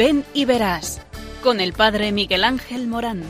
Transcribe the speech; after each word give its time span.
Ven 0.00 0.24
y 0.32 0.46
verás 0.46 0.98
con 1.42 1.60
el 1.60 1.74
Padre 1.74 2.10
Miguel 2.10 2.44
Ángel 2.44 2.86
Morán. 2.88 3.22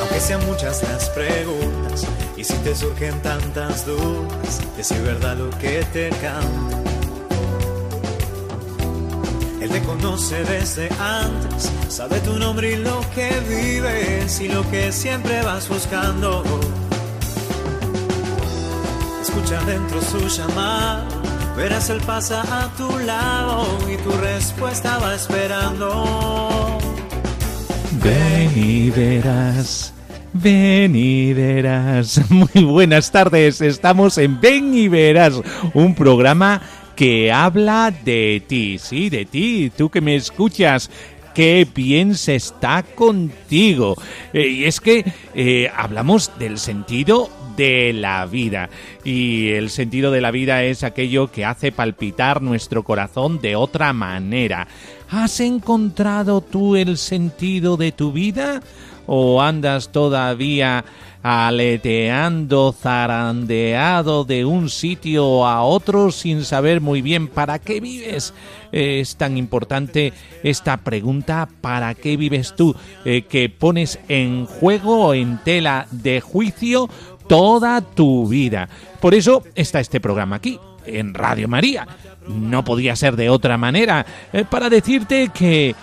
Aunque 0.00 0.18
sean 0.18 0.46
muchas 0.46 0.82
las 0.84 1.10
preguntas 1.10 2.06
y 2.38 2.44
si 2.44 2.54
te 2.64 2.74
surgen 2.74 3.20
tantas 3.20 3.84
dudas, 3.84 4.62
de 4.78 4.82
si 4.82 4.94
es 4.94 5.02
verdad 5.02 5.36
lo 5.36 5.50
que 5.58 5.84
te 5.92 6.08
canta. 6.08 6.82
Él 9.60 9.68
te 9.68 9.82
conoce 9.82 10.42
desde 10.44 10.88
antes, 10.98 11.70
sabe 11.90 12.18
tu 12.20 12.38
nombre 12.38 12.72
y 12.72 12.76
lo 12.76 12.98
que 13.14 13.28
vives 13.46 14.40
y 14.40 14.48
lo 14.48 14.62
que 14.70 14.90
siempre 14.90 15.42
vas 15.42 15.68
buscando. 15.68 16.42
Escucha 19.38 19.64
dentro 19.66 20.02
su 20.02 20.18
llamada, 20.26 21.06
verás 21.56 21.90
él 21.90 22.00
pasa 22.04 22.42
a 22.42 22.74
tu 22.76 22.98
lado 22.98 23.78
y 23.88 23.96
tu 23.98 24.10
respuesta 24.10 24.98
va 24.98 25.14
esperando. 25.14 26.76
Ven 28.02 28.52
y 28.56 28.90
verás. 28.90 29.94
Ven 30.32 30.96
y 30.96 31.34
verás. 31.34 32.20
Muy 32.30 32.64
buenas 32.64 33.12
tardes. 33.12 33.60
Estamos 33.60 34.18
en 34.18 34.40
Ven 34.40 34.74
y 34.74 34.88
verás, 34.88 35.40
un 35.72 35.94
programa 35.94 36.60
que 36.96 37.30
habla 37.30 37.92
de 38.04 38.42
ti, 38.44 38.76
sí, 38.80 39.08
de 39.08 39.24
ti, 39.24 39.70
tú 39.70 39.88
que 39.88 40.00
me 40.00 40.16
escuchas. 40.16 40.90
Qué 41.34 41.66
bien 41.72 42.14
se 42.14 42.34
está 42.34 42.82
contigo. 42.82 43.96
Eh, 44.32 44.48
y 44.48 44.64
es 44.64 44.80
que 44.80 45.04
eh, 45.34 45.70
hablamos 45.74 46.32
del 46.38 46.58
sentido 46.58 47.30
de 47.56 47.92
la 47.92 48.24
vida. 48.26 48.70
Y 49.04 49.50
el 49.50 49.68
sentido 49.68 50.10
de 50.10 50.20
la 50.20 50.30
vida 50.30 50.62
es 50.62 50.84
aquello 50.84 51.30
que 51.30 51.44
hace 51.44 51.72
palpitar 51.72 52.40
nuestro 52.40 52.84
corazón 52.84 53.40
de 53.40 53.56
otra 53.56 53.92
manera. 53.92 54.68
¿Has 55.10 55.40
encontrado 55.40 56.40
tú 56.40 56.76
el 56.76 56.96
sentido 56.96 57.76
de 57.76 57.92
tu 57.92 58.12
vida? 58.12 58.62
¿O 59.06 59.42
andas 59.42 59.90
todavía 59.90 60.84
aleteando, 61.30 62.72
zarandeado 62.72 64.24
de 64.24 64.46
un 64.46 64.70
sitio 64.70 65.46
a 65.46 65.62
otro 65.62 66.10
sin 66.10 66.42
saber 66.42 66.80
muy 66.80 67.02
bien 67.02 67.28
para 67.28 67.58
qué 67.58 67.80
vives? 67.80 68.32
Es 68.72 69.16
tan 69.16 69.36
importante 69.36 70.14
esta 70.42 70.78
pregunta, 70.78 71.46
¿para 71.60 71.94
qué 71.94 72.16
vives 72.16 72.54
tú? 72.56 72.74
Eh, 73.04 73.26
que 73.28 73.50
pones 73.50 74.00
en 74.08 74.46
juego 74.46 75.12
en 75.12 75.36
tela 75.44 75.86
de 75.90 76.22
juicio 76.22 76.88
toda 77.28 77.82
tu 77.82 78.26
vida. 78.26 78.70
Por 78.98 79.14
eso 79.14 79.42
está 79.54 79.80
este 79.80 80.00
programa 80.00 80.36
aquí, 80.36 80.58
en 80.86 81.12
Radio 81.12 81.46
María. 81.46 81.86
No 82.26 82.64
podía 82.64 82.96
ser 82.96 83.16
de 83.16 83.28
otra 83.28 83.58
manera, 83.58 84.06
eh, 84.32 84.46
para 84.48 84.70
decirte 84.70 85.28
que 85.28 85.74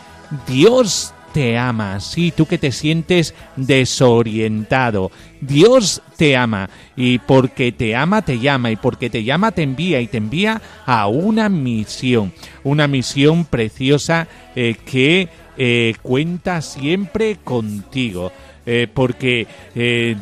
Dios 0.48 1.14
te 1.36 1.58
ama, 1.58 2.00
sí, 2.00 2.32
tú 2.32 2.46
que 2.46 2.58
te 2.58 2.72
sientes 2.72 3.36
desorientado. 3.58 5.12
Dios 5.42 6.02
te 6.16 6.38
ama. 6.38 6.70
Y 6.96 7.20
porque 7.20 7.74
te 7.74 7.94
ama 7.94 8.22
te 8.22 8.40
llama. 8.40 8.72
Y 8.72 8.78
porque 8.78 9.10
te 9.10 9.26
llama 9.26 9.52
te 9.52 9.62
envía. 9.64 10.00
Y 10.00 10.08
te 10.08 10.16
envía 10.16 10.62
a 10.86 11.08
una 11.08 11.50
misión, 11.50 12.32
una 12.64 12.88
misión 12.88 13.44
preciosa 13.44 14.30
eh, 14.56 14.78
que 14.86 15.28
eh, 15.58 15.96
cuenta 16.02 16.62
siempre 16.62 17.36
contigo, 17.44 18.32
eh, 18.66 18.88
porque 18.94 19.46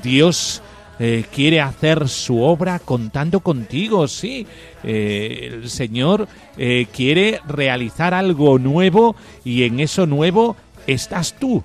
Dios 0.01 0.63
quiere 1.31 1.59
hacer 1.59 2.07
su 2.07 2.41
obra 2.41 2.79
contando 2.79 3.41
contigo, 3.41 4.07
sí. 4.07 4.47
el 4.83 5.69
Señor 5.69 6.27
quiere 6.91 7.39
realizar 7.47 8.13
algo 8.13 8.57
nuevo. 8.57 9.15
Y 9.43 9.63
en 9.63 9.79
eso 9.79 10.07
nuevo 10.07 10.55
estás 10.87 11.33
tú. 11.33 11.63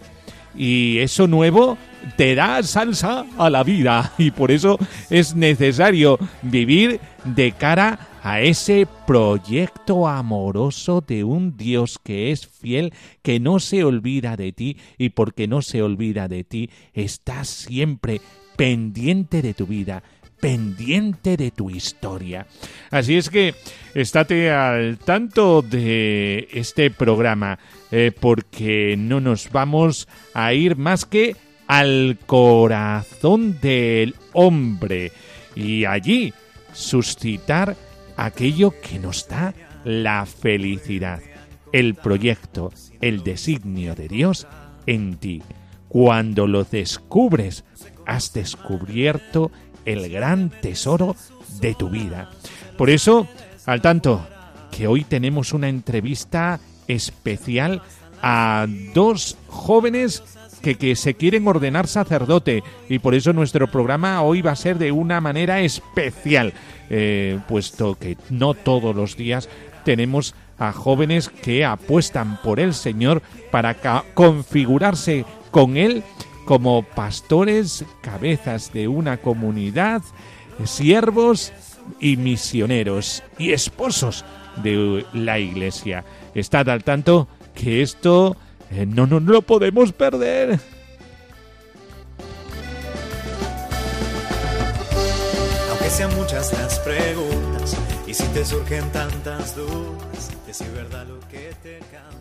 Y 0.57 0.99
eso 0.99 1.27
nuevo 1.27 1.79
te 2.17 2.35
da 2.35 2.63
salsa 2.63 3.27
a 3.37 3.51
la 3.51 3.63
vida 3.63 4.13
y 4.19 4.31
por 4.31 4.51
eso 4.51 4.79
es 5.11 5.35
necesario 5.35 6.19
vivir 6.43 7.01
de 7.25 7.53
cara 7.53 8.09
a 8.23 8.41
ese 8.41 8.87
proyecto 9.07 10.09
amoroso 10.09 11.03
de 11.07 11.25
un 11.25 11.57
Dios 11.57 11.99
que 12.03 12.31
es 12.31 12.47
fiel, 12.47 12.93
que 13.23 13.41
no 13.41 13.61
se 13.61 13.85
olvida 13.85 14.37
de 14.37 14.53
ti 14.53 14.77
y 14.97 15.11
porque 15.11 15.47
no 15.47 15.63
se 15.63 15.83
olvida 15.83 16.29
de 16.29 16.45
ti, 16.45 16.71
estás 16.93 17.49
siempre 17.49 18.21
pendiente 18.57 19.41
de 19.41 19.55
tu 19.55 19.67
vida, 19.67 20.03
pendiente 20.41 21.37
de 21.37 21.51
tu 21.51 21.71
historia. 21.71 22.47
Así 22.91 23.17
es 23.17 23.31
que 23.31 23.55
estate 23.95 24.51
al 24.51 24.99
tanto 24.99 25.63
de 25.63 26.49
este 26.53 26.91
programa, 26.91 27.59
eh, 27.91 28.13
porque 28.19 28.97
no 28.99 29.21
nos 29.21 29.51
vamos 29.51 30.09
a 30.35 30.53
ir 30.53 30.77
más 30.77 31.05
que 31.05 31.37
al 31.67 32.19
corazón 32.27 33.59
del 33.61 34.15
hombre 34.33 35.13
y 35.55 35.85
allí 35.85 36.33
suscitar 36.73 37.77
aquello 38.17 38.75
que 38.81 38.99
nos 38.99 39.29
da 39.29 39.55
la 39.85 40.27
felicidad, 40.27 41.21
el 41.73 41.95
proyecto, 41.95 42.73
el 43.01 43.23
designio 43.23 43.95
de 43.95 44.09
Dios 44.09 44.47
en 44.87 45.17
ti. 45.17 45.43
Cuando 45.89 46.47
lo 46.47 46.65
descubres, 46.65 47.65
has 48.07 48.33
descubierto 48.33 49.51
el 49.85 50.09
gran 50.11 50.51
tesoro 50.51 51.17
de 51.61 51.75
tu 51.75 51.89
vida. 51.89 52.31
Por 52.77 52.91
eso, 52.91 53.27
al 53.67 53.81
tanto, 53.81 54.27
que 54.71 54.87
hoy 54.87 55.05
tenemos 55.05 55.53
una 55.53 55.69
entrevista 55.69 56.61
especial 56.89 57.83
a 58.23 58.67
dos 58.95 59.37
jóvenes 59.47 60.23
que, 60.63 60.75
que, 60.75 60.97
se 60.97 61.15
quieren 61.15 61.47
ordenar 61.47 61.87
sacerdote 61.87 62.65
y 62.89 62.99
por 62.99 63.15
eso 63.15 63.33
nuestro 63.33 63.71
programa 63.71 64.23
hoy 64.23 64.43
va 64.43 64.53
a 64.53 64.57
ser 64.57 64.77
de 64.79 64.91
una 64.91 65.21
manera 65.21 65.61
especial, 65.61 66.53
eh, 66.91 67.39
puesto 67.47 67.95
que 67.95 68.17
no 68.31 68.55
todos 68.55 68.97
los 68.97 69.17
días 69.17 69.49
tenemos 69.85 70.35
a 70.59 70.73
jóvenes 70.73 71.29
que 71.29 71.65
apuestan 71.65 72.41
por 72.43 72.59
el 72.59 72.75
Señor 72.75 73.23
para 73.51 73.77
configurarse 74.15 75.25
con 75.51 75.77
Él 75.77 76.03
como 76.45 76.83
pastores, 76.83 77.85
cabezas 78.01 78.73
de 78.73 78.89
una 78.89 79.19
comunidad, 79.19 80.03
siervos 80.65 81.53
y 82.01 82.17
misioneros 82.17 83.23
y 83.39 83.53
esposos 83.53 84.25
de 84.63 85.05
la 85.13 85.39
iglesia. 85.39 86.05
Estad 86.35 86.69
al 86.69 86.85
tanto 86.85 87.29
que 87.55 87.83
esto 87.83 88.37
eh, 88.71 88.87
no 88.87 89.07
nos 89.07 89.23
lo 89.23 89.43
podemos 89.43 89.93
perder. 89.93 90.61
Aunque 95.71 95.91
sean 95.91 96.15
muchas 96.17 96.53
las 96.53 96.79
preguntas 96.81 97.77
y 98.07 98.15
si 98.15 98.25
te 98.29 98.45
surgen 98.45 98.91
tantas 98.93 99.57
dudas, 99.57 100.31
decir 100.47 100.71
verdad 100.73 101.07
lo 101.07 101.21
que 101.29 101.53
te 101.63 101.79
canta. 101.91 102.18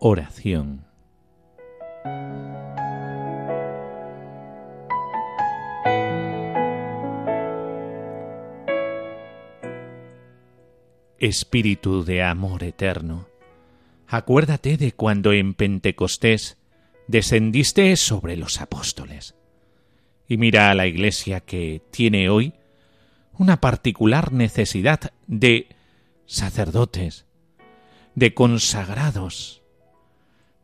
Oración. 0.00 0.86
Espíritu 11.18 12.02
de 12.02 12.22
amor 12.22 12.64
eterno, 12.64 13.28
acuérdate 14.08 14.78
de 14.78 14.92
cuando 14.92 15.32
en 15.32 15.52
Pentecostés 15.52 16.56
descendiste 17.06 17.94
sobre 17.96 18.38
los 18.38 18.62
apóstoles. 18.62 19.34
Y 20.26 20.38
mira 20.38 20.70
a 20.70 20.74
la 20.74 20.86
Iglesia 20.86 21.40
que 21.40 21.82
tiene 21.90 22.30
hoy 22.30 22.54
una 23.36 23.60
particular 23.60 24.32
necesidad 24.32 25.12
de 25.26 25.68
sacerdotes, 26.24 27.26
de 28.14 28.32
consagrados, 28.32 29.59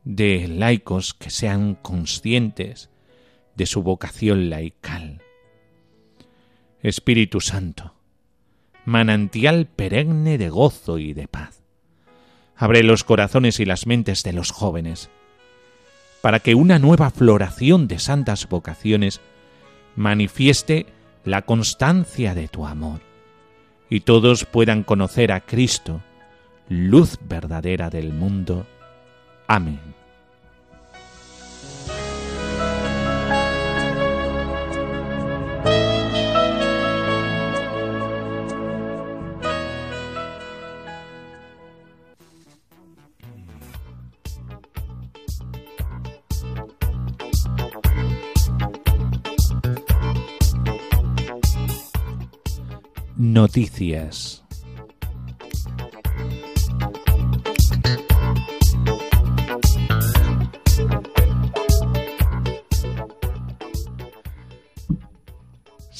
de 0.06 0.46
laicos 0.46 1.14
que 1.14 1.30
sean 1.30 1.74
conscientes 1.74 2.90
de 3.56 3.66
su 3.66 3.82
vocación 3.82 4.50
laical. 4.50 5.20
Espíritu 6.80 7.40
Santo, 7.40 7.94
manantial 8.84 9.66
perenne 9.66 10.38
de 10.38 10.48
gozo 10.48 10.98
y 10.98 11.12
de 11.12 11.26
paz, 11.26 11.64
abre 12.54 12.84
los 12.84 13.02
corazones 13.02 13.58
y 13.58 13.64
las 13.64 13.88
mentes 13.88 14.22
de 14.22 14.32
los 14.32 14.52
jóvenes, 14.52 15.10
para 16.22 16.38
que 16.38 16.54
una 16.54 16.78
nueva 16.78 17.10
floración 17.10 17.88
de 17.88 17.98
santas 17.98 18.48
vocaciones 18.48 19.20
manifieste 19.96 20.86
la 21.24 21.42
constancia 21.42 22.32
de 22.36 22.46
tu 22.46 22.64
amor 22.64 23.00
y 23.90 24.00
todos 24.00 24.44
puedan 24.44 24.84
conocer 24.84 25.32
a 25.32 25.40
Cristo, 25.40 26.00
luz 26.68 27.18
verdadera 27.22 27.90
del 27.90 28.12
mundo. 28.12 28.66
Amén. 29.48 29.86
Noticias. 53.18 54.45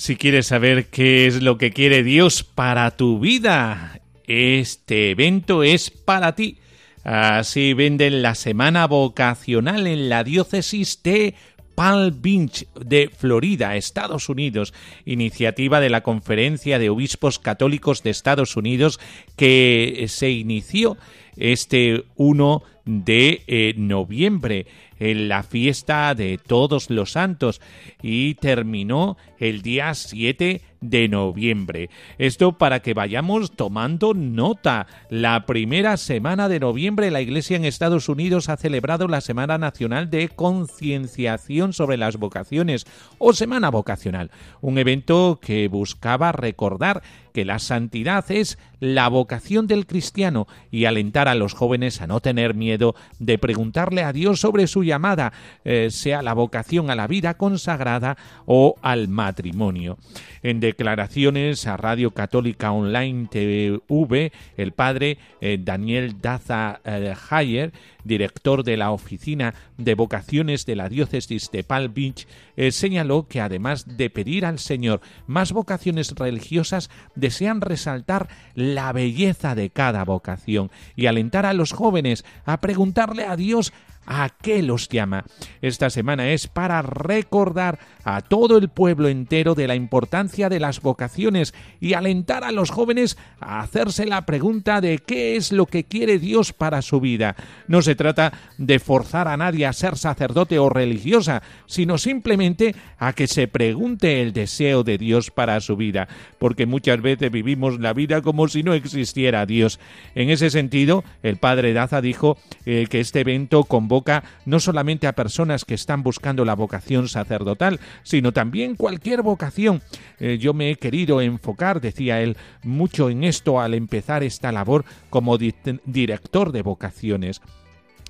Si 0.07 0.15
quieres 0.15 0.47
saber 0.47 0.87
qué 0.87 1.27
es 1.27 1.43
lo 1.43 1.59
que 1.59 1.73
quiere 1.73 2.05
Dios 2.05 2.45
para 2.45 2.93
tu 2.93 3.19
vida, 3.19 4.01
este 4.29 5.11
evento 5.11 5.65
es 5.65 5.91
para 5.91 6.37
ti. 6.37 6.59
Así 7.03 7.75
venden 7.75 8.23
la 8.23 8.37
semana 8.37 8.87
vocacional 8.87 9.89
en 9.89 10.09
la 10.09 10.23
diócesis 10.23 11.03
de 11.03 11.35
Palm 11.75 12.23
Beach 12.23 12.69
de 12.79 13.11
Florida, 13.19 13.75
Estados 13.75 14.29
Unidos, 14.29 14.75
iniciativa 15.07 15.81
de 15.81 15.91
la 15.91 16.05
Conferencia 16.05 16.79
de 16.79 16.89
Obispos 16.89 17.41
Católicos 17.41 18.05
de 18.05 18.11
Estados 18.11 18.57
Unidos 18.57 19.01
que 19.35 20.05
se 20.07 20.31
inició 20.31 20.99
este 21.37 22.05
1 22.15 22.63
de 22.85 23.43
eh, 23.49 23.75
noviembre 23.77 24.67
en 24.99 25.29
la 25.29 25.43
fiesta 25.43 26.15
de 26.15 26.39
todos 26.39 26.91
los 26.91 27.13
santos 27.13 27.61
y 28.03 28.35
terminó 28.35 29.17
el 29.39 29.63
día 29.63 29.95
7 29.95 30.63
de 30.81 31.09
noviembre. 31.09 31.91
Esto 32.19 32.53
para 32.59 32.81
que 32.81 32.95
vayamos 32.95 33.53
tomando 33.53 34.15
nota. 34.15 34.87
La 35.11 35.47
primera 35.47 35.97
semana 35.97 36.49
de 36.49 36.61
noviembre 36.61 37.11
la 37.11 37.21
Iglesia 37.21 37.57
en 37.57 37.65
Estados 37.65 38.09
Unidos 38.09 38.49
ha 38.49 38.57
celebrado 38.57 39.09
la 39.09 39.21
Semana 39.21 39.59
Nacional 39.59 40.11
de 40.11 40.29
Concienciación 40.29 41.73
sobre 41.73 41.97
las 41.97 42.17
Vocaciones 42.17 42.87
o 43.19 43.33
Semana 43.33 43.71
Vocacional, 43.71 44.31
un 44.61 44.79
evento 44.79 45.39
que 45.41 45.69
buscaba 45.69 46.33
recordar 46.33 47.03
que 47.33 47.45
la 47.45 47.59
santidad 47.59 48.31
es 48.31 48.59
la 48.81 49.09
vocación 49.09 49.67
del 49.67 49.87
cristiano 49.87 50.47
y 50.71 50.87
alentar 50.87 51.29
a 51.29 51.35
los 51.35 51.53
jóvenes 51.53 52.01
a 52.01 52.07
no 52.07 52.21
tener 52.21 52.55
miedo 52.55 52.95
de 53.19 53.37
preguntarle 53.39 54.03
a 54.03 54.13
Dios 54.15 54.41
sobre 54.41 54.67
su 54.67 54.85
llamada, 54.87 55.33
eh, 55.65 55.89
sea 55.91 56.23
la 56.23 56.33
vocación 56.33 56.91
a 56.91 56.95
la 56.95 57.07
vida 57.07 57.35
consagrada 57.35 58.17
o 58.47 58.77
al 58.83 59.09
matrimonio. 59.09 59.99
En 60.43 60.61
declaraciones 60.61 61.67
a 61.67 61.77
Radio 61.77 62.13
Católica 62.13 62.73
Online 62.73 63.29
TV, 63.31 64.33
el 64.57 64.73
padre 64.73 65.19
eh, 65.41 65.59
Daniel 65.61 66.21
Daza 66.21 66.81
eh, 66.85 67.15
Hayer, 67.31 67.73
director 68.05 68.63
de 68.63 68.77
la 68.77 68.93
Oficina 68.93 69.55
de 69.77 69.95
Vocaciones 69.95 70.65
de 70.65 70.77
la 70.77 70.89
Diócesis 70.89 71.51
de 71.51 71.65
Palm 71.65 71.93
Beach, 71.93 72.27
señaló 72.71 73.27
que 73.29 73.41
además 73.41 73.99
de 73.99 74.09
pedir 74.09 74.47
al 74.47 74.61
Señor 74.61 75.01
más 75.27 75.53
vocaciones 75.53 76.15
religiosas, 76.15 76.89
desean 77.17 77.61
resaltar 77.61 78.29
la 78.55 78.93
belleza 78.93 79.57
de 79.57 79.71
cada 79.71 80.05
vocación 80.05 80.71
y 80.95 81.07
alentar 81.07 81.47
a 81.47 81.53
los 81.53 81.73
jóvenes 81.73 82.25
a 82.45 82.61
preguntarle 82.61 83.25
a 83.25 83.37
Dios 83.37 83.73
¿A 84.07 84.31
qué 84.31 84.63
los 84.63 84.89
llama? 84.89 85.25
Esta 85.61 85.91
semana 85.91 86.31
es 86.31 86.47
para 86.47 86.81
recordar 86.81 87.81
a 88.05 88.21
todo 88.21 88.57
el 88.57 88.69
pueblo 88.69 89.09
entero 89.09 89.57
de 89.57 89.67
la 89.67 89.75
importancia 89.75 90.49
de 90.49 90.61
las 90.61 90.81
vocaciones 90.81 91.55
y 91.81 91.95
alentar 91.95 92.45
a 92.45 92.53
los 92.53 92.71
jóvenes 92.71 93.19
a 93.41 93.61
hacerse 93.61 94.07
la 94.07 94.25
pregunta 94.25 94.81
de 94.81 94.99
qué 94.99 95.35
es 95.35 95.51
lo 95.51 95.67
que 95.67 95.85
quiere 95.85 96.21
Dios 96.21 96.53
para 96.53 96.83
su 96.83 97.01
vida. 97.01 97.35
No 97.67 97.83
se 97.83 97.97
trata 97.97 98.33
de 98.59 98.79
forzar 98.79 99.27
a 99.27 99.37
nadie 99.37 99.67
a 99.67 99.73
ser 99.73 99.99
sacerdote 99.99 100.61
o 100.61 100.69
religiosa, 100.69 101.43
sino 101.67 101.99
simplemente 101.99 102.77
a 102.99 103.13
que 103.13 103.27
se 103.27 103.49
pregunte 103.49 104.23
el 104.23 104.33
deseo 104.33 104.85
de 104.85 104.99
Dios 104.99 105.33
para 105.33 105.61
su 105.61 105.77
vida, 105.77 106.07
porque 106.39 106.65
muchas 106.67 107.03
veces 107.03 107.33
vivimos 107.33 107.81
la 107.81 107.93
vida 107.93 108.23
como 108.23 108.47
si 108.47 108.63
no 108.63 108.73
existiera 108.73 109.47
Dios. 109.47 109.81
En 110.15 110.31
ese 110.31 110.51
sentido, 110.51 111.03
el 111.25 111.39
padre 111.39 111.73
Daza 111.73 112.01
dijo 112.01 112.39
eh, 112.67 112.87
que 112.89 113.01
este 113.01 113.21
evento 113.21 113.65
convoca 113.65 113.96
no 114.45 114.61
solamente 114.61 115.07
a 115.07 115.15
personas 115.15 115.65
que 115.65 115.75
están 115.75 116.03
buscando 116.03 116.45
la 116.45 116.55
vocación 116.55 117.09
sacerdotal, 117.09 117.81
sino 118.03 118.33
también 118.33 118.77
cualquier 118.77 119.23
vocación. 119.23 119.83
Eh, 120.19 120.39
yo 120.39 120.55
me 120.55 120.71
he 120.71 120.77
querido 120.77 121.21
enfocar, 121.21 121.81
decía 121.81 122.21
él, 122.21 122.37
mucho 122.63 123.11
en 123.11 123.25
esto 123.25 123.61
al 123.61 123.75
empezar 123.75 124.23
esta 124.23 124.53
labor 124.53 124.85
como 125.11 125.39
director 125.39 126.53
de 126.53 126.63
vocaciones. 126.63 127.41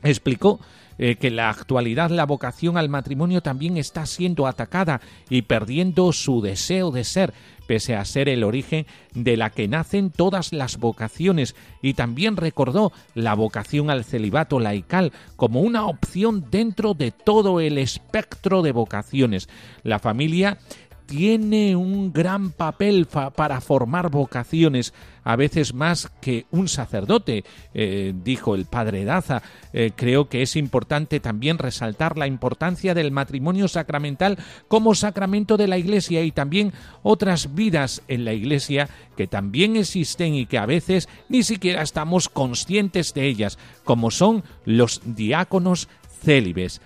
Explicó 0.03 0.61
eh, 0.99 1.17
que 1.17 1.29
en 1.29 1.37
la 1.37 1.51
actualidad 1.51 2.11
la 2.11 2.27
vocación 2.27 2.77
al 2.77 2.89
matrimonio 2.89 3.43
también 3.43 3.77
está 3.77 4.07
siendo 4.07 4.47
atacada 4.47 5.01
y 5.29 5.43
perdiendo 5.43 6.13
su 6.13 6.41
deseo 6.41 6.91
de 6.91 7.05
ser, 7.05 7.35
pese 7.67 7.97
a 7.97 8.05
ser 8.05 8.29
el 8.29 8.45
origen 8.45 8.87
de 9.15 9.37
la 9.37 9.51
que 9.51 9.69
nacen 9.69 10.11
todas 10.11 10.53
las 10.53 10.79
vocaciones, 10.79 11.57
y 11.83 11.95
también 11.95 12.37
recordó 12.37 12.93
la 13.15 13.35
vocación 13.35 13.91
al 13.91 14.05
celibato 14.05 14.61
laical 14.61 15.13
como 15.37 15.61
una 15.61 15.87
opción 15.87 16.47
dentro 16.51 16.95
de 16.95 17.11
todo 17.11 17.61
el 17.61 17.79
espectro 17.79 18.63
de 18.63 18.73
vocaciones. 18.73 19.49
La 19.83 19.99
familia 19.99 20.59
tiene 21.07 21.77
un 21.77 22.13
gran 22.13 22.51
papel 22.51 23.07
para 23.07 23.61
formar 23.61 24.11
vocaciones, 24.11 24.93
a 25.25 25.37
veces 25.37 25.73
más 25.73 26.11
que 26.21 26.47
un 26.51 26.69
sacerdote, 26.69 27.45
eh, 27.75 28.13
dijo 28.25 28.55
el 28.55 28.67
padre 28.67 29.05
Daza. 29.05 29.43
Eh, 29.73 29.93
creo 29.95 30.29
que 30.29 30.43
es 30.43 30.57
importante 30.57 31.21
también 31.21 31.59
resaltar 31.59 32.19
la 32.19 32.27
importancia 32.27 32.95
del 32.95 33.13
matrimonio 33.13 33.69
sacramental 33.69 34.39
como 34.69 34.95
sacramento 34.95 35.57
de 35.57 35.69
la 35.69 35.79
Iglesia 35.79 36.23
y 36.23 36.33
también 36.33 36.73
otras 37.03 37.55
vidas 37.55 38.03
en 38.09 38.25
la 38.25 38.33
Iglesia 38.33 38.89
que 39.17 39.27
también 39.27 39.77
existen 39.77 40.35
y 40.35 40.47
que 40.47 40.59
a 40.59 40.67
veces 40.67 41.09
ni 41.29 41.43
siquiera 41.43 41.83
estamos 41.83 42.29
conscientes 42.29 43.15
de 43.15 43.27
ellas, 43.27 43.59
como 43.85 44.11
son 44.11 44.45
los 44.65 45.01
diáconos 45.05 45.89
célibes. 46.23 46.81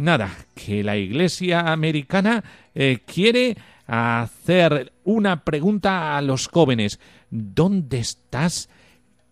Nada, 0.00 0.34
que 0.54 0.82
la 0.82 0.96
Iglesia 0.96 1.70
americana 1.70 2.42
eh, 2.74 3.00
quiere 3.04 3.58
hacer 3.86 4.94
una 5.04 5.44
pregunta 5.44 6.16
a 6.16 6.22
los 6.22 6.48
jóvenes. 6.48 6.98
¿Dónde 7.28 7.98
estás? 7.98 8.70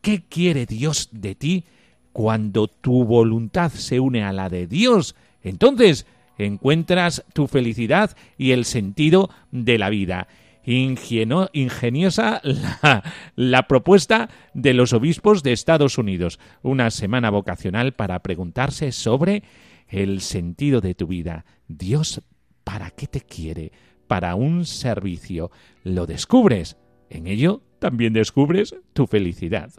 ¿Qué 0.02 0.24
quiere 0.28 0.66
Dios 0.66 1.08
de 1.10 1.34
ti? 1.34 1.64
Cuando 2.12 2.68
tu 2.68 3.06
voluntad 3.06 3.72
se 3.72 3.98
une 3.98 4.22
a 4.22 4.32
la 4.34 4.50
de 4.50 4.66
Dios, 4.66 5.16
entonces 5.42 6.04
encuentras 6.36 7.24
tu 7.32 7.46
felicidad 7.46 8.14
y 8.36 8.50
el 8.50 8.66
sentido 8.66 9.30
de 9.50 9.78
la 9.78 9.88
vida. 9.88 10.28
ingeniosa 10.66 12.42
la, 12.42 13.02
la, 13.36 13.62
propuesta 13.68 14.28
de 14.52 14.74
los 14.74 14.92
obispos 14.92 15.42
de 15.42 15.52
Estados 15.52 15.96
Unidos. 15.96 16.38
Una 16.60 16.90
semana 16.90 17.30
vocacional 17.30 17.92
para 17.92 18.18
preguntarse 18.18 18.92
sobre 18.92 19.42
el 19.88 20.20
sentido 20.20 20.80
de 20.80 20.94
tu 20.94 21.06
vida. 21.06 21.44
Dios, 21.66 22.22
¿para 22.64 22.90
qué 22.90 23.06
te 23.06 23.20
quiere? 23.20 23.72
Para 24.06 24.34
un 24.34 24.64
servicio. 24.64 25.50
Lo 25.84 26.06
descubres. 26.06 26.76
En 27.10 27.26
ello 27.26 27.62
también 27.78 28.12
descubres 28.12 28.74
tu 28.92 29.06
felicidad. 29.06 29.72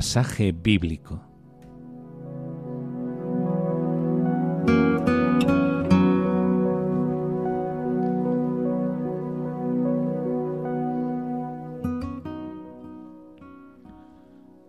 Pasaje 0.00 0.52
bíblico. 0.52 1.20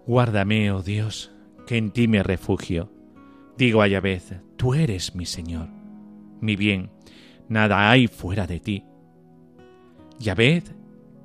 Guárdame, 0.06 0.70
oh 0.74 0.84
Dios, 0.84 1.32
que 1.66 1.78
en 1.78 1.92
ti 1.92 2.10
me 2.10 2.24
refugio. 2.24 2.92
Digo 3.58 3.82
a 3.82 3.88
Yahvé, 3.88 4.22
tú 4.58 4.74
eres 4.74 5.16
mi 5.16 5.26
Señor, 5.26 5.70
mi 6.42 6.58
bien, 6.58 6.92
nada 7.48 7.90
hay 7.90 8.08
fuera 8.08 8.48
de 8.48 8.60
ti. 8.60 8.84
Yahvé 10.20 10.62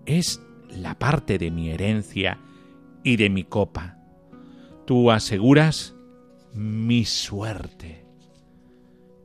es 0.05 0.41
la 0.71 0.97
parte 0.97 1.39
de 1.39 1.51
mi 1.51 1.71
herencia 1.71 2.39
y 3.03 3.17
de 3.17 3.31
mi 3.31 3.43
copa. 3.43 3.96
Tú 4.87 5.11
aseguras 5.11 5.97
mi 6.55 7.05
suerte. 7.05 8.05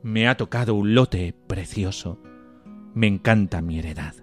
Me 0.02 0.26
ha 0.26 0.36
tocado 0.36 0.74
un 0.74 0.96
lote 0.96 1.34
precioso. 1.46 2.20
Me 2.94 3.06
encanta 3.06 3.62
mi 3.62 3.78
heredad. 3.78 4.14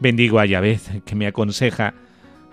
Bendigo 0.00 0.38
a 0.38 0.44
Yahvé 0.44 0.78
que 1.06 1.14
me 1.14 1.26
aconseja, 1.26 1.94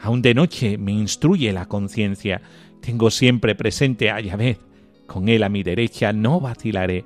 aun 0.02 0.22
de 0.22 0.34
noche 0.34 0.78
me 0.78 0.94
instruye 0.94 1.52
la 1.52 1.66
conciencia. 1.66 2.42
Tengo 2.80 3.12
siempre 3.12 3.56
presente 3.56 4.10
a 4.10 4.22
Yahvé. 4.22 4.58
Con 5.06 5.28
él 5.28 5.44
a 5.44 5.50
mi 5.50 5.62
derecha 5.62 6.14
no 6.14 6.40
vacilaré. 6.40 7.04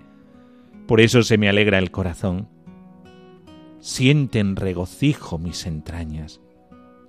Por 0.85 1.01
eso 1.01 1.23
se 1.23 1.39
me 1.39 1.49
alegra 1.49 1.79
el 1.79 1.89
corazón. 1.89 2.47
Sienten 3.79 4.55
regocijo 4.55 5.39
mis 5.39 5.65
entrañas. 5.65 6.41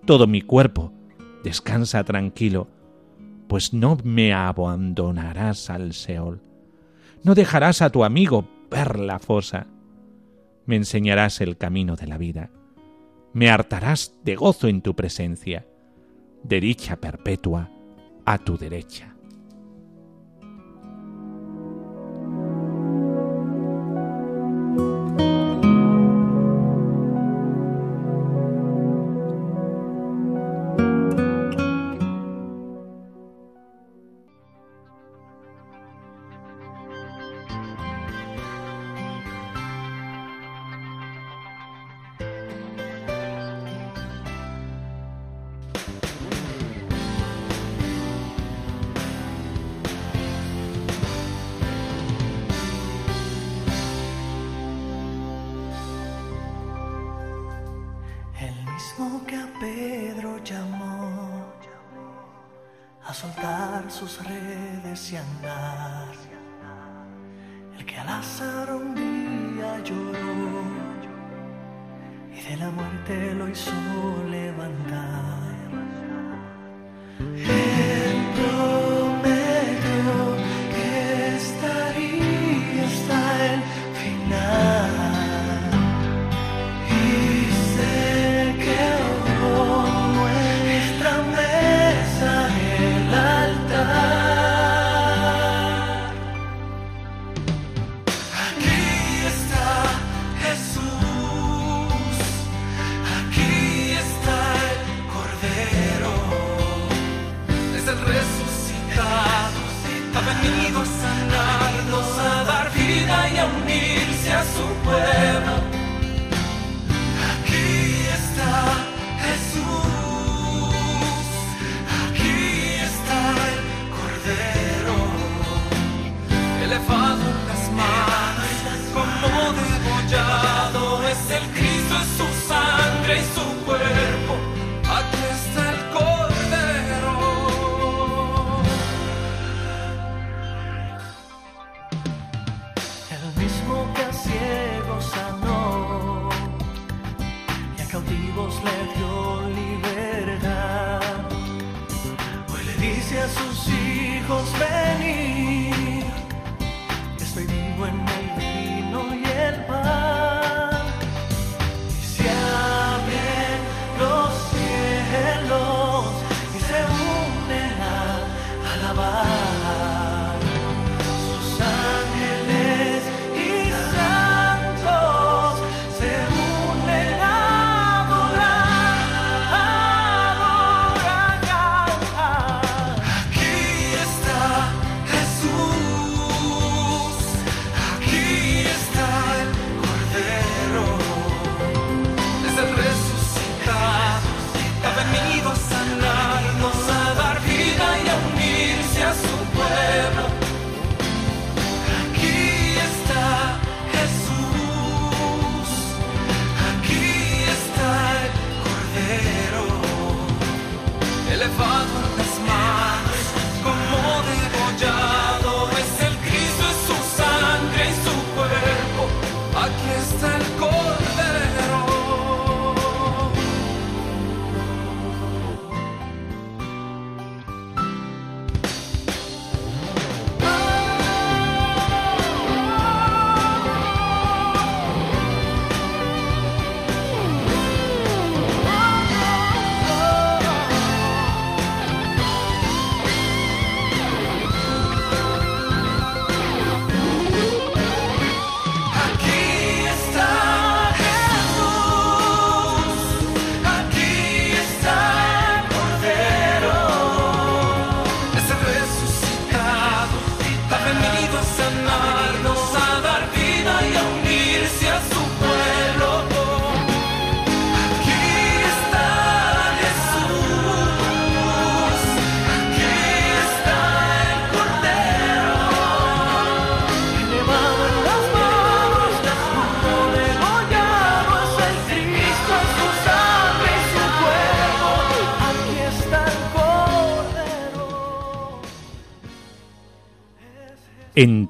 Todo 0.06 0.26
mi 0.26 0.40
cuerpo 0.40 0.95
descansa 1.45 2.02
tranquilo, 2.04 2.68
pues 3.49 3.73
no 3.73 3.99
me 4.05 4.33
abandonarás 4.33 5.71
al 5.71 5.93
Seol. 5.93 6.41
No 7.23 7.35
dejarás 7.35 7.83
a 7.83 7.91
tu 7.91 8.05
amigo 8.05 8.49
ver 8.71 8.99
la 8.99 9.19
fosa. 9.19 9.67
Me 10.65 10.76
enseñarás 10.76 11.41
el 11.41 11.57
camino 11.57 11.97
de 11.97 12.07
la 12.07 12.19
vida. 12.19 12.50
Me 13.33 13.50
hartarás 13.50 14.19
de 14.25 14.37
gozo 14.37 14.69
en 14.69 14.83
tu 14.83 14.95
presencia, 14.95 15.67
de 16.43 16.61
dicha 16.61 16.97
perpetua 16.97 17.71
a 18.25 18.38
tu 18.38 18.57
derecha. 18.57 19.16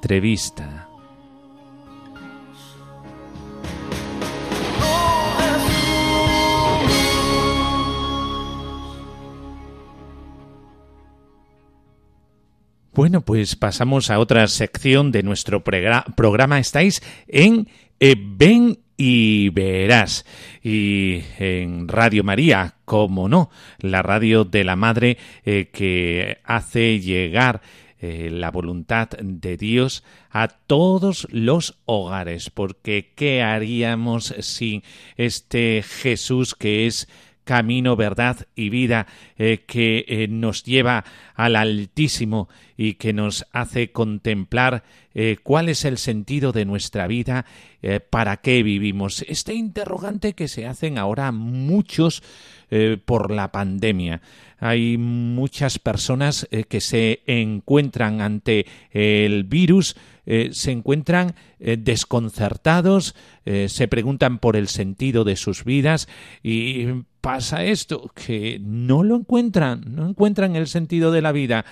Entrevista. 0.07 0.87
Bueno, 12.93 13.19
pues 13.19 13.57
pasamos 13.57 14.09
a 14.09 14.19
otra 14.19 14.47
sección 14.47 15.11
de 15.11 15.23
nuestro 15.23 15.61
programa. 15.61 16.57
Estáis 16.57 17.03
en 17.27 17.67
eh, 17.99 18.15
Ven 18.17 18.79
y 18.95 19.49
Verás. 19.49 20.25
Y 20.63 21.21
en 21.37 21.89
Radio 21.89 22.23
María, 22.23 22.75
como 22.85 23.27
no, 23.27 23.49
la 23.79 24.03
radio 24.03 24.45
de 24.45 24.63
la 24.63 24.77
Madre 24.77 25.17
eh, 25.43 25.69
que 25.71 26.39
hace 26.45 27.01
llegar 27.01 27.61
eh, 27.99 28.29
la 28.31 28.51
voluntad 28.51 29.09
de 29.09 29.57
Dios 29.57 30.03
a 30.29 30.49
todos 30.49 31.27
los 31.31 31.79
hogares, 31.85 32.51
porque 32.51 33.13
¿qué 33.15 33.41
haríamos 33.41 34.35
sin 34.39 34.83
este 35.15 35.83
Jesús 35.83 36.53
que 36.53 36.85
es 36.85 37.07
camino, 37.43 37.95
verdad 37.95 38.45
y 38.55 38.69
vida 38.69 39.07
eh, 39.37 39.63
que 39.65 40.05
eh, 40.07 40.27
nos 40.27 40.63
lleva 40.63 41.05
al 41.33 41.55
Altísimo 41.55 42.49
y 42.75 42.95
que 42.95 43.13
nos 43.13 43.47
hace 43.51 43.91
contemplar 43.91 44.83
cuál 45.41 45.67
es 45.67 45.83
el 45.83 45.97
sentido 45.97 46.51
de 46.51 46.63
nuestra 46.63 47.07
vida, 47.07 47.47
para 48.11 48.37
qué 48.37 48.61
vivimos. 48.61 49.25
Este 49.27 49.55
interrogante 49.55 50.33
que 50.33 50.47
se 50.47 50.67
hacen 50.67 50.99
ahora 50.99 51.31
muchos 51.31 52.21
por 53.05 53.31
la 53.31 53.51
pandemia. 53.51 54.21
Hay 54.59 54.97
muchas 54.97 55.79
personas 55.79 56.47
que 56.67 56.81
se 56.81 57.21
encuentran 57.27 58.21
ante 58.21 58.65
el 58.91 59.43
virus, 59.43 59.95
se 60.25 60.71
encuentran 60.71 61.35
desconcertados, 61.59 63.15
se 63.45 63.87
preguntan 63.87 64.39
por 64.39 64.55
el 64.55 64.67
sentido 64.67 65.23
de 65.23 65.35
sus 65.35 65.63
vidas 65.63 66.07
y 66.43 66.87
pasa 67.21 67.63
esto, 67.63 68.11
que 68.15 68.59
no 68.61 69.03
lo 69.03 69.15
encuentran, 69.15 69.83
no 69.87 70.09
encuentran 70.09 70.55
el 70.55 70.67
sentido 70.67 71.11
de 71.11 71.21
la 71.21 71.31
vida. 71.31 71.65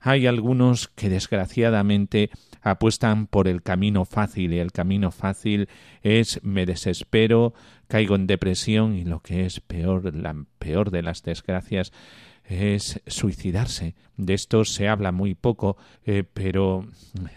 Hay 0.00 0.26
algunos 0.26 0.88
que 0.88 1.08
desgraciadamente 1.08 2.28
apuestan 2.64 3.26
por 3.26 3.46
el 3.46 3.62
camino 3.62 4.04
fácil 4.04 4.54
y 4.54 4.58
el 4.58 4.72
camino 4.72 5.12
fácil 5.12 5.68
es 6.02 6.40
me 6.42 6.66
desespero, 6.66 7.54
caigo 7.86 8.16
en 8.16 8.26
depresión 8.26 8.96
y 8.96 9.04
lo 9.04 9.20
que 9.20 9.44
es 9.44 9.60
peor, 9.60 10.12
la 10.14 10.34
peor 10.58 10.90
de 10.90 11.02
las 11.02 11.22
desgracias 11.22 11.92
es 12.44 13.00
suicidarse. 13.06 13.94
De 14.16 14.34
esto 14.34 14.64
se 14.64 14.88
habla 14.88 15.12
muy 15.12 15.34
poco, 15.34 15.76
eh, 16.04 16.24
pero 16.24 16.88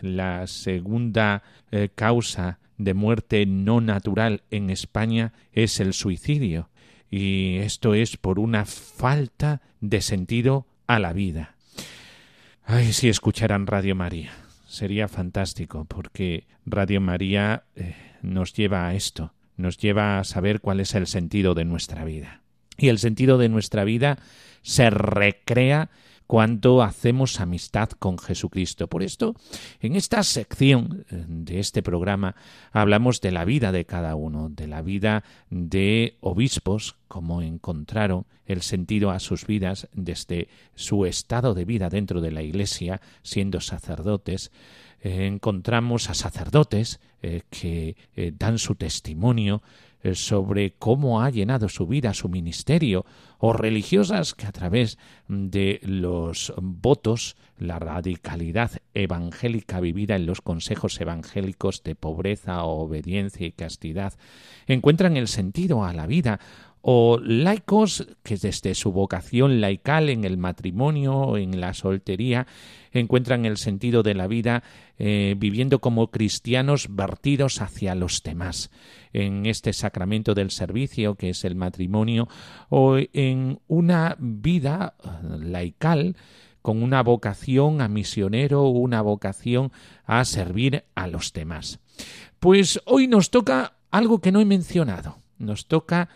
la 0.02 0.47
segunda 0.47 1.43
eh, 1.71 1.89
causa 1.93 2.60
de 2.78 2.93
muerte 2.93 3.45
no 3.45 3.82
natural 3.82 4.43
en 4.49 4.69
España 4.69 5.34
es 5.52 5.80
el 5.80 5.93
suicidio 5.93 6.69
y 7.10 7.58
esto 7.58 7.93
es 7.93 8.17
por 8.17 8.39
una 8.39 8.65
falta 8.65 9.62
de 9.82 10.02
sentido 10.02 10.67
a 10.88 10.99
la 10.99 11.13
vida. 11.13 11.56
Ay, 12.63 12.93
si 12.93 13.10
escucharan 13.10 13.65
Radio 13.65 13.95
María, 13.95 14.32
sería 14.67 15.08
fantástico, 15.08 15.86
porque 15.86 16.45
Radio 16.65 17.01
María 17.01 17.63
eh, 17.75 17.95
nos 18.21 18.53
lleva 18.53 18.88
a 18.88 18.93
esto, 18.93 19.34
nos 19.56 19.77
lleva 19.77 20.19
a 20.19 20.23
saber 20.23 20.62
cuál 20.62 20.80
es 20.80 20.93
el 20.93 21.08
sentido 21.08 21.56
de 21.56 21.65
nuestra 21.65 22.03
vida. 22.03 22.41
Y 22.77 22.89
el 22.89 22.99
sentido 22.99 23.38
de 23.38 23.49
nuestra 23.49 23.84
vida 23.84 24.19
se 24.62 24.89
recrea 24.89 25.89
cuando 26.28 26.84
hacemos 26.84 27.40
amistad 27.40 27.90
con 27.90 28.20
Jesucristo. 28.20 28.88
Por 28.88 29.02
esto, 29.02 29.34
en 29.80 29.96
esta 29.96 30.22
sección 30.24 31.06
eh, 31.10 31.26
de 31.28 31.60
este 31.60 31.82
programa 31.82 32.36
hablamos 32.72 33.22
de 33.22 33.32
la 33.32 33.46
vida 33.46 33.72
de 33.72 33.86
cada 33.86 34.16
uno, 34.16 34.50
de 34.50 34.68
la 34.68 34.82
vida 34.82 35.24
de 35.50 36.18
obispos, 36.20 36.98
cómo 37.08 37.42
encontraron 37.42 38.26
el 38.46 38.62
sentido 38.62 39.12
a 39.12 39.20
sus 39.20 39.48
vidas 39.48 39.88
desde 39.94 40.50
su 40.76 41.06
estado 41.06 41.54
de 41.54 41.66
vida 41.66 41.90
dentro 41.90 42.22
de 42.22 42.32
la 42.32 42.44
Iglesia, 42.44 43.02
siendo 43.24 43.62
sacerdotes, 43.62 44.52
eh, 45.02 45.26
encontramos 45.26 46.10
a 46.10 46.13
sacerdotes 46.13 47.00
eh, 47.22 47.42
que 47.50 47.96
dan 48.38 48.60
su 48.60 48.76
testimonio 48.76 49.62
sobre 50.13 50.73
cómo 50.73 51.21
ha 51.21 51.29
llenado 51.29 51.69
su 51.69 51.88
vida, 51.88 52.13
su 52.13 52.29
ministerio, 52.29 53.05
o 53.39 53.53
religiosas 53.53 54.33
que 54.33 54.47
a 54.47 54.51
través 54.51 54.97
de 55.27 55.79
los 55.83 56.53
votos, 56.57 57.36
la 57.57 57.79
radicalidad 57.79 58.71
evangélica 58.93 59.79
vivida 59.79 60.15
en 60.15 60.25
los 60.25 60.41
consejos 60.41 60.99
evangélicos 61.01 61.83
de 61.83 61.95
pobreza, 61.95 62.63
obediencia 62.63 63.45
y 63.45 63.51
castidad, 63.51 64.13
encuentran 64.67 65.17
el 65.17 65.27
sentido 65.27 65.83
a 65.83 65.93
la 65.93 66.07
vida, 66.07 66.39
o 66.89 67.19
laicos 67.21 68.08
que 68.23 68.38
desde 68.38 68.73
su 68.73 68.93
vocación 68.93 69.60
laical 69.60 70.08
en 70.08 70.23
el 70.23 70.38
matrimonio, 70.38 71.36
en 71.36 71.60
la 71.60 71.73
soltería, 71.73 72.47
encuentran 72.93 73.45
el 73.45 73.58
sentido 73.58 74.04
de 74.04 74.13
la 74.13 74.28
vida 74.28 74.63
eh, 74.97 75.36
viviendo 75.38 75.80
como 75.80 76.12
cristianos 76.12 76.88
vertidos 76.89 77.60
hacia 77.60 77.93
los 77.93 78.23
demás, 78.23 78.71
en 79.12 79.47
este 79.47 79.73
sacramento 79.73 80.34
del 80.34 80.50
servicio 80.50 81.15
que 81.15 81.32
es 81.32 81.43
el 81.43 81.56
matrimonio, 81.56 82.30
o 82.69 82.95
en 83.12 83.60
una 83.67 84.15
vida 84.17 84.93
eh, 85.04 85.10
laical 85.41 86.15
con 86.62 86.82
una 86.82 87.04
vocación 87.04 87.82
a 87.82 87.89
misionero, 87.89 88.63
una 88.69 89.02
vocación 89.02 89.73
a 90.06 90.23
servir 90.23 90.86
a 90.95 91.08
los 91.08 91.34
demás. 91.34 91.82
Pues 92.39 92.80
hoy 92.86 93.10
nos 93.10 93.30
toca 93.30 93.73
algo 93.91 94.21
que 94.21 94.32
no 94.32 94.39
he 94.39 94.45
mencionado, 94.45 95.17
nos 95.38 95.65
toca 95.65 96.08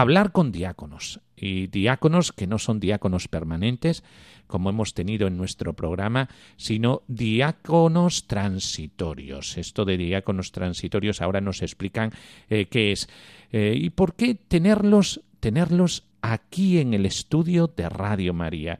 hablar 0.00 0.32
con 0.32 0.52
diáconos 0.52 1.20
y 1.36 1.68
diáconos 1.68 2.32
que 2.32 2.46
no 2.46 2.58
son 2.58 2.80
diáconos 2.80 3.28
permanentes, 3.28 4.02
como 4.46 4.70
hemos 4.70 4.94
tenido 4.94 5.26
en 5.26 5.36
nuestro 5.36 5.72
programa, 5.72 6.28
sino 6.56 7.02
diáconos 7.08 8.26
transitorios. 8.26 9.56
Esto 9.56 9.84
de 9.84 9.96
diáconos 9.96 10.52
transitorios 10.52 11.20
ahora 11.22 11.40
nos 11.40 11.62
explican 11.62 12.12
eh, 12.50 12.66
qué 12.66 12.92
es 12.92 13.08
eh, 13.52 13.74
y 13.76 13.90
por 13.90 14.14
qué 14.14 14.34
tenerlos, 14.34 15.22
tenerlos 15.40 16.04
aquí 16.20 16.78
en 16.78 16.92
el 16.94 17.06
estudio 17.06 17.70
de 17.74 17.88
Radio 17.88 18.34
María. 18.34 18.78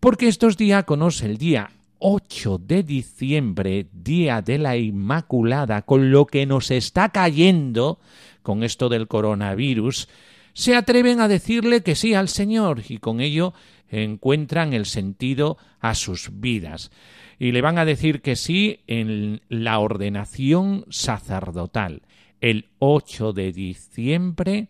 Porque 0.00 0.28
estos 0.28 0.56
diáconos 0.56 1.22
el 1.22 1.38
día 1.38 1.70
8 2.00 2.58
de 2.58 2.82
diciembre, 2.82 3.86
día 3.92 4.42
de 4.42 4.58
la 4.58 4.76
Inmaculada, 4.76 5.82
con 5.82 6.10
lo 6.10 6.26
que 6.26 6.46
nos 6.46 6.72
está 6.72 7.10
cayendo 7.10 8.00
con 8.42 8.64
esto 8.64 8.88
del 8.88 9.06
coronavirus, 9.06 10.08
se 10.54 10.76
atreven 10.76 11.20
a 11.20 11.28
decirle 11.28 11.82
que 11.82 11.94
sí 11.94 12.14
al 12.14 12.28
Señor 12.28 12.82
y 12.88 12.98
con 12.98 13.20
ello 13.20 13.54
encuentran 13.88 14.72
el 14.72 14.86
sentido 14.86 15.58
a 15.80 15.94
sus 15.94 16.30
vidas. 16.40 16.90
Y 17.38 17.52
le 17.52 17.60
van 17.60 17.78
a 17.78 17.84
decir 17.84 18.22
que 18.22 18.36
sí 18.36 18.80
en 18.86 19.42
la 19.48 19.78
ordenación 19.78 20.84
sacerdotal. 20.90 22.02
El 22.40 22.68
8 22.78 23.32
de 23.32 23.52
diciembre, 23.52 24.68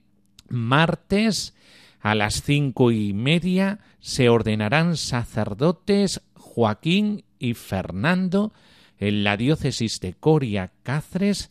martes, 0.49 1.55
a 2.01 2.14
las 2.14 2.42
cinco 2.42 2.90
y 2.90 3.12
media, 3.12 3.79
se 4.01 4.29
ordenarán 4.29 4.97
sacerdotes 4.97 6.21
Joaquín 6.35 7.25
y 7.38 7.55
Fernando 7.55 8.53
en 8.99 9.25
la 9.25 9.37
diócesis 9.37 10.01
de 10.01 10.14
Coria 10.14 10.73
Cáceres 10.83 11.51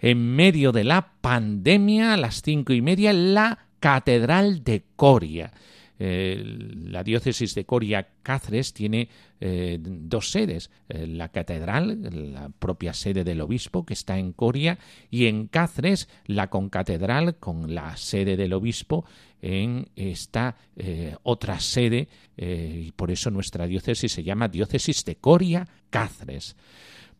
en 0.00 0.34
medio 0.34 0.72
de 0.72 0.84
la 0.84 1.12
pandemia 1.20 2.14
a 2.14 2.16
las 2.16 2.42
cinco 2.42 2.72
y 2.72 2.82
media 2.82 3.12
la 3.12 3.66
Catedral 3.80 4.62
de 4.62 4.84
Coria. 4.96 5.52
la 5.98 7.02
diócesis 7.04 7.54
de 7.54 7.64
Coria 7.66 8.08
Cáceres 8.22 8.72
tiene 8.72 9.08
eh, 9.42 9.78
dos 9.80 10.30
sedes, 10.30 10.70
eh, 10.90 11.06
la 11.06 11.30
catedral, 11.30 12.32
la 12.32 12.50
propia 12.50 12.92
sede 12.92 13.24
del 13.24 13.40
obispo 13.40 13.86
que 13.86 13.94
está 13.94 14.18
en 14.18 14.32
Coria, 14.32 14.78
y 15.10 15.26
en 15.26 15.46
Cáceres 15.46 16.10
la 16.26 16.50
concatedral 16.50 17.36
con 17.36 17.74
la 17.74 17.96
sede 17.96 18.36
del 18.36 18.52
obispo 18.52 19.06
en 19.40 19.88
esta 19.96 20.56
eh, 20.76 21.16
otra 21.22 21.58
sede, 21.58 22.08
y 22.36 22.92
por 22.92 23.10
eso 23.10 23.30
nuestra 23.30 23.66
diócesis 23.66 24.12
se 24.12 24.22
llama 24.22 24.48
diócesis 24.48 25.04
de 25.04 25.16
Coria 25.16 25.66
Cáceres. 25.88 26.56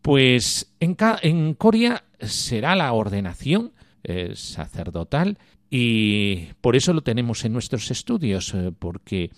Pues 0.03 0.73
en, 0.81 0.97
en 1.23 1.55
Coria 1.55 2.05
será 2.21 2.75
la 2.75 2.93
ordenación 2.93 3.73
eh, 4.03 4.33
sacerdotal 4.35 5.39
y 5.69 6.49
por 6.61 6.75
eso 6.75 6.93
lo 6.93 7.03
tenemos 7.03 7.45
en 7.45 7.53
nuestros 7.53 7.91
estudios, 7.91 8.55
eh, 8.55 8.73
porque 8.77 9.31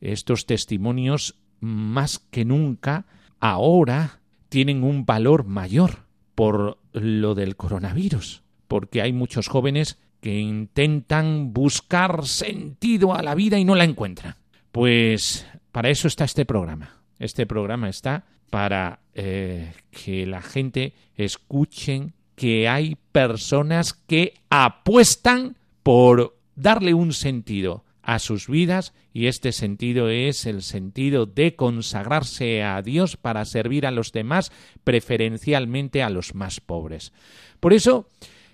estos 0.00 0.46
testimonios 0.46 1.36
más 1.60 2.18
que 2.18 2.44
nunca 2.44 3.06
ahora 3.40 4.20
tienen 4.48 4.84
un 4.84 5.04
valor 5.06 5.44
mayor 5.44 6.06
por 6.34 6.78
lo 6.92 7.34
del 7.34 7.56
coronavirus, 7.56 8.42
porque 8.68 9.02
hay 9.02 9.12
muchos 9.12 9.48
jóvenes 9.48 9.98
que 10.20 10.38
intentan 10.38 11.52
buscar 11.52 12.26
sentido 12.26 13.14
a 13.14 13.22
la 13.22 13.34
vida 13.34 13.58
y 13.58 13.64
no 13.64 13.74
la 13.74 13.84
encuentran. 13.84 14.36
Pues 14.70 15.46
para 15.72 15.90
eso 15.90 16.08
está 16.08 16.24
este 16.24 16.44
programa. 16.44 17.00
Este 17.18 17.46
programa 17.46 17.88
está 17.88 18.24
para 18.50 19.00
eh, 19.14 19.72
que 19.90 20.26
la 20.26 20.42
gente 20.42 20.92
escuchen 21.16 22.12
que 22.34 22.68
hay 22.68 22.96
personas 23.12 23.94
que 23.94 24.34
apuestan 24.50 25.56
por 25.82 26.36
darle 26.56 26.94
un 26.94 27.12
sentido 27.12 27.84
a 28.02 28.18
sus 28.18 28.48
vidas 28.48 28.92
y 29.12 29.26
este 29.26 29.52
sentido 29.52 30.08
es 30.08 30.46
el 30.46 30.62
sentido 30.62 31.26
de 31.26 31.54
consagrarse 31.54 32.62
a 32.62 32.82
Dios 32.82 33.16
para 33.16 33.44
servir 33.44 33.86
a 33.86 33.90
los 33.90 34.12
demás, 34.12 34.52
preferencialmente 34.84 36.02
a 36.02 36.10
los 36.10 36.34
más 36.34 36.60
pobres. 36.60 37.12
Por 37.60 37.72
eso, 37.72 38.08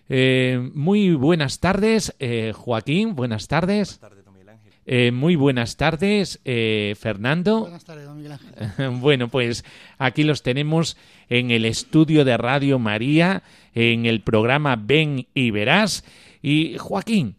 eh, 0.09 0.71
muy 0.75 1.15
buenas 1.15 1.61
tardes, 1.61 2.15
eh, 2.19 2.53
Joaquín, 2.55 3.15
buenas 3.15 3.49
tardes. 3.49 4.01
Eh, 4.87 5.11
muy 5.11 5.35
buenas 5.37 5.77
tardes, 5.77 6.41
Fernando. 6.45 7.61
Buenas 7.61 7.85
tardes, 7.85 8.05
don 8.05 8.17
Miguel 8.17 8.33
Ángel. 8.33 8.91
bueno, 9.01 9.29
pues 9.29 9.65
aquí 9.99 10.23
los 10.23 10.43
tenemos 10.43 10.97
en 11.29 11.51
el 11.51 11.65
estudio 11.65 12.25
de 12.25 12.37
Radio 12.37 12.79
María, 12.79 13.43
en 13.75 14.07
el 14.07 14.23
programa 14.23 14.77
Ven 14.77 15.27
y 15.35 15.51
Verás. 15.51 16.05
Y 16.41 16.79
Joaquín, 16.79 17.37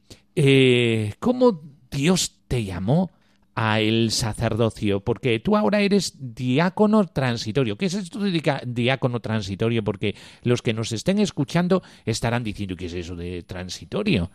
¿cómo 1.20 1.62
Dios 1.90 2.36
te 2.48 2.64
llamó 2.64 3.12
a 3.60 3.80
el 3.80 4.12
sacerdocio, 4.12 5.00
porque 5.00 5.40
tú 5.40 5.58
ahora 5.58 5.82
eres 5.82 6.14
diácono 6.36 7.08
transitorio. 7.08 7.76
¿Qué 7.76 7.88
es 7.88 7.96
esto 7.96 8.20
de 8.20 8.62
diácono 8.68 9.20
transitorio? 9.20 9.84
Porque 9.84 10.14
los 10.44 10.62
que 10.62 10.76
nos 10.76 10.92
estén 10.92 11.18
escuchando 11.18 11.82
estarán 12.06 12.44
diciendo, 12.44 12.76
¿qué 12.76 12.86
es 12.86 12.94
eso 12.94 13.16
de 13.16 13.42
transitorio? 13.42 14.30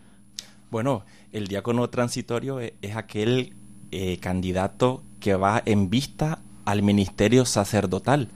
Bueno, 0.73 1.05
el 1.33 1.49
diácono 1.49 1.91
transitorio 1.91 2.59
e-, 2.59 2.73
es, 2.81 2.97
aquel 2.97 3.53
eh, 3.91 4.17
candidato 4.17 5.03
que 5.21 5.35
va 5.35 5.63
en 5.67 5.91
vista 5.91 6.39
al 6.65 6.83
ministerio 6.83 7.45
sacerdotal. 7.45 8.31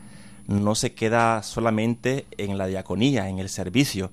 No 0.47 0.75
se 0.75 0.93
queda 0.93 1.43
solamente 1.43 2.27
en 2.37 2.59
la 2.59 2.67
diaconía, 2.67 3.31
en 3.31 3.39
el 3.39 3.49
servicio. 3.49 4.11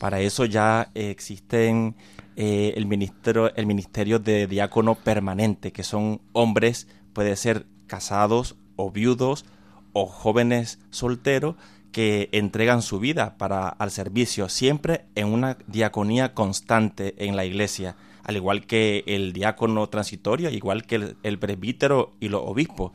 Para 0.00 0.20
eso 0.20 0.46
ya 0.46 0.90
existen 0.94 1.94
eh, 2.36 2.72
el, 2.74 2.86
ministerio, 2.86 3.54
el 3.54 3.66
ministerio 3.66 4.18
de 4.18 4.46
diácono 4.46 4.94
permanente, 4.94 5.70
que 5.70 5.82
son 5.82 6.22
hombres, 6.32 6.88
puede 7.12 7.36
ser 7.36 7.66
casados 7.86 8.56
o 8.76 8.90
viudos 8.90 9.44
o 9.92 10.06
jóvenes 10.06 10.78
solteros 10.88 11.56
que 11.92 12.28
entregan 12.32 12.82
su 12.82 12.98
vida 12.98 13.36
para 13.38 13.68
al 13.68 13.90
servicio, 13.90 14.48
siempre 14.48 15.06
en 15.14 15.28
una 15.28 15.58
diaconía 15.66 16.34
constante 16.34 17.14
en 17.18 17.36
la 17.36 17.44
iglesia, 17.44 17.96
al 18.24 18.36
igual 18.36 18.66
que 18.66 19.04
el 19.06 19.32
diácono 19.32 19.88
transitorio, 19.88 20.50
igual 20.50 20.84
que 20.86 20.96
el, 20.96 21.16
el 21.22 21.38
presbítero 21.38 22.12
y 22.20 22.28
los 22.28 22.42
obispos, 22.44 22.92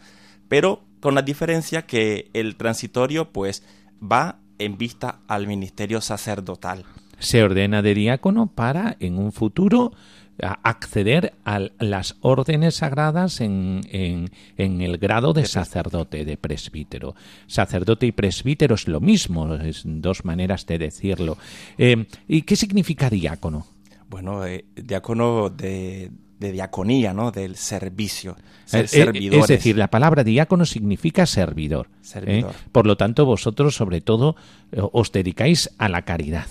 pero 0.48 0.84
con 1.00 1.16
la 1.16 1.22
diferencia 1.22 1.86
que 1.86 2.30
el 2.34 2.56
transitorio 2.56 3.32
pues 3.32 3.64
va 4.02 4.40
en 4.60 4.78
vista 4.78 5.20
al 5.28 5.48
ministerio 5.48 6.02
sacerdotal. 6.02 6.86
Se 7.20 7.44
ordena 7.44 7.82
de 7.82 7.94
diácono 7.94 8.48
para 8.48 8.98
en 9.00 9.18
un 9.18 9.32
futuro 9.32 9.94
acceder 10.42 11.34
a 11.46 11.60
las 11.80 12.16
órdenes 12.22 12.76
sagradas 12.76 13.40
en, 13.42 13.82
en, 13.92 14.82
el 14.82 14.98
grado 14.98 15.34
de 15.34 15.46
sacerdote, 15.46 16.26
de 16.26 16.38
presbítero. 16.38 17.16
Sacerdote 17.48 18.08
y 18.08 18.12
presbítero 18.12 18.76
es 18.76 18.88
lo 18.88 19.00
mismo, 19.00 19.54
es 19.56 19.84
dos 19.86 20.26
maneras 20.26 20.66
de 20.66 20.80
decirlo. 20.80 21.38
Eh, 21.78 22.08
¿Y 22.28 22.42
qué 22.44 22.56
significa 22.56 23.10
diácono? 23.10 23.68
Bueno, 24.10 24.46
eh, 24.46 24.66
diácono 24.76 25.50
de, 25.50 26.12
diaconía, 26.40 27.14
¿no? 27.14 27.32
Del 27.32 27.56
servicio. 27.56 28.36
Eh, 28.72 28.88
es 29.32 29.48
decir, 29.48 29.78
la 29.78 29.90
palabra 29.90 30.24
diácono 30.24 30.66
significa 30.66 31.26
servidor. 31.26 31.90
servidor. 32.02 32.54
Por 32.72 32.88
lo 32.88 32.98
tanto, 32.98 33.26
vosotros 33.26 33.76
sobre 33.76 34.02
todo 34.02 34.36
os 34.72 35.12
dedicáis 35.12 35.70
a 35.78 35.90
la 35.90 36.04
caridad. 36.04 36.48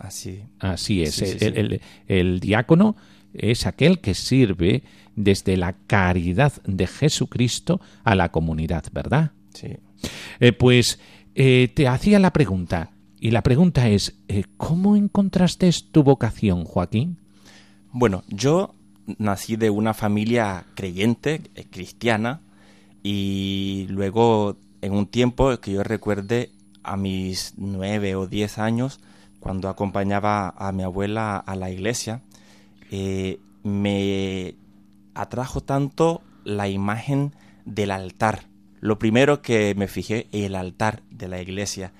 Así, 0.00 0.42
Así 0.58 1.02
es. 1.02 1.22
el, 2.08 2.40
diácono 2.40 2.96
es 3.34 3.66
aquel 3.66 4.00
que 4.00 4.14
sirve 4.14 4.82
desde 5.16 5.56
la 5.56 5.74
caridad 5.86 6.52
de 6.64 6.86
Jesucristo 6.86 7.80
a 8.02 8.14
la 8.14 8.30
comunidad, 8.30 8.84
¿verdad? 8.92 9.32
Sí. 9.52 9.76
Eh, 10.40 10.52
pues 10.52 10.98
eh, 11.34 11.72
te 11.74 11.88
hacía 11.88 12.18
la 12.18 12.32
pregunta, 12.32 12.90
y 13.20 13.30
la 13.30 13.42
pregunta 13.42 13.88
es, 13.88 14.18
eh, 14.28 14.44
¿cómo 14.56 14.96
encontraste 14.96 15.70
tu 15.90 16.02
vocación, 16.02 16.64
Joaquín? 16.64 17.16
Bueno, 17.90 18.22
yo 18.28 18.74
nací 19.18 19.56
de 19.56 19.70
una 19.70 19.94
familia 19.94 20.66
creyente, 20.74 21.40
cristiana, 21.70 22.40
y 23.02 23.86
luego 23.88 24.58
en 24.82 24.92
un 24.92 25.06
tiempo 25.06 25.56
que 25.58 25.72
yo 25.72 25.82
recuerde 25.82 26.50
a 26.82 26.96
mis 26.96 27.54
nueve 27.56 28.14
o 28.14 28.26
diez 28.26 28.58
años, 28.58 29.00
cuando 29.40 29.68
acompañaba 29.68 30.54
a 30.56 30.72
mi 30.72 30.82
abuela 30.82 31.38
a 31.38 31.56
la 31.56 31.70
iglesia, 31.70 32.22
eh, 32.96 33.40
me 33.64 34.54
atrajo 35.14 35.60
tanto 35.60 36.22
la 36.44 36.68
imagen 36.68 37.34
del 37.64 37.90
altar. 37.90 38.44
Lo 38.78 39.00
primero 39.00 39.42
que 39.42 39.74
me 39.74 39.88
fijé, 39.88 40.28
el 40.30 40.54
altar 40.54 41.02
de 41.10 41.26
la 41.26 41.42
iglesia. 41.42 41.92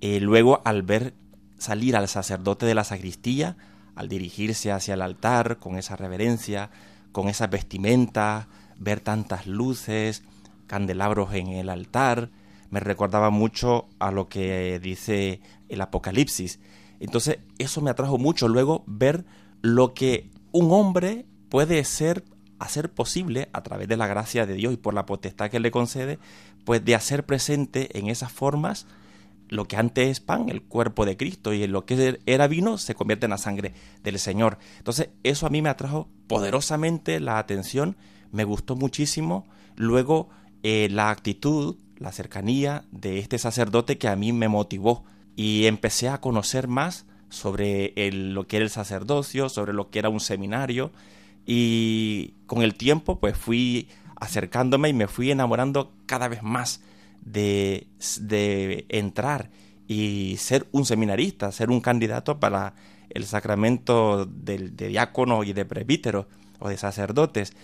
Eh, 0.00 0.18
luego, 0.18 0.60
al 0.64 0.82
ver 0.82 1.14
salir 1.58 1.94
al 1.94 2.08
sacerdote 2.08 2.66
de 2.66 2.74
la 2.74 2.82
sacristía, 2.82 3.56
al 3.94 4.08
dirigirse 4.08 4.72
hacia 4.72 4.94
el 4.94 5.02
altar 5.02 5.58
con 5.58 5.78
esa 5.78 5.94
reverencia, 5.94 6.70
con 7.12 7.28
esa 7.28 7.46
vestimenta, 7.46 8.48
ver 8.80 8.98
tantas 8.98 9.46
luces, 9.46 10.24
candelabros 10.66 11.34
en 11.34 11.50
el 11.50 11.68
altar, 11.68 12.30
me 12.70 12.80
recordaba 12.80 13.30
mucho 13.30 13.86
a 14.00 14.10
lo 14.10 14.28
que 14.28 14.80
dice 14.82 15.40
el 15.68 15.80
Apocalipsis, 15.82 16.58
entonces 16.98 17.38
eso 17.58 17.80
me 17.80 17.90
atrajo 17.90 18.18
mucho 18.18 18.48
luego 18.48 18.82
ver 18.88 19.24
lo 19.62 19.94
que 19.94 20.31
un 20.52 20.72
hombre 20.72 21.26
puede 21.48 21.82
ser 21.84 22.24
hacer 22.58 22.92
posible 22.92 23.48
a 23.52 23.62
través 23.62 23.88
de 23.88 23.96
la 23.96 24.06
gracia 24.06 24.46
de 24.46 24.54
Dios 24.54 24.72
y 24.72 24.76
por 24.76 24.94
la 24.94 25.06
potestad 25.06 25.50
que 25.50 25.60
le 25.60 25.70
concede, 25.70 26.18
pues 26.64 26.84
de 26.84 26.94
hacer 26.94 27.26
presente 27.26 27.98
en 27.98 28.08
esas 28.08 28.30
formas 28.30 28.86
lo 29.52 29.66
que 29.66 29.76
antes 29.76 30.08
es 30.08 30.20
pan, 30.20 30.48
el 30.48 30.62
cuerpo 30.62 31.04
de 31.04 31.18
Cristo, 31.18 31.52
y 31.52 31.66
lo 31.66 31.84
que 31.84 32.20
era 32.24 32.46
vino 32.46 32.78
se 32.78 32.94
convierte 32.94 33.26
en 33.26 33.30
la 33.30 33.38
sangre 33.38 33.74
del 34.02 34.18
Señor. 34.18 34.58
Entonces, 34.78 35.10
eso 35.24 35.46
a 35.46 35.50
mí 35.50 35.60
me 35.60 35.68
atrajo 35.68 36.08
poderosamente 36.26 37.20
la 37.20 37.38
atención, 37.38 37.98
me 38.30 38.44
gustó 38.44 38.76
muchísimo. 38.76 39.46
Luego, 39.76 40.30
eh, 40.62 40.88
la 40.90 41.10
actitud, 41.10 41.76
la 41.98 42.12
cercanía 42.12 42.84
de 42.92 43.18
este 43.18 43.36
sacerdote 43.36 43.98
que 43.98 44.08
a 44.08 44.16
mí 44.16 44.32
me 44.32 44.48
motivó 44.48 45.04
y 45.36 45.66
empecé 45.66 46.08
a 46.08 46.22
conocer 46.22 46.66
más 46.66 47.04
sobre 47.32 47.94
lo 48.12 48.46
que 48.46 48.56
era 48.56 48.64
el 48.64 48.70
sacerdocio, 48.70 49.48
sobre 49.48 49.72
lo 49.72 49.88
que 49.88 49.98
era 49.98 50.10
un 50.10 50.20
seminario 50.20 50.92
y 51.46 52.34
con 52.46 52.62
el 52.62 52.74
tiempo 52.74 53.18
pues 53.18 53.36
fui 53.36 53.88
acercándome 54.16 54.90
y 54.90 54.92
me 54.92 55.08
fui 55.08 55.30
enamorando 55.30 55.92
cada 56.04 56.28
vez 56.28 56.42
más 56.42 56.82
de, 57.22 57.86
de 58.20 58.84
entrar 58.90 59.50
y 59.88 60.36
ser 60.38 60.66
un 60.72 60.84
seminarista, 60.84 61.50
ser 61.52 61.70
un 61.70 61.80
candidato 61.80 62.38
para 62.38 62.74
el 63.08 63.24
sacramento 63.24 64.26
de, 64.26 64.70
de 64.70 64.88
diácono 64.88 65.42
y 65.42 65.54
de 65.54 65.64
presbítero 65.64 66.28
o 66.58 66.68
de 66.68 66.76
sacerdotes. 66.76 67.54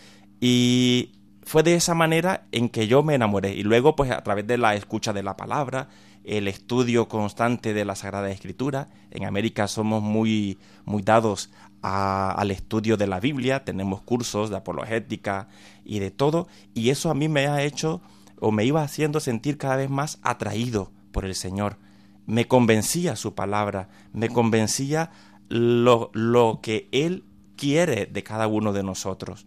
Y 0.40 1.12
fue 1.42 1.62
de 1.62 1.74
esa 1.74 1.94
manera 1.94 2.46
en 2.52 2.70
que 2.70 2.86
yo 2.88 3.02
me 3.02 3.14
enamoré. 3.14 3.52
Y 3.54 3.62
luego, 3.62 3.96
pues 3.96 4.10
a 4.10 4.22
través 4.22 4.46
de 4.46 4.58
la 4.58 4.74
escucha 4.74 5.12
de 5.12 5.22
la 5.22 5.36
palabra, 5.36 5.88
el 6.28 6.46
estudio 6.46 7.08
constante 7.08 7.72
de 7.72 7.86
la 7.86 7.96
Sagrada 7.96 8.30
Escritura. 8.30 8.88
En 9.10 9.24
América 9.24 9.66
somos 9.66 10.02
muy, 10.02 10.58
muy 10.84 11.02
dados 11.02 11.50
al 11.80 12.50
estudio 12.50 12.96
de 12.96 13.06
la 13.06 13.18
Biblia, 13.18 13.64
tenemos 13.64 14.02
cursos 14.02 14.50
de 14.50 14.56
apologética 14.56 15.48
y 15.84 16.00
de 16.00 16.10
todo, 16.10 16.48
y 16.74 16.90
eso 16.90 17.08
a 17.08 17.14
mí 17.14 17.28
me 17.28 17.46
ha 17.46 17.62
hecho 17.62 18.02
o 18.40 18.50
me 18.50 18.64
iba 18.64 18.82
haciendo 18.82 19.20
sentir 19.20 19.58
cada 19.58 19.76
vez 19.76 19.88
más 19.88 20.18
atraído 20.22 20.90
por 21.12 21.24
el 21.24 21.34
Señor. 21.34 21.78
Me 22.26 22.46
convencía 22.46 23.16
su 23.16 23.34
palabra, 23.34 23.88
me 24.12 24.28
convencía 24.28 25.12
lo, 25.48 26.10
lo 26.12 26.60
que 26.62 26.88
Él 26.92 27.24
quiere 27.56 28.06
de 28.06 28.22
cada 28.22 28.48
uno 28.48 28.72
de 28.72 28.82
nosotros. 28.82 29.46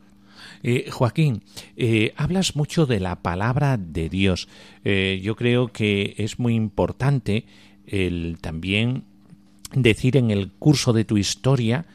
Eh, 0.63 0.89
Joaquín, 0.91 1.43
eh, 1.75 2.13
hablas 2.15 2.55
mucho 2.55 2.85
de 2.85 2.99
la 2.99 3.21
palabra 3.21 3.77
de 3.77 4.09
Dios. 4.09 4.47
Eh, 4.83 5.19
yo 5.23 5.35
creo 5.35 5.67
que 5.69 6.15
es 6.17 6.39
muy 6.39 6.55
importante 6.55 7.45
el 7.87 8.37
también 8.41 9.03
decir 9.73 10.17
en 10.17 10.31
el 10.31 10.51
curso 10.51 10.93
de 10.93 11.05
tu 11.05 11.17
historia 11.17 11.85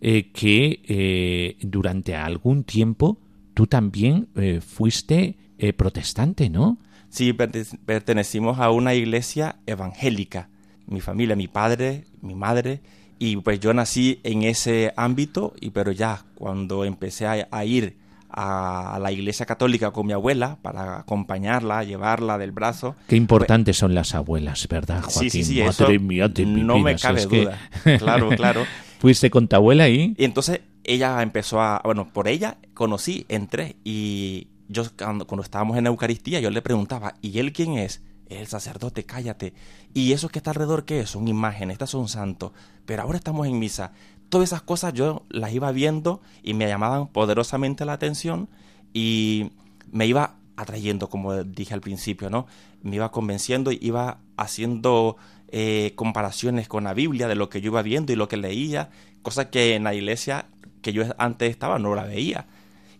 que 0.00 1.56
durante 1.62 2.14
algún 2.14 2.62
tiempo 2.64 3.18
tú 3.54 3.66
también 3.66 4.28
fuiste 4.60 5.34
protestante, 5.76 6.48
¿no? 6.48 6.78
Sí, 7.08 7.32
pertenecimos 7.32 8.58
a 8.58 8.70
una 8.70 8.94
iglesia 8.94 9.56
evangélica. 9.66 10.48
Mi 10.86 11.00
familia, 11.00 11.34
mi 11.34 11.48
padre, 11.48 12.04
mi 12.20 12.34
madre, 12.34 12.80
y 13.18 13.36
pues 13.36 13.60
yo 13.60 13.72
nací 13.74 14.20
en 14.22 14.42
ese 14.42 14.92
ámbito, 14.96 15.54
y 15.60 15.70
pero 15.70 15.92
ya 15.92 16.24
cuando 16.34 16.84
empecé 16.84 17.26
a 17.26 17.64
ir 17.64 17.96
a, 18.36 18.98
la 19.00 19.12
iglesia 19.12 19.46
católica 19.46 19.90
con 19.90 20.06
mi 20.06 20.12
abuela 20.12 20.58
para 20.62 20.98
acompañarla, 21.00 21.84
llevarla 21.84 22.38
del 22.38 22.52
brazo. 22.52 22.94
Qué 23.08 23.16
importantes 23.16 23.76
son 23.76 23.94
las 23.94 24.14
abuelas, 24.14 24.66
¿verdad, 24.68 25.02
Joaquín? 25.02 25.30
Sí, 25.30 25.44
sí, 25.44 25.54
sí, 25.54 25.62
Madre 25.62 25.98
mía, 25.98 26.30
no 26.46 26.78
me 26.78 26.96
cabe 26.96 27.24
duda. 27.26 27.58
Claro, 27.98 28.28
claro. 28.30 28.64
¿Fuiste 28.98 29.30
con 29.30 29.48
tu 29.48 29.56
abuela 29.56 29.84
ahí? 29.84 30.14
Y 30.16 30.24
entonces 30.24 30.60
ella 30.84 31.22
empezó 31.22 31.60
a, 31.60 31.80
bueno, 31.84 32.08
por 32.12 32.28
ella 32.28 32.58
conocí, 32.74 33.26
entré 33.28 33.76
y 33.84 34.48
yo 34.68 34.84
cuando, 34.96 35.26
cuando 35.26 35.42
estábamos 35.42 35.76
en 35.76 35.84
la 35.84 35.90
Eucaristía 35.90 36.40
yo 36.40 36.50
le 36.50 36.62
preguntaba, 36.62 37.14
¿y 37.22 37.38
él 37.38 37.52
quién 37.52 37.78
es? 37.78 38.02
El 38.28 38.46
sacerdote, 38.46 39.04
cállate. 39.04 39.54
Y 39.94 40.12
eso 40.12 40.28
que 40.28 40.38
está 40.38 40.50
alrededor, 40.50 40.84
¿qué 40.84 41.00
es? 41.00 41.10
Son 41.10 41.28
imágenes, 41.28 41.74
estas 41.74 41.90
son 41.90 42.08
santos. 42.08 42.52
Pero 42.84 43.02
ahora 43.02 43.18
estamos 43.18 43.46
en 43.46 43.58
misa 43.58 43.92
todas 44.28 44.48
esas 44.48 44.62
cosas 44.62 44.92
yo 44.94 45.24
las 45.28 45.52
iba 45.52 45.70
viendo 45.72 46.20
y 46.42 46.54
me 46.54 46.66
llamaban 46.66 47.08
poderosamente 47.08 47.84
la 47.84 47.94
atención 47.94 48.48
y 48.92 49.52
me 49.90 50.06
iba 50.06 50.36
atrayendo, 50.56 51.08
como 51.08 51.44
dije 51.44 51.74
al 51.74 51.80
principio, 51.80 52.30
¿no? 52.30 52.46
Me 52.82 52.96
iba 52.96 53.10
convenciendo 53.10 53.72
y 53.72 53.78
iba 53.82 54.18
haciendo 54.36 55.16
eh, 55.48 55.92
comparaciones 55.96 56.66
con 56.68 56.84
la 56.84 56.94
Biblia 56.94 57.28
de 57.28 57.34
lo 57.34 57.50
que 57.50 57.60
yo 57.60 57.70
iba 57.70 57.82
viendo 57.82 58.12
y 58.12 58.16
lo 58.16 58.28
que 58.28 58.36
leía, 58.36 58.90
cosas 59.22 59.46
que 59.46 59.74
en 59.74 59.84
la 59.84 59.94
iglesia 59.94 60.46
que 60.82 60.92
yo 60.92 61.04
antes 61.18 61.50
estaba 61.50 61.78
no 61.78 61.94
la 61.94 62.04
veía. 62.04 62.46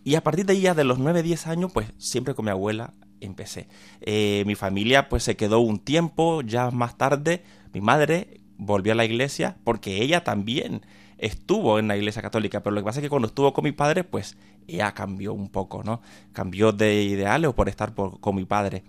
Y 0.04 0.14
a 0.14 0.22
partir 0.22 0.46
de 0.46 0.52
ahí, 0.52 0.62
de 0.74 0.84
los 0.84 0.98
9, 0.98 1.22
10 1.22 1.46
años, 1.48 1.72
pues 1.72 1.88
siempre 1.98 2.34
con 2.34 2.44
mi 2.44 2.50
abuela 2.50 2.92
empecé. 3.20 3.68
Eh, 4.00 4.44
mi 4.46 4.54
familia 4.54 5.08
pues 5.08 5.22
se 5.22 5.36
quedó 5.36 5.60
un 5.60 5.78
tiempo, 5.78 6.42
ya 6.42 6.70
más 6.70 6.96
tarde 6.98 7.42
mi 7.76 7.82
madre 7.82 8.40
volvió 8.56 8.92
a 8.92 8.96
la 8.96 9.04
iglesia 9.04 9.58
porque 9.62 10.02
ella 10.02 10.24
también 10.24 10.80
estuvo 11.18 11.78
en 11.78 11.88
la 11.88 11.96
iglesia 11.96 12.22
católica, 12.22 12.62
pero 12.62 12.74
lo 12.74 12.80
que 12.80 12.86
pasa 12.86 13.00
es 13.00 13.02
que 13.02 13.10
cuando 13.10 13.28
estuvo 13.28 13.52
con 13.52 13.64
mi 13.64 13.72
padre, 13.72 14.02
pues 14.02 14.36
ella 14.66 14.92
cambió 14.92 15.34
un 15.34 15.50
poco, 15.50 15.82
¿no? 15.84 16.00
Cambió 16.32 16.72
de 16.72 17.02
ideales 17.02 17.52
por 17.52 17.68
estar 17.68 17.94
con 17.94 18.34
mi 18.34 18.44
padre. 18.44 18.82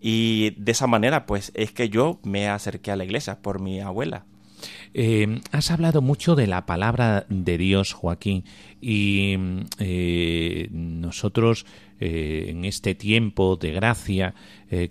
Y 0.00 0.50
de 0.58 0.72
esa 0.72 0.86
manera, 0.86 1.26
pues 1.26 1.52
es 1.54 1.72
que 1.72 1.88
yo 1.88 2.20
me 2.22 2.48
acerqué 2.48 2.90
a 2.90 2.96
la 2.96 3.04
iglesia 3.04 3.40
por 3.40 3.60
mi 3.60 3.80
abuela. 3.80 4.24
Eh, 4.94 5.40
has 5.52 5.70
hablado 5.70 6.02
mucho 6.02 6.34
de 6.34 6.46
la 6.46 6.66
palabra 6.66 7.26
de 7.28 7.58
Dios, 7.58 7.92
Joaquín, 7.92 8.44
y 8.80 9.36
eh, 9.78 10.68
nosotros 10.70 11.66
eh, 12.00 12.46
en 12.48 12.64
este 12.64 12.94
tiempo 12.94 13.56
de 13.56 13.72
gracia 13.72 14.34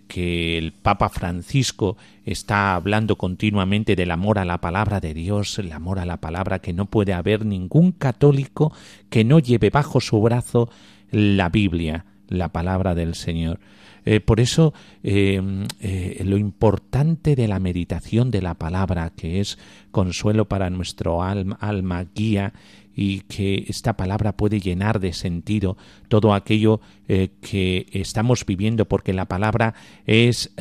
que 0.09 0.57
el 0.57 0.73
Papa 0.73 1.07
Francisco 1.07 1.95
está 2.25 2.75
hablando 2.75 3.15
continuamente 3.17 3.95
del 3.95 4.11
amor 4.11 4.37
a 4.37 4.43
la 4.43 4.59
palabra 4.59 4.99
de 4.99 5.13
Dios, 5.13 5.57
el 5.57 5.71
amor 5.71 5.99
a 5.99 6.05
la 6.05 6.17
palabra 6.17 6.59
que 6.59 6.73
no 6.73 6.85
puede 6.87 7.13
haber 7.13 7.45
ningún 7.45 7.93
católico 7.93 8.73
que 9.09 9.23
no 9.23 9.39
lleve 9.39 9.69
bajo 9.69 10.01
su 10.01 10.21
brazo 10.21 10.69
la 11.11 11.47
Biblia, 11.47 12.05
la 12.29 12.49
palabra 12.49 12.95
del 12.95 13.15
Señor. 13.15 13.59
Eh, 14.05 14.19
por 14.21 14.39
eso 14.39 14.73
eh, 15.03 15.41
eh, 15.81 16.21
lo 16.25 16.37
importante 16.37 17.35
de 17.35 17.47
la 17.47 17.59
meditación 17.59 18.31
de 18.31 18.41
la 18.41 18.55
palabra, 18.55 19.11
que 19.15 19.39
es 19.39 19.57
consuelo 19.91 20.45
para 20.45 20.69
nuestro 20.69 21.21
alma, 21.21 21.57
alma 21.59 22.05
guía, 22.15 22.53
y 22.95 23.21
que 23.21 23.65
esta 23.67 23.95
palabra 23.95 24.35
puede 24.35 24.59
llenar 24.59 24.99
de 24.99 25.13
sentido 25.13 25.77
todo 26.09 26.33
aquello 26.33 26.81
que 27.07 27.87
estamos 27.93 28.45
viviendo, 28.45 28.89
porque 28.89 29.13
la 29.13 29.23
palabra 29.23 29.73
es, 30.05 30.51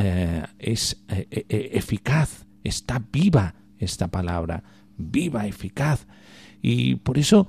es 0.61 1.03
eficaz, 1.49 2.47
está 2.63 3.03
viva 3.11 3.57
esta 3.81 4.07
palabra, 4.07 4.63
viva, 4.97 5.49
eficaz. 5.49 6.07
Y 6.63 6.95
por 6.97 7.19
eso 7.19 7.49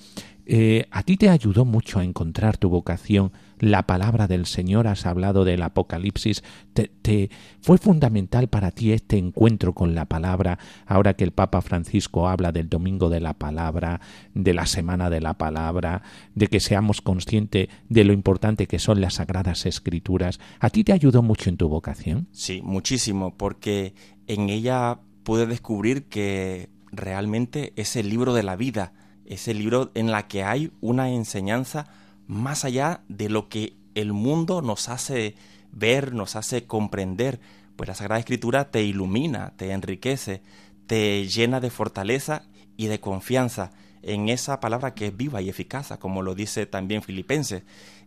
a 0.90 1.04
ti 1.04 1.18
te 1.18 1.30
ayudó 1.30 1.66
mucho 1.66 2.00
a 2.00 2.04
encontrar 2.04 2.58
tu 2.58 2.70
vocación 2.70 3.32
la 3.60 3.84
palabra 3.84 4.28
del 4.28 4.46
Señor, 4.46 4.88
has 4.88 5.06
hablado 5.06 5.46
del 5.46 5.62
Apocalipsis, 5.62 6.44
te, 6.74 7.30
fue 7.62 7.78
fundamental 7.78 8.48
para 8.48 8.72
ti 8.72 8.92
este 8.92 9.18
encuentro 9.18 9.74
con 9.74 9.96
la 9.96 10.06
palabra, 10.06 10.60
ahora 10.86 11.14
que 11.14 11.24
el 11.24 11.32
Papa 11.32 11.62
Francisco 11.62 12.30
habla 12.30 12.52
del 12.52 12.70
Domingo 12.70 13.10
de 13.10 13.20
la 13.20 13.34
Palabra, 13.34 14.02
de 14.34 14.54
la 14.54 14.66
Semana 14.66 15.10
de 15.10 15.22
la 15.22 15.36
Palabra, 15.36 16.02
de 16.36 16.48
que 16.48 16.60
seamos 16.60 17.02
conscientes 17.02 17.68
de 17.90 18.04
lo 18.04 18.14
importante 18.14 18.68
que 18.68 18.80
son 18.80 19.02
las 19.02 19.16
Sagradas 19.16 19.66
Escrituras. 19.66 20.40
¿A 20.60 20.70
ti 20.70 20.84
te 20.84 20.94
ayudó 20.94 21.22
mucho 21.22 21.50
en 21.50 21.58
tu 21.58 21.68
vocación? 21.68 22.28
Sí, 22.32 22.62
muchísimo, 22.64 23.36
porque 23.36 23.94
en 24.28 24.50
ella 24.50 25.00
pude 25.24 25.46
descubrir 25.46 26.06
que 26.06 26.70
realmente 26.92 27.74
es 27.76 27.96
el 27.96 28.10
libro 28.10 28.34
de 28.34 28.44
la 28.44 28.56
vida, 28.56 28.94
es 29.26 29.48
el 29.48 29.60
libro 29.60 29.92
en 29.94 30.12
la 30.12 30.28
que 30.28 30.44
hay 30.44 30.72
una 30.82 31.12
enseñanza 31.12 31.88
más 32.30 32.64
allá 32.64 33.02
de 33.08 33.28
lo 33.28 33.50
que 33.50 33.74
el 33.96 34.14
mundo 34.14 34.62
nos 34.62 34.88
hace 34.88 35.36
ver, 35.72 36.14
nos 36.14 36.36
hace 36.36 36.68
comprender, 36.68 37.40
pues 37.76 37.88
la 37.88 37.96
Sagrada 37.96 38.20
Escritura 38.20 38.70
te 38.70 38.84
ilumina, 38.84 39.54
te 39.58 39.72
enriquece, 39.72 40.44
te 40.86 41.28
llena 41.28 41.60
de 41.60 41.72
fortaleza 41.72 42.44
y 42.78 42.86
de 42.86 43.00
confianza 43.00 43.72
en 44.04 44.30
esa 44.30 44.60
palabra 44.60 44.94
que 44.94 45.08
es 45.08 45.18
viva 45.18 45.42
y 45.42 45.50
eficaz, 45.50 45.98
como 46.00 46.22
lo 46.22 46.36
dice 46.36 46.68
también 46.68 47.02
Filipenses 47.02 47.64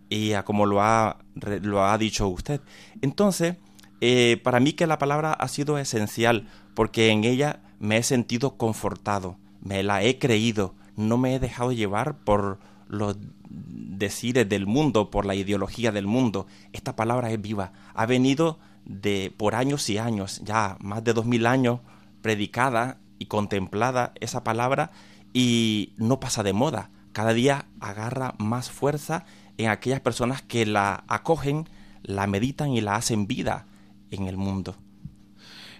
y 0.09 0.35
como 0.45 0.67
lo 0.67 0.83
ha, 0.83 1.19
lo 1.35 1.85
ha 1.85 1.99
dicho 1.99 2.29
usted. 2.29 2.61
Entonces, 3.01 3.57
eh, 4.01 4.41
para 4.45 4.61
mí 4.61 4.73
que 4.75 4.87
la 4.87 4.99
palabra 4.99 5.33
ha 5.33 5.49
sido 5.49 5.79
esencial 5.79 6.47
porque 6.75 7.09
en 7.09 7.25
ella 7.25 7.61
me 7.81 7.97
he 7.97 8.03
sentido 8.05 8.57
confortado, 8.57 9.37
me 9.61 9.83
la 9.83 10.05
he 10.05 10.21
creído, 10.21 10.77
no 10.95 11.19
me 11.19 11.35
he 11.35 11.41
dejado 11.41 11.73
llevar 11.73 12.19
por 12.19 12.61
los 12.93 13.17
decires 13.49 14.47
del 14.47 14.67
mundo, 14.67 15.11
por 15.11 15.25
la 15.25 15.35
ideología 15.35 15.93
del 15.93 16.07
mundo. 16.07 16.47
Esta 16.75 16.95
palabra 16.95 17.31
es 17.31 17.41
viva. 17.41 17.73
Ha 17.95 18.05
venido 18.05 18.59
de 18.85 19.33
por 19.35 19.55
años 19.55 19.89
y 19.89 19.97
años, 19.97 20.43
ya 20.45 20.77
más 20.79 21.03
de 21.03 21.15
dos 21.15 21.25
mil 21.25 21.47
años, 21.47 21.81
predicada 22.21 22.99
y 23.19 23.27
contemplada 23.27 24.13
esa 24.21 24.45
palabra 24.45 24.91
y 25.33 25.95
no 25.97 26.21
pasa 26.21 26.43
de 26.43 26.53
moda. 26.53 26.91
Cada 27.13 27.33
día 27.33 27.65
agarra 27.81 28.35
más 28.37 28.71
fuerza 28.71 29.25
en 29.57 29.71
aquellas 29.71 30.01
personas 30.01 30.43
que 30.43 30.67
la 30.67 31.05
acogen, 31.09 31.71
la 32.03 32.27
meditan 32.27 32.73
y 32.73 32.83
la 32.83 32.97
hacen 32.97 33.27
vida 33.27 33.67
en 34.11 34.27
el 34.27 34.37
mundo. 34.37 34.77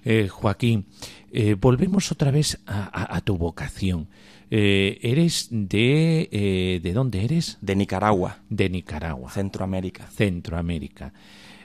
Eh, 0.05 0.29
Joaquín, 0.29 0.87
eh, 1.31 1.57
volvemos 1.61 2.11
otra 2.11 2.31
vez 2.31 2.59
a 2.67 3.21
tu 3.21 3.37
vocación. 3.37 4.09
Eh, 4.55 4.99
¿Eres 5.01 5.49
de... 5.51 6.29
Eh, 6.31 6.81
¿De 6.83 6.93
dónde 6.93 7.25
eres? 7.25 7.57
De 7.63 7.75
Nicaragua. 7.75 8.41
De 8.51 8.69
Nicaragua. 8.69 9.31
Centroamérica. 9.31 10.07
Centroamérica. 10.09 11.15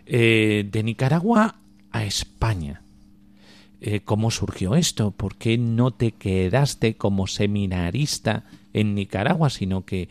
Eh, 0.06 0.66
de 0.72 0.84
Nicaragua 0.84 1.60
a 1.92 2.06
España. 2.06 2.82
¿Cómo 4.06 4.32
surgió 4.32 4.76
esto? 4.76 5.12
¿Por 5.12 5.36
qué 5.36 5.58
no 5.58 5.92
te 5.92 6.14
quedaste 6.14 6.96
como 6.96 7.28
seminarista 7.28 8.46
en 8.74 8.96
Nicaragua, 8.96 9.52
sino 9.52 9.86
que 9.86 10.10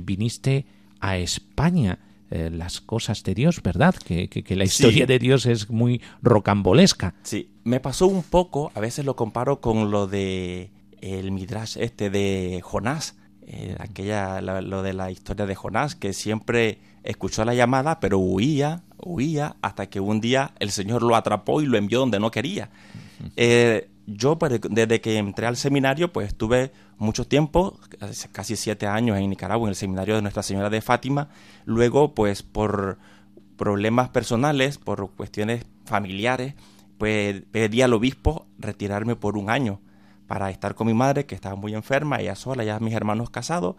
viniste 0.00 0.64
a 1.00 1.18
España? 1.18 1.98
las 2.30 2.80
cosas 2.80 3.24
de 3.24 3.34
Dios, 3.34 3.60
¿verdad? 3.60 3.96
Que, 3.96 4.28
que, 4.28 4.54
la 4.54 4.62
historia 4.62 5.04
de 5.04 5.18
Dios 5.18 5.46
es 5.46 5.68
muy 5.68 6.00
rocambolesca. 6.22 7.16
Sí, 7.24 7.50
me 7.64 7.80
pasó 7.80 8.06
un 8.06 8.22
poco, 8.22 8.70
a 8.76 8.78
veces 8.78 9.04
lo 9.04 9.16
comparo 9.16 9.60
con 9.60 9.90
lo 9.90 10.06
de 10.06 10.70
el 11.00 11.32
Midrash 11.32 11.76
este 11.78 12.10
de 12.10 12.60
Jonás, 12.62 13.16
eh, 13.42 13.76
aquella, 13.78 14.40
lo, 14.40 14.82
de 14.82 14.92
la 14.92 15.10
historia 15.10 15.46
de 15.46 15.54
Jonás, 15.54 15.94
que 15.94 16.12
siempre 16.12 16.78
escuchó 17.02 17.44
la 17.44 17.54
llamada, 17.54 18.00
pero 18.00 18.18
huía, 18.18 18.82
huía, 18.98 19.56
hasta 19.62 19.88
que 19.88 20.00
un 20.00 20.20
día 20.20 20.52
el 20.58 20.70
Señor 20.70 21.02
lo 21.02 21.16
atrapó 21.16 21.60
y 21.60 21.66
lo 21.66 21.78
envió 21.78 22.00
donde 22.00 22.20
no 22.20 22.30
quería. 22.30 22.70
Eh, 23.36 23.88
yo, 24.06 24.38
pues, 24.38 24.60
desde 24.68 25.00
que 25.00 25.18
entré 25.18 25.46
al 25.46 25.56
seminario, 25.56 26.12
pues 26.12 26.28
estuve 26.28 26.72
mucho 26.98 27.26
tiempo, 27.26 27.78
casi 28.32 28.56
siete 28.56 28.86
años 28.86 29.18
en 29.18 29.30
Nicaragua, 29.30 29.66
en 29.66 29.70
el 29.70 29.76
seminario 29.76 30.16
de 30.16 30.22
Nuestra 30.22 30.42
Señora 30.42 30.70
de 30.70 30.80
Fátima. 30.80 31.28
Luego, 31.64 32.14
pues, 32.14 32.42
por 32.42 32.98
problemas 33.56 34.08
personales, 34.08 34.78
por 34.78 35.10
cuestiones 35.12 35.64
familiares, 35.84 36.54
pues 36.98 37.42
pedí 37.50 37.82
al 37.82 37.94
obispo 37.94 38.46
retirarme 38.58 39.16
por 39.16 39.36
un 39.36 39.50
año 39.50 39.80
para 40.30 40.48
estar 40.48 40.76
con 40.76 40.86
mi 40.86 40.94
madre, 40.94 41.26
que 41.26 41.34
estaba 41.34 41.56
muy 41.56 41.74
enferma, 41.74 42.20
ella 42.20 42.36
sola, 42.36 42.62
ya 42.62 42.78
mis 42.78 42.94
hermanos 42.94 43.30
casados. 43.30 43.74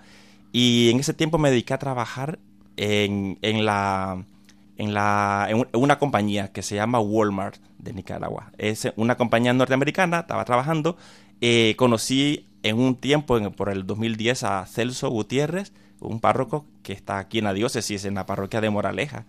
Y 0.52 0.90
en 0.90 1.00
ese 1.00 1.14
tiempo 1.14 1.38
me 1.38 1.50
dediqué 1.50 1.74
a 1.74 1.78
trabajar 1.78 2.40
en, 2.76 3.40
en 3.42 3.64
la, 3.64 4.26
en, 4.76 4.94
la, 4.94 5.48
una 5.72 5.98
compañía 5.98 6.52
que 6.52 6.62
se 6.62 6.76
llama 6.76 7.00
Walmart 7.00 7.56
de 7.78 7.94
Nicaragua. 7.94 8.52
Es 8.58 8.86
una 8.98 9.16
compañía 9.16 9.54
norteamericana, 9.54 10.20
estaba 10.20 10.44
trabajando. 10.44 10.98
Eh, 11.40 11.76
conocí 11.78 12.50
en 12.64 12.80
un 12.80 12.98
tiempo, 12.98 13.40
por 13.52 13.70
el 13.70 13.88
2010, 13.88 14.44
a 14.44 14.66
Celso 14.66 15.10
Gutiérrez, 15.10 15.72
un 16.02 16.20
párroco 16.20 16.66
que 16.84 16.92
está 16.92 17.20
aquí 17.20 17.38
en 17.38 17.46
la 17.46 17.54
diócesis, 17.54 18.04
en 18.04 18.16
la 18.16 18.26
parroquia 18.26 18.60
de 18.60 18.70
Moraleja. 18.70 19.24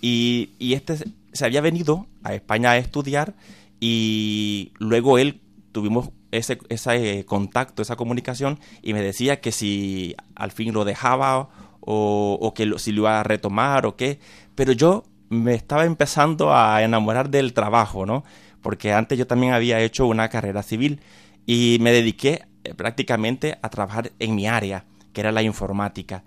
Y, 0.00 0.50
y 0.58 0.72
este 0.72 0.96
se 1.32 1.44
había 1.44 1.60
venido 1.60 2.08
a 2.24 2.34
España 2.34 2.72
a 2.72 2.76
estudiar 2.76 3.34
y 3.78 4.72
luego 4.80 5.18
él 5.18 5.40
tuvimos 5.70 6.08
ese, 6.32 6.58
ese 6.68 7.24
contacto, 7.26 7.82
esa 7.82 7.96
comunicación, 7.96 8.58
y 8.82 8.92
me 8.94 9.02
decía 9.02 9.40
que 9.40 9.52
si 9.52 10.14
al 10.34 10.50
fin 10.52 10.72
lo 10.72 10.84
dejaba 10.84 11.48
o, 11.80 12.38
o 12.40 12.54
que 12.54 12.66
lo- 12.66 12.78
si 12.78 12.92
lo 12.92 13.02
iba 13.02 13.20
a 13.20 13.22
retomar 13.22 13.86
o 13.86 13.96
qué, 13.96 14.18
pero 14.54 14.72
yo 14.72 15.04
me 15.28 15.54
estaba 15.54 15.84
empezando 15.84 16.54
a 16.54 16.82
enamorar 16.82 17.30
del 17.30 17.52
trabajo, 17.52 18.06
¿no? 18.06 18.24
Porque 18.62 18.92
antes 18.92 19.18
yo 19.18 19.26
también 19.26 19.52
había 19.52 19.80
hecho 19.80 20.06
una 20.06 20.28
carrera 20.28 20.62
civil 20.62 21.00
y 21.46 21.78
me 21.80 21.92
dediqué 21.92 22.44
eh, 22.64 22.74
prácticamente 22.74 23.58
a 23.62 23.68
trabajar 23.70 24.12
en 24.18 24.34
mi 24.34 24.46
área, 24.48 24.84
que 25.12 25.20
era 25.20 25.32
la 25.32 25.42
informática. 25.42 26.24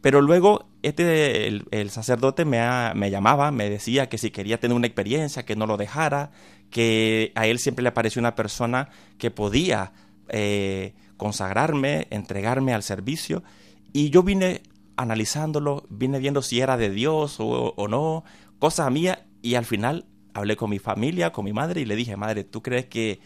Pero 0.00 0.20
luego 0.20 0.66
este, 0.82 1.48
el, 1.48 1.66
el 1.70 1.90
sacerdote 1.90 2.44
me, 2.44 2.60
me 2.94 3.10
llamaba, 3.10 3.50
me 3.50 3.68
decía 3.70 4.08
que 4.08 4.18
si 4.18 4.30
quería 4.30 4.60
tener 4.60 4.76
una 4.76 4.86
experiencia, 4.86 5.44
que 5.44 5.56
no 5.56 5.66
lo 5.66 5.76
dejara, 5.76 6.30
que 6.70 7.32
a 7.34 7.46
él 7.46 7.58
siempre 7.58 7.82
le 7.82 7.92
pareció 7.92 8.20
una 8.20 8.34
persona 8.34 8.88
que 9.18 9.30
podía 9.30 9.92
eh, 10.28 10.94
consagrarme, 11.16 12.06
entregarme 12.10 12.74
al 12.74 12.82
servicio. 12.82 13.42
Y 13.92 14.10
yo 14.10 14.22
vine 14.22 14.62
analizándolo, 14.96 15.84
vine 15.88 16.18
viendo 16.18 16.42
si 16.42 16.60
era 16.60 16.76
de 16.76 16.90
Dios 16.90 17.36
o, 17.38 17.88
no, 17.88 18.24
cosas 18.58 18.90
mías, 18.90 19.18
y 19.42 19.54
al 19.54 19.64
final 19.64 20.06
hablé 20.34 20.56
con 20.56 20.70
mi 20.70 20.78
familia, 20.78 21.32
con 21.32 21.44
mi 21.44 21.52
madre, 21.52 21.80
y 21.80 21.84
le 21.84 21.96
dije, 21.96 22.16
madre, 22.16 22.44
¿tú 22.44 22.62
crees 22.62 22.86
que 22.86 23.20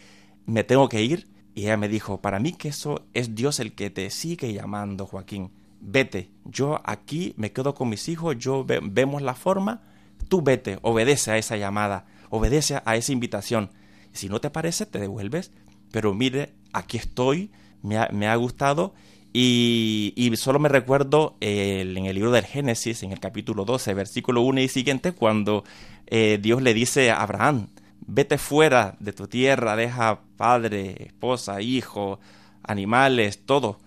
me 0.45 0.63
tengo 0.63 0.87
que 0.87 1.03
ir? 1.03 1.27
Y 1.55 1.63
ella 1.63 1.77
me 1.77 1.87
dijo, 1.89 2.21
para 2.21 2.39
mí 2.39 2.53
que 2.53 2.69
eso 2.69 3.05
es 3.13 3.35
Dios 3.35 3.59
el 3.59 3.73
que 3.73 3.89
te 3.89 4.09
sigue 4.09 4.53
llamando, 4.53 5.05
Joaquín. 5.05 5.51
Vete, 5.81 6.31
yo 6.45 6.79
aquí 6.85 7.33
me 7.37 7.51
quedo 7.51 7.75
con 7.75 7.89
mis 7.89 8.07
hijos, 8.07 8.37
yo 8.37 8.63
ve- 8.63 8.79
vemos 8.81 9.21
la 9.21 9.33
forma, 9.35 9.81
tú 10.29 10.41
vete, 10.41 10.79
obedece 10.81 11.31
a 11.31 11.37
esa 11.37 11.57
llamada, 11.57 12.05
obedece 12.33 12.81
a 12.83 12.95
esa 12.95 13.11
invitación. 13.11 13.69
Si 14.11 14.27
no 14.27 14.41
te 14.41 14.49
parece, 14.49 14.87
te 14.87 14.97
devuelves, 14.97 15.51
pero 15.91 16.15
mire, 16.15 16.55
aquí 16.73 16.97
estoy, 16.97 17.51
me 17.83 17.97
ha, 18.27 18.35
gustado 18.37 18.95
y, 19.33 20.13
y 20.15 20.35
solo 20.35 20.57
me 20.57 20.67
recuerdo 20.67 21.37
en 21.41 22.07
el 22.07 22.15
libro 22.15 22.31
del 22.31 22.45
Génesis, 22.45 23.03
en 23.03 23.11
el 23.11 23.19
capítulo 23.19 23.65
12, 23.65 23.93
versículo 23.93 24.41
1 24.41 24.61
y 24.61 24.67
siguiente, 24.67 25.11
cuando 25.11 25.63
eh, 26.07 26.39
Dios 26.41 26.63
le 26.63 26.73
dice 26.73 27.11
a 27.11 27.21
Abraham, 27.21 27.67
vete 28.07 28.39
fuera 28.39 28.95
de 28.99 29.13
tu 29.13 29.27
tierra, 29.27 29.75
deja 29.75 30.21
padre, 30.35 31.03
esposa, 31.05 31.61
hijo, 31.61 32.19
animales, 32.63 33.45
todo. 33.45 33.77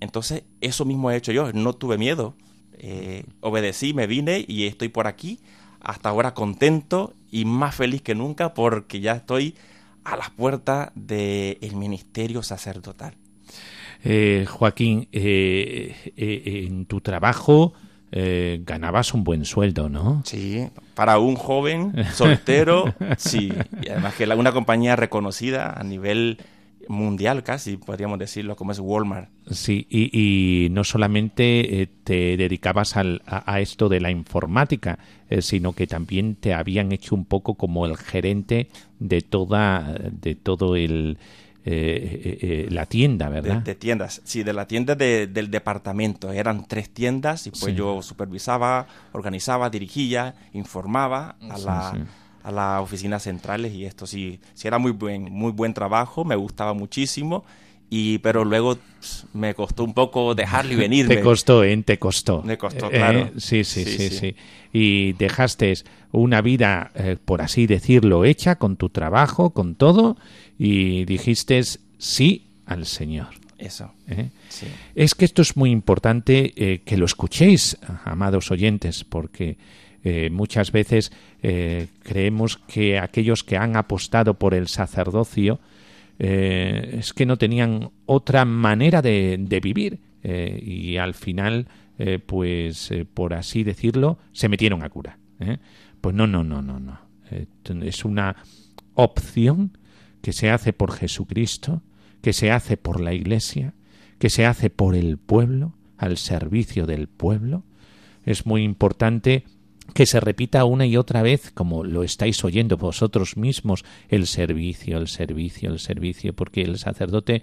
Entonces, 0.00 0.44
eso 0.62 0.86
mismo 0.86 1.10
he 1.10 1.16
hecho 1.16 1.32
yo, 1.32 1.52
no 1.52 1.74
tuve 1.74 1.98
miedo, 1.98 2.36
eh, 2.72 3.24
obedecí, 3.40 3.92
me 3.92 4.06
vine 4.06 4.46
y 4.48 4.64
estoy 4.64 4.88
por 4.88 5.06
aquí, 5.06 5.40
hasta 5.86 6.08
ahora 6.08 6.34
contento 6.34 7.14
y 7.30 7.44
más 7.44 7.74
feliz 7.74 8.02
que 8.02 8.14
nunca 8.14 8.54
porque 8.54 9.00
ya 9.00 9.12
estoy 9.12 9.54
a 10.04 10.16
las 10.16 10.30
puertas 10.30 10.90
del 10.94 11.76
ministerio 11.76 12.42
sacerdotal. 12.42 13.14
Eh, 14.04 14.46
Joaquín, 14.48 15.08
eh, 15.12 16.12
eh, 16.16 16.64
en 16.66 16.86
tu 16.86 17.00
trabajo 17.00 17.72
eh, 18.12 18.60
ganabas 18.64 19.14
un 19.14 19.24
buen 19.24 19.44
sueldo, 19.44 19.88
¿no? 19.88 20.22
Sí, 20.24 20.68
para 20.94 21.18
un 21.18 21.36
joven 21.36 21.92
soltero, 22.14 22.92
sí. 23.16 23.52
Y 23.82 23.88
además 23.88 24.14
que 24.14 24.26
una 24.26 24.52
compañía 24.52 24.96
reconocida 24.96 25.72
a 25.72 25.84
nivel 25.84 26.38
mundial 26.88 27.42
casi, 27.42 27.76
podríamos 27.76 28.18
decirlo, 28.18 28.56
como 28.56 28.72
es 28.72 28.78
Walmart. 28.78 29.28
Sí, 29.50 29.86
y, 29.90 30.10
y 30.66 30.68
no 30.70 30.84
solamente 30.84 31.82
eh, 31.82 31.88
te 32.04 32.36
dedicabas 32.36 32.96
al- 32.96 33.22
a, 33.26 33.52
a 33.52 33.60
esto 33.60 33.88
de 33.88 34.00
la 34.00 34.10
informática, 34.10 34.98
eh, 35.28 35.42
sino 35.42 35.72
que 35.72 35.86
también 35.86 36.36
te 36.36 36.54
habían 36.54 36.92
hecho 36.92 37.14
un 37.14 37.24
poco 37.24 37.54
como 37.54 37.86
el 37.86 37.96
gerente 37.96 38.68
de 38.98 39.20
toda, 39.22 39.96
de 40.10 40.34
todo 40.34 40.76
el 40.76 41.18
eh, 41.68 42.38
eh, 42.40 42.68
la 42.70 42.86
tienda, 42.86 43.28
¿verdad? 43.28 43.60
de 43.62 43.74
tiendas. 43.74 44.20
Sí, 44.24 44.44
de 44.44 44.52
la 44.52 44.68
tienda 44.68 44.94
de- 44.94 45.26
del 45.26 45.50
departamento. 45.50 46.30
Eran 46.30 46.64
tres 46.68 46.90
tiendas 46.90 47.48
y 47.48 47.50
pues 47.50 47.64
Sí. 47.64 47.74
yo 47.74 48.02
supervisaba, 48.02 48.86
organizaba, 49.12 49.68
dirigía, 49.68 50.36
informaba 50.52 51.34
a 51.40 51.58
la, 51.58 51.90
sí. 51.92 51.98
A 52.46 52.52
las 52.52 52.80
oficinas 52.80 53.24
centrales 53.24 53.74
y 53.74 53.84
esto 53.84 54.06
sí, 54.06 54.38
sí 54.54 54.68
era 54.68 54.78
muy 54.78 54.92
buen, 54.92 55.24
muy 55.24 55.50
buen 55.50 55.74
trabajo, 55.74 56.24
me 56.24 56.36
gustaba 56.36 56.74
muchísimo. 56.74 57.44
Y, 57.90 58.18
pero 58.18 58.44
luego 58.44 58.76
pss, 59.00 59.26
me 59.32 59.54
costó 59.54 59.82
un 59.82 59.94
poco 59.94 60.34
dejarlo 60.36 60.72
y 60.72 60.76
venirme. 60.86 61.16
Te 61.16 61.22
costó, 61.22 61.64
¿eh? 61.64 61.76
Te 61.84 61.98
costó. 61.98 62.42
Me 62.42 62.56
costó, 62.56 62.86
Eh, 62.86 62.98
claro. 62.98 63.30
sí, 63.36 63.64
sí, 63.64 63.84
sí, 63.84 63.96
Sí, 63.96 64.08
sí, 64.10 64.16
sí. 64.18 64.36
Y 64.72 65.12
dejaste 65.14 65.74
una 66.12 66.40
vida, 66.40 66.92
eh, 66.94 67.16
por 67.22 67.42
así 67.42 67.66
decirlo, 67.66 68.24
hecha 68.24 68.56
con 68.56 68.76
tu 68.76 68.90
trabajo, 68.90 69.50
con 69.50 69.74
todo, 69.74 70.16
y 70.56 71.04
dijiste 71.04 71.60
sí 71.98 72.46
al 72.64 72.86
Señor. 72.86 73.28
Eso. 73.58 73.90
¿eh? 74.06 74.30
Sí. 74.48 74.66
Es 74.94 75.14
que 75.16 75.24
esto 75.24 75.42
es 75.42 75.56
muy 75.56 75.70
importante 75.70 76.52
eh, 76.56 76.82
que 76.84 76.96
lo 76.96 77.06
escuchéis, 77.06 77.76
amados 78.04 78.50
oyentes, 78.52 79.02
porque 79.02 79.56
eh, 80.08 80.30
muchas 80.30 80.70
veces 80.70 81.10
eh, 81.42 81.88
creemos 82.04 82.58
que 82.58 82.96
aquellos 82.96 83.42
que 83.42 83.56
han 83.56 83.74
apostado 83.74 84.34
por 84.34 84.54
el 84.54 84.68
sacerdocio 84.68 85.58
eh, 86.20 86.98
es 87.00 87.12
que 87.12 87.26
no 87.26 87.36
tenían 87.36 87.90
otra 88.04 88.44
manera 88.44 89.02
de, 89.02 89.36
de 89.36 89.58
vivir 89.58 89.98
y 90.22 90.96
al 90.96 91.14
final, 91.14 91.68
pues 92.26 92.92
por 93.14 93.32
así 93.34 93.62
decirlo, 93.62 94.18
se 94.32 94.48
metieron 94.48 94.82
a 94.82 94.88
cura. 94.88 95.18
Pues 96.00 96.16
no, 96.16 96.26
no, 96.26 96.42
no, 96.42 96.60
no, 96.62 96.80
no. 96.80 96.98
Es 97.80 98.04
una 98.04 98.34
opción 98.94 99.78
que 100.22 100.32
se 100.32 100.50
hace 100.50 100.72
por 100.72 100.90
Jesucristo, 100.90 101.82
que 102.22 102.32
se 102.32 102.50
hace 102.50 102.76
por 102.76 103.00
la 103.00 103.12
Iglesia, 103.12 103.74
que 104.18 104.28
se 104.28 104.46
hace 104.46 104.68
por 104.68 104.96
el 104.96 105.16
pueblo, 105.16 105.74
al 105.96 106.16
servicio 106.16 106.86
del 106.86 107.06
pueblo. 107.06 107.62
Es 108.24 108.46
muy 108.46 108.64
importante 108.64 109.44
que 109.94 110.06
se 110.06 110.20
repita 110.20 110.64
una 110.64 110.86
y 110.86 110.96
otra 110.96 111.22
vez, 111.22 111.50
como 111.52 111.84
lo 111.84 112.02
estáis 112.02 112.42
oyendo 112.44 112.76
vosotros 112.76 113.36
mismos, 113.36 113.84
el 114.08 114.26
servicio, 114.26 114.98
el 114.98 115.08
servicio, 115.08 115.70
el 115.70 115.78
servicio, 115.78 116.34
porque 116.34 116.62
el 116.62 116.78
sacerdote 116.78 117.42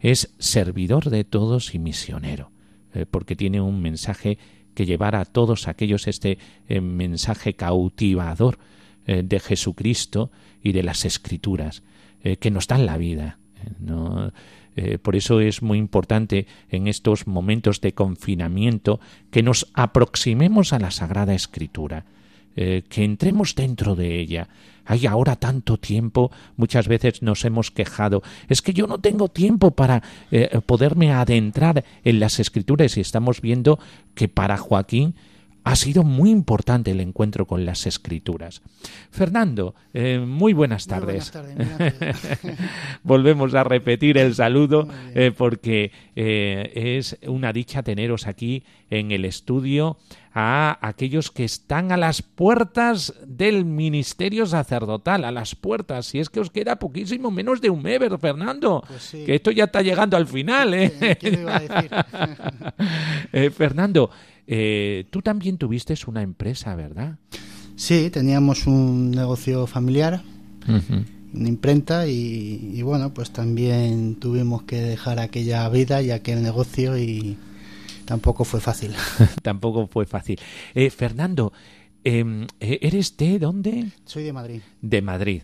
es 0.00 0.34
servidor 0.38 1.10
de 1.10 1.24
todos 1.24 1.74
y 1.74 1.78
misionero, 1.78 2.50
eh, 2.94 3.06
porque 3.10 3.36
tiene 3.36 3.60
un 3.60 3.80
mensaje 3.80 4.38
que 4.74 4.86
llevar 4.86 5.14
a 5.16 5.24
todos 5.24 5.68
aquellos 5.68 6.08
este 6.08 6.38
eh, 6.68 6.80
mensaje 6.80 7.54
cautivador 7.54 8.58
eh, 9.06 9.22
de 9.24 9.40
Jesucristo 9.40 10.30
y 10.62 10.72
de 10.72 10.82
las 10.82 11.04
Escrituras, 11.04 11.82
que 12.40 12.50
nos 12.50 12.66
dan 12.66 12.86
la 12.86 12.96
vida. 12.96 13.38
¿no? 13.78 14.32
Eh, 14.76 14.98
por 14.98 15.16
eso 15.16 15.40
es 15.40 15.62
muy 15.62 15.78
importante 15.78 16.46
en 16.70 16.88
estos 16.88 17.26
momentos 17.26 17.80
de 17.80 17.92
confinamiento 17.92 19.00
que 19.30 19.42
nos 19.42 19.68
aproximemos 19.74 20.72
a 20.72 20.78
la 20.78 20.90
Sagrada 20.90 21.34
Escritura, 21.34 22.04
eh, 22.56 22.82
que 22.88 23.04
entremos 23.04 23.54
dentro 23.54 23.94
de 23.94 24.18
ella. 24.20 24.48
Hay 24.84 25.06
ahora 25.06 25.36
tanto 25.36 25.78
tiempo, 25.78 26.30
muchas 26.56 26.88
veces 26.88 27.22
nos 27.22 27.44
hemos 27.44 27.70
quejado, 27.70 28.22
es 28.48 28.60
que 28.62 28.74
yo 28.74 28.86
no 28.86 28.98
tengo 28.98 29.28
tiempo 29.28 29.70
para 29.70 30.02
eh, 30.30 30.60
poderme 30.66 31.12
adentrar 31.12 31.84
en 32.04 32.20
las 32.20 32.38
escrituras 32.40 32.96
y 32.96 33.00
estamos 33.00 33.40
viendo 33.40 33.78
que 34.14 34.28
para 34.28 34.56
Joaquín 34.56 35.14
ha 35.64 35.76
sido 35.76 36.02
muy 36.04 36.30
importante 36.30 36.90
el 36.90 37.00
encuentro 37.00 37.46
con 37.46 37.64
las 37.64 37.86
escrituras. 37.86 38.60
Fernando, 39.10 39.74
eh, 39.94 40.18
muy 40.18 40.52
buenas 40.52 40.86
Muy 40.86 40.90
tardes. 40.98 41.32
buenas 41.32 41.78
tardes. 41.98 42.58
Volvemos 43.02 43.54
a 43.54 43.64
repetir 43.64 44.18
el 44.18 44.34
saludo 44.34 44.84
Muy 44.86 44.94
eh, 45.14 45.32
porque 45.36 45.90
eh, 46.16 46.96
es 46.98 47.18
una 47.26 47.52
dicha 47.52 47.82
teneros 47.82 48.26
aquí 48.26 48.64
en 48.90 49.10
el 49.10 49.24
estudio 49.24 49.96
a 50.36 50.78
aquellos 50.86 51.30
que 51.30 51.44
están 51.44 51.92
a 51.92 51.96
las 51.96 52.20
puertas 52.20 53.14
del 53.24 53.64
ministerio 53.64 54.46
sacerdotal, 54.46 55.24
a 55.24 55.30
las 55.30 55.54
puertas. 55.54 56.06
Si 56.06 56.18
es 56.18 56.28
que 56.28 56.40
os 56.40 56.50
queda 56.50 56.76
poquísimo 56.76 57.30
menos 57.30 57.60
de 57.60 57.70
un 57.70 57.82
mes, 57.82 58.00
Fernando, 58.20 58.82
Pues 58.86 59.02
sí. 59.02 59.24
que 59.24 59.36
esto 59.36 59.52
ya 59.52 59.64
está 59.64 59.80
llegando 59.80 60.16
al 60.16 60.26
final. 60.26 60.74
¿eh? 60.74 60.92
¿Quién- 60.98 61.16
quién 61.20 61.34
lo 61.36 61.40
iba 61.42 61.56
a 61.56 61.60
decir? 61.60 61.90
Eh, 63.32 63.50
Fernando, 63.50 64.10
eh, 64.46 65.06
tú 65.10 65.22
también 65.22 65.58
tuviste 65.58 65.94
una 66.06 66.22
empresa, 66.22 66.74
¿verdad? 66.74 67.18
Sí, 67.76 68.10
teníamos 68.10 68.66
un 68.66 69.10
negocio 69.10 69.66
familiar, 69.66 70.22
una 71.34 71.48
imprenta 71.48 72.06
y, 72.06 72.70
y 72.74 72.82
bueno, 72.82 73.12
pues 73.12 73.30
también 73.30 74.16
tuvimos 74.16 74.62
que 74.62 74.76
dejar 74.76 75.18
aquella 75.18 75.68
vida 75.68 76.00
y 76.02 76.10
aquel 76.10 76.42
negocio 76.42 76.96
y 76.96 77.36
tampoco 78.04 78.44
fue 78.44 78.60
fácil. 78.60 78.92
Tampoco 79.42 79.86
fue 79.88 80.06
fácil. 80.06 80.38
Eh, 80.74 80.90
Fernando, 80.90 81.52
em, 82.04 82.46
¿eres 82.60 83.16
de 83.16 83.38
dónde? 83.38 83.88
Soy 84.04 84.22
de 84.22 84.32
Madrid. 84.32 84.60
de 84.80 85.02
Madrid. 85.02 85.42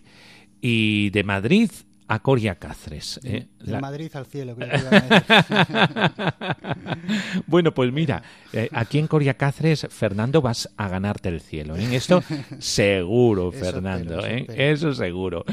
Y 0.61 1.09
de 1.09 1.23
Madrid 1.23 1.71
a 2.11 2.19
Coria 2.19 2.55
Cáceres. 2.55 3.21
De, 3.23 3.37
¿eh? 3.37 3.79
Madrid 3.79 4.11
al 4.15 4.25
cielo, 4.25 4.53
creo 4.53 4.69
bueno, 7.47 7.73
pues 7.73 7.93
mira, 7.93 8.21
eh, 8.51 8.67
aquí 8.73 8.99
en 8.99 9.07
Coria 9.07 9.35
Cáceres, 9.35 9.87
Fernando, 9.89 10.41
vas 10.41 10.69
a 10.75 10.89
ganarte 10.89 11.29
el 11.29 11.39
cielo. 11.39 11.77
En 11.77 11.93
¿eh? 11.93 11.95
esto 11.95 12.21
seguro, 12.59 13.53
Fernando, 13.53 14.25
eso, 14.25 14.93
seguro. 14.93 15.45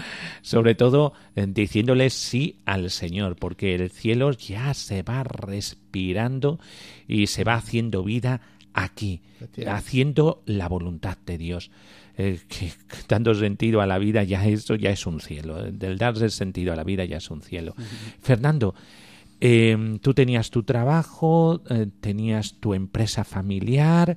Sobre 0.43 0.75
todo 0.75 1.13
diciéndole 1.37 2.11
sí 2.11 2.59
al 2.67 2.91
Señor, 2.91 3.37
porque 3.37 3.77
el 3.77 3.93
cielo 3.93 4.33
ya 4.33 4.75
se 4.75 5.05
va 5.05 5.23
respirando 5.23 6.59
y 7.07 7.29
se 7.29 7.45
va 7.45 7.55
haciendo 7.55 8.03
vida 8.03 8.41
aquí, 8.75 9.23
haciendo 9.65 10.43
la 10.45 10.69
voluntad 10.69 11.19
de 11.25 11.39
Dios. 11.39 11.71
Eh, 12.21 12.41
que, 12.49 12.73
dando 13.09 13.33
sentido 13.33 13.81
a 13.81 13.87
la 13.87 13.97
vida 13.99 14.25
ya 14.25 14.45
eso 14.45 14.75
ya 14.75 14.91
es 14.91 15.07
un 15.07 15.21
cielo. 15.21 15.63
Del 15.71 15.97
darse 15.99 16.29
sentido 16.31 16.73
a 16.73 16.77
la 16.77 16.83
vida 16.83 17.05
ya 17.05 17.19
es 17.19 17.31
un 17.31 17.43
cielo. 17.43 17.75
Fernando, 18.21 18.75
em, 19.41 20.01
tú 20.01 20.15
tenías 20.15 20.51
tu 20.51 20.65
trabajo, 20.65 21.63
eh, 21.71 21.87
tenías 22.01 22.55
tu 22.55 22.75
empresa 22.75 23.23
familiar. 23.23 24.17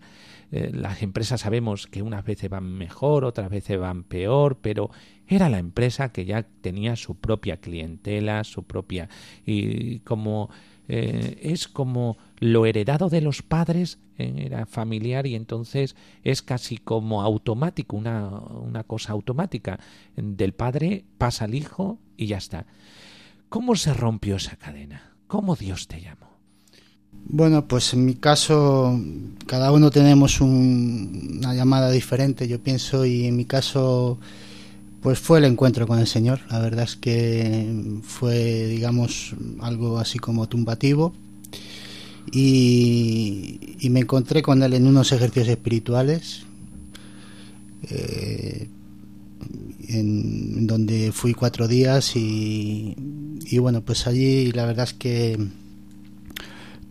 Eh, 0.52 0.72
las 0.74 1.04
empresas 1.04 1.42
sabemos 1.42 1.86
que 1.86 2.02
unas 2.02 2.26
veces 2.26 2.50
van 2.50 2.66
mejor, 2.74 3.24
otras 3.24 3.52
veces 3.52 3.80
van 3.80 4.04
peor, 4.04 4.58
pero 4.60 4.90
era 5.28 5.48
la 5.48 5.60
empresa 5.60 6.12
que 6.12 6.26
ya 6.26 6.42
tenía 6.42 6.96
su 6.96 7.16
propia 7.16 7.58
clientela, 7.58 8.44
su 8.44 8.64
propia 8.64 9.08
y 9.46 10.00
como 10.00 10.50
es 10.94 11.70
como 11.70 12.18
lo 12.42 12.66
heredado 12.66 13.08
de 13.08 13.22
los 13.22 13.42
padres 13.42 13.98
era 14.22 14.66
familiar 14.66 15.28
y 15.28 15.36
entonces 15.36 15.96
es 16.24 16.42
casi 16.42 16.78
como 16.78 17.22
automático, 17.22 17.98
una, 17.98 18.30
una 18.30 18.84
cosa 18.84 19.14
automática. 19.14 19.80
Del 20.16 20.54
padre 20.54 21.06
pasa 21.18 21.46
al 21.46 21.56
hijo 21.56 22.00
y 22.18 22.28
ya 22.28 22.38
está. 22.38 22.66
¿Cómo 23.50 23.76
se 23.76 23.94
rompió 23.94 24.38
esa 24.38 24.56
cadena? 24.56 25.14
¿Cómo 25.28 25.56
Dios 25.56 25.88
te 25.88 26.02
llamó? 26.02 26.32
Bueno, 27.26 27.68
pues 27.68 27.94
en 27.94 28.06
mi 28.06 28.16
caso, 28.16 29.00
cada 29.46 29.72
uno 29.72 29.92
tenemos 29.92 30.42
una 30.42 31.54
llamada 31.54 31.92
diferente, 31.92 32.48
yo 32.48 32.60
pienso, 32.60 33.06
y 33.06 33.26
en 33.26 33.36
mi 33.36 33.46
caso, 33.46 34.20
pues 35.02 35.20
fue 35.20 35.40
el 35.40 35.46
encuentro 35.46 35.88
con 35.88 36.00
el 36.00 36.08
Señor. 36.08 36.40
La 36.50 36.60
verdad 36.60 36.86
es 36.86 36.96
que 36.96 38.00
fue, 38.04 38.66
digamos, 38.68 39.36
algo 39.62 40.00
así 40.00 40.20
como 40.20 40.48
tumbativo 40.48 41.14
y, 42.30 43.88
me 43.90 44.02
encontré 44.02 44.42
con 44.42 44.62
él 44.64 44.74
en 44.74 44.88
unos 44.88 45.12
ejercicios 45.12 45.50
espirituales 45.50 46.44
eh, 47.90 48.70
en, 49.88 50.68
donde 50.68 51.12
fui 51.12 51.34
cuatro 51.34 51.68
días 51.68 52.16
y, 52.16 52.96
bueno 53.60 53.82
pues 53.82 54.08
allí 54.08 54.52
la 54.54 54.66
verdad 54.66 54.86
es 54.86 54.94
que 54.94 55.38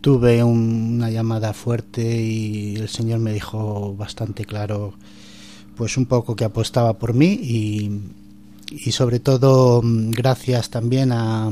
tuve 0.02 0.42
una 0.44 1.10
llamada 1.10 1.54
fuerte 1.54 2.20
y 2.22 2.76
el 2.76 2.88
señor 2.88 3.18
me 3.20 3.32
dijo 3.32 3.94
bastante 3.96 4.44
claro 4.44 4.94
pues 5.76 5.96
un 5.96 6.04
poco 6.04 6.36
que 6.36 6.44
apostaba 6.44 6.98
por 6.98 7.14
mí 7.14 7.32
y, 7.42 8.00
y 8.70 8.92
sobre 8.92 9.20
todo 9.20 9.80
gracias 9.82 10.68
también 10.68 11.12
a, 11.12 11.50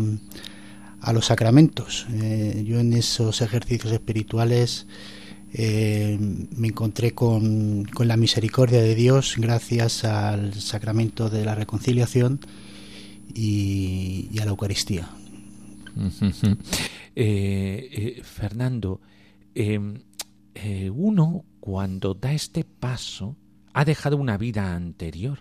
a 1.00 1.12
los 1.12 1.26
sacramentos. 1.26 2.06
Eh, 2.12 2.64
yo 2.66 2.80
en 2.80 2.92
esos 2.92 3.40
ejercicios 3.40 3.92
espirituales 3.92 4.86
eh, 5.52 6.18
me 6.56 6.68
encontré 6.68 7.12
con, 7.12 7.84
con, 7.84 8.08
la 8.08 8.16
misericordia 8.16 8.82
de 8.82 8.94
Dios 8.94 9.36
gracias 9.38 10.04
al 10.04 10.54
sacramento 10.54 11.30
de 11.30 11.44
la 11.44 11.54
reconciliación 11.54 12.40
y, 13.34 14.30
a 14.40 14.44
la 14.44 14.50
Eucaristía. 14.50 15.08
Eh, 17.20 18.20
Fernando, 18.22 19.00
em, 19.54 20.02
uno 20.94 21.44
cuando 21.58 22.14
da 22.14 22.32
este 22.32 22.64
paso 22.64 23.36
ha 23.72 23.84
dejado 23.84 24.16
una 24.16 24.38
vida 24.38 24.74
anterior. 24.74 25.40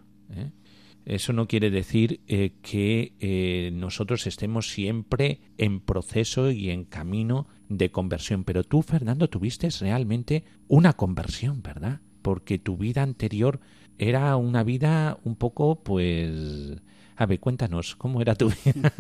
Eso 1.08 1.32
no 1.32 1.48
quiere 1.48 1.70
decir 1.70 2.20
eh, 2.28 2.52
que 2.62 3.14
eh, 3.22 3.72
nosotros 3.72 4.28
estemos 4.28 4.70
siempre 4.70 5.40
en 5.58 5.80
proceso 5.80 6.52
y 6.52 6.70
en 6.70 6.84
camino 6.84 7.48
de 7.70 7.92
conversión. 7.92 8.44
Pero 8.44 8.66
tú, 8.66 8.82
Fernando, 8.82 9.30
tuviste 9.30 9.70
realmente 9.80 10.44
una 10.68 10.92
conversión, 10.92 11.64
¿verdad? 11.64 12.02
Porque 12.22 12.60
tu 12.60 12.76
vida 12.76 13.04
anterior 13.04 13.62
era 13.98 14.36
una 14.36 14.64
vida 14.64 15.18
un 15.24 15.38
poco, 15.38 15.82
pues... 15.82 16.82
A 17.16 17.26
ver, 17.26 17.40
cuéntanos, 17.40 17.96
¿cómo 17.96 18.22
era 18.22 18.36
tu 18.36 18.50
vida? 18.66 18.94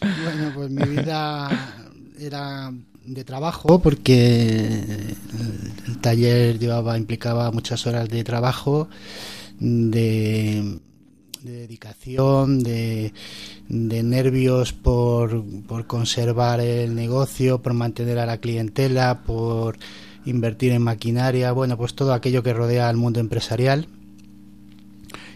bueno, 0.00 0.52
pues 0.56 0.70
mi 0.70 0.82
vida 0.88 1.86
era 2.18 2.72
de 3.06 3.24
trabajo 3.24 3.80
porque 3.80 5.14
el 5.86 5.98
taller 6.00 6.58
llevaba 6.58 6.98
implicaba 6.98 7.52
muchas 7.52 7.86
horas 7.86 8.08
de 8.08 8.24
trabajo 8.24 8.88
de, 9.60 10.78
dedicación, 11.42 12.62
de, 12.62 13.12
nervios 13.68 14.72
por, 14.72 15.44
por 15.66 15.86
conservar 15.86 16.60
el 16.60 16.94
negocio, 16.94 17.62
por 17.62 17.74
mantener 17.74 18.18
a 18.18 18.26
la 18.26 18.38
clientela, 18.38 19.22
por 19.22 19.78
invertir 20.24 20.72
en 20.72 20.82
maquinaria, 20.82 21.52
bueno, 21.52 21.76
pues 21.76 21.94
todo 21.94 22.12
aquello 22.12 22.42
que 22.42 22.52
rodea 22.52 22.88
al 22.88 22.96
mundo 22.96 23.20
empresarial. 23.20 23.86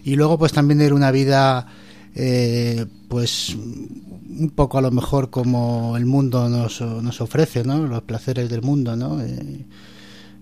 Y 0.05 0.16
luego 0.16 0.39
pues 0.39 0.53
también 0.53 0.81
era 0.81 0.95
una 0.95 1.11
vida 1.11 1.66
eh, 2.14 2.87
pues 3.09 3.55
un 3.55 4.53
poco 4.55 4.79
a 4.79 4.83
lo 4.83 4.91
mejor 4.91 5.31
como 5.31 5.97
el 5.97 6.07
mundo 6.07 6.49
nos, 6.49 6.81
nos 6.81 7.20
ofrece, 7.20 7.64
¿no? 7.64 7.87
Los 7.87 8.03
placeres 8.03 8.51
del 8.51 8.62
mundo, 8.62 8.97
¿no? 8.97 9.20
Eh, 9.22 9.64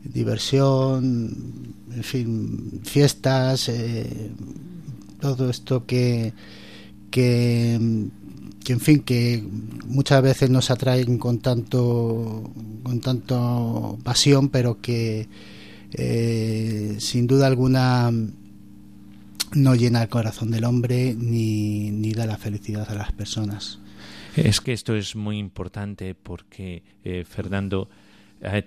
diversión, 0.04 1.74
en 1.94 2.02
fin, 2.02 2.80
fiestas, 2.84 3.68
eh, 3.68 4.30
todo 5.20 5.50
esto 5.50 5.86
que, 5.86 6.32
que, 7.10 7.74
en 7.74 8.80
fin, 8.80 9.00
que 9.00 9.44
muchas 9.86 10.22
veces 10.22 10.50
nos 10.50 10.70
atraen 10.70 11.18
con 11.18 11.40
tanto, 11.40 12.50
con 12.82 13.00
tanto 13.00 13.98
pasión, 14.02 14.48
pero 14.48 14.80
que 14.80 15.28
eh, 15.92 16.96
sin 16.98 17.26
duda 17.26 17.46
alguna 17.46 18.10
no 19.54 19.74
llena 19.74 20.02
el 20.02 20.08
corazón 20.08 20.50
del 20.50 20.64
hombre 20.64 21.14
ni, 21.14 21.90
ni 21.90 22.12
da 22.12 22.26
la 22.26 22.38
felicidad 22.38 22.90
a 22.90 22.94
las 22.94 23.12
personas. 23.12 23.78
Es 24.34 24.62
que 24.62 24.72
esto 24.72 24.96
es 24.96 25.14
muy 25.14 25.38
importante 25.38 26.14
porque, 26.14 26.82
eh, 27.04 27.24
Fernando, 27.28 27.90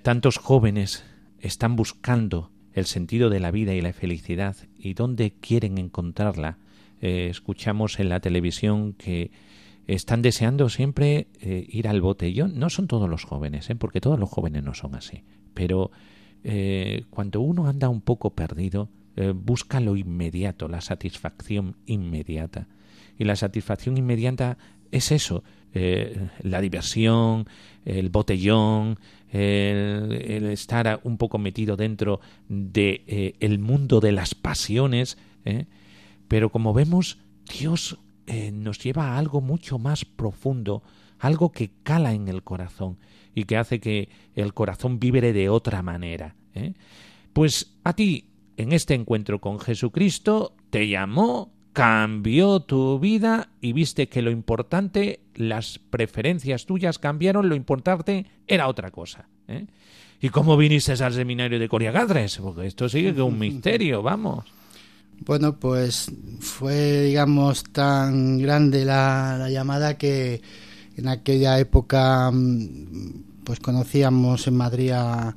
tantos 0.03 0.37
jóvenes 0.37 1.03
están 1.41 1.75
buscando 1.75 2.51
el 2.75 2.85
sentido 2.85 3.29
de 3.29 3.39
la 3.39 3.51
vida 3.51 3.73
y 3.73 3.81
la 3.81 3.93
felicidad 3.93 4.57
y 4.77 4.93
dónde 4.93 5.31
quieren 5.31 5.77
encontrarla. 5.77 6.57
Eh, 7.01 7.29
escuchamos 7.31 7.99
en 8.01 8.09
la 8.09 8.19
televisión 8.19 8.93
que 8.93 9.31
están 9.87 10.21
deseando 10.21 10.67
siempre 10.67 11.27
eh, 11.39 11.65
ir 11.69 11.87
al 11.87 12.01
botellón. 12.01 12.59
No 12.59 12.69
son 12.69 12.87
todos 12.87 13.09
los 13.09 13.23
jóvenes, 13.23 13.69
¿eh? 13.69 13.75
porque 13.75 14.01
todos 14.01 14.19
los 14.19 14.29
jóvenes 14.29 14.63
no 14.63 14.73
son 14.73 14.93
así. 14.95 15.23
Pero 15.53 15.89
cuando 17.09 17.41
uno 17.41 17.67
anda 17.67 17.89
un 17.89 18.01
poco 18.01 18.35
perdido, 18.35 18.87
busca 19.33 19.79
lo 19.79 19.95
inmediato, 19.95 20.67
la 20.67 20.79
satisfacción 20.79 21.75
inmediata. 21.87 22.67
Y 23.17 23.23
la 23.23 23.35
satisfacción 23.35 23.97
inmediata 23.97 24.59
es 24.95 25.11
eso, 25.11 25.43
la 25.73 26.61
diversión, 26.61 27.47
el 27.85 28.09
botellón, 28.09 28.97
el, 29.31 30.45
estar 30.47 30.99
un 31.03 31.17
poco 31.17 31.37
metido 31.37 31.75
dentro 31.75 32.19
de 32.47 33.03
eh, 33.07 33.35
el 33.39 33.59
mundo 33.59 33.99
de 33.99 34.11
las 34.11 34.35
pasiones, 34.35 35.17
¿eh? 35.43 35.65
pero 36.27 36.49
como 36.49 36.73
vemos, 36.73 37.19
Dios 37.59 37.99
eh, 38.27 38.51
nos 38.51 38.79
lleva 38.79 39.09
a 39.09 39.17
algo 39.17 39.41
mucho 39.41 39.77
más 39.77 40.05
profundo, 40.05 40.83
algo 41.19 41.51
que 41.51 41.71
cala 41.83 42.13
en 42.13 42.27
el 42.27 42.43
corazón 42.43 42.97
y 43.33 43.43
que 43.43 43.57
hace 43.57 43.79
que 43.79 44.09
el 44.35 44.53
corazón 44.53 44.99
vibre 44.99 45.33
de 45.33 45.49
otra 45.49 45.81
manera. 45.81 46.35
Pues 47.33 47.75
a 47.83 47.93
ti, 47.93 48.29
en 48.55 48.71
este 48.71 48.93
encuentro 48.93 49.41
con 49.41 49.59
Jesucristo, 49.59 50.55
te 50.69 50.87
llamó 50.87 51.51
cambió 51.75 52.61
tu 52.61 52.99
vida 52.99 53.49
y 53.59 53.73
viste 53.73 54.07
que 54.07 54.21
lo 54.21 54.31
importante, 54.31 55.19
las 55.35 55.77
preferencias 55.77 56.65
tuyas 56.65 56.99
cambiaron, 56.99 57.49
lo 57.49 57.55
importante 57.55 58.25
era 58.47 58.69
otra 58.69 58.91
cosa. 58.91 59.27
¿eh? 59.49 59.65
¿Y 60.21 60.29
cómo 60.29 60.55
viniste 60.55 60.93
al 60.93 61.13
seminario 61.13 61.59
de 61.59 61.67
Coriagadres? 61.67 62.37
Porque 62.37 62.65
esto 62.65 62.87
sigue 62.87 63.13
que 63.13 63.21
un 63.21 63.37
misterio, 63.37 64.01
vamos. 64.01 64.45
Bueno, 65.25 65.59
pues 65.59 66.09
fue, 66.39 67.01
digamos, 67.01 67.65
tan 67.65 68.37
grande 68.37 68.85
la, 68.85 69.49
llamada 69.49 69.97
que 69.97 70.41
en 70.95 71.09
aquella 71.09 71.59
época 71.59 72.31
mm, 72.31 73.43
pues 73.43 73.59
conocíamos 73.59 74.47
en 74.47 74.55
Madrid 74.55 74.91
a, 74.91 75.35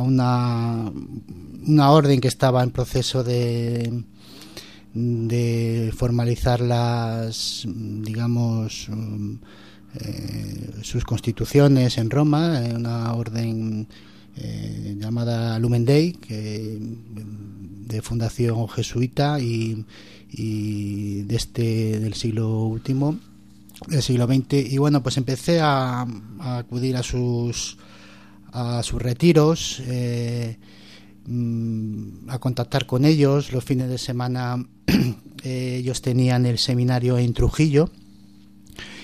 una 0.00 0.92
orden 1.90 2.20
que 2.20 2.28
estaba 2.28 2.62
en 2.62 2.70
proceso 2.70 3.24
de 3.24 4.04
de 4.94 5.92
formalizar 5.94 6.60
las, 6.60 7.66
digamos, 7.66 8.88
mm, 8.88 9.34
eh, 9.96 10.70
sus 10.82 11.04
constituciones 11.04 11.98
en 11.98 12.10
Roma, 12.10 12.64
en 12.64 12.76
una 12.76 13.12
orden 13.14 13.88
eh, 14.36 14.96
llamada 14.98 15.58
Lumen 15.58 15.84
Dei, 15.84 16.12
que, 16.12 16.78
de 16.80 18.02
fundación 18.02 18.68
jesuita 18.68 19.38
y, 19.40 19.84
de 20.36 21.36
este 21.36 22.00
del 22.00 22.14
siglo 22.14 22.64
último 22.64 23.16
del 23.86 24.02
siglo 24.02 24.26
XX 24.26 24.72
y 24.72 24.78
bueno 24.78 25.00
pues 25.00 25.16
empecé 25.16 25.60
a, 25.60 26.04
acudir 26.40 26.96
a 26.96 27.04
sus 27.04 27.76
a 28.50 28.82
sus 28.82 29.00
retiros 29.00 29.80
eh, 29.86 30.56
mm, 30.58 30.83
a 32.28 32.38
contactar 32.38 32.86
con 32.86 33.04
ellos. 33.04 33.52
Los 33.52 33.64
fines 33.64 33.88
de 33.88 33.98
semana 33.98 34.64
eh, 35.42 35.76
ellos 35.80 36.02
tenían 36.02 36.46
el 36.46 36.58
seminario 36.58 37.18
en 37.18 37.32
Trujillo 37.32 37.90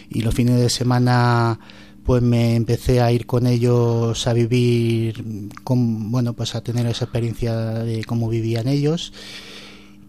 y 0.09 0.23
los 0.23 0.35
fines 0.35 0.59
de 0.59 0.71
semana 0.71 1.59
pues 2.05 2.23
me 2.23 2.57
empecé 2.57 3.01
a 3.01 3.13
ir 3.13 3.27
con 3.27 3.47
ellos 3.47 4.27
a 4.27 4.33
vivir 4.33 5.23
bueno 5.65 6.33
pues 6.33 6.55
a 6.55 6.61
tener 6.63 6.87
esa 6.87 7.05
experiencia 7.05 7.55
de 7.55 8.05
cómo 8.05 8.29
vivían 8.29 8.69
ellos. 8.69 9.13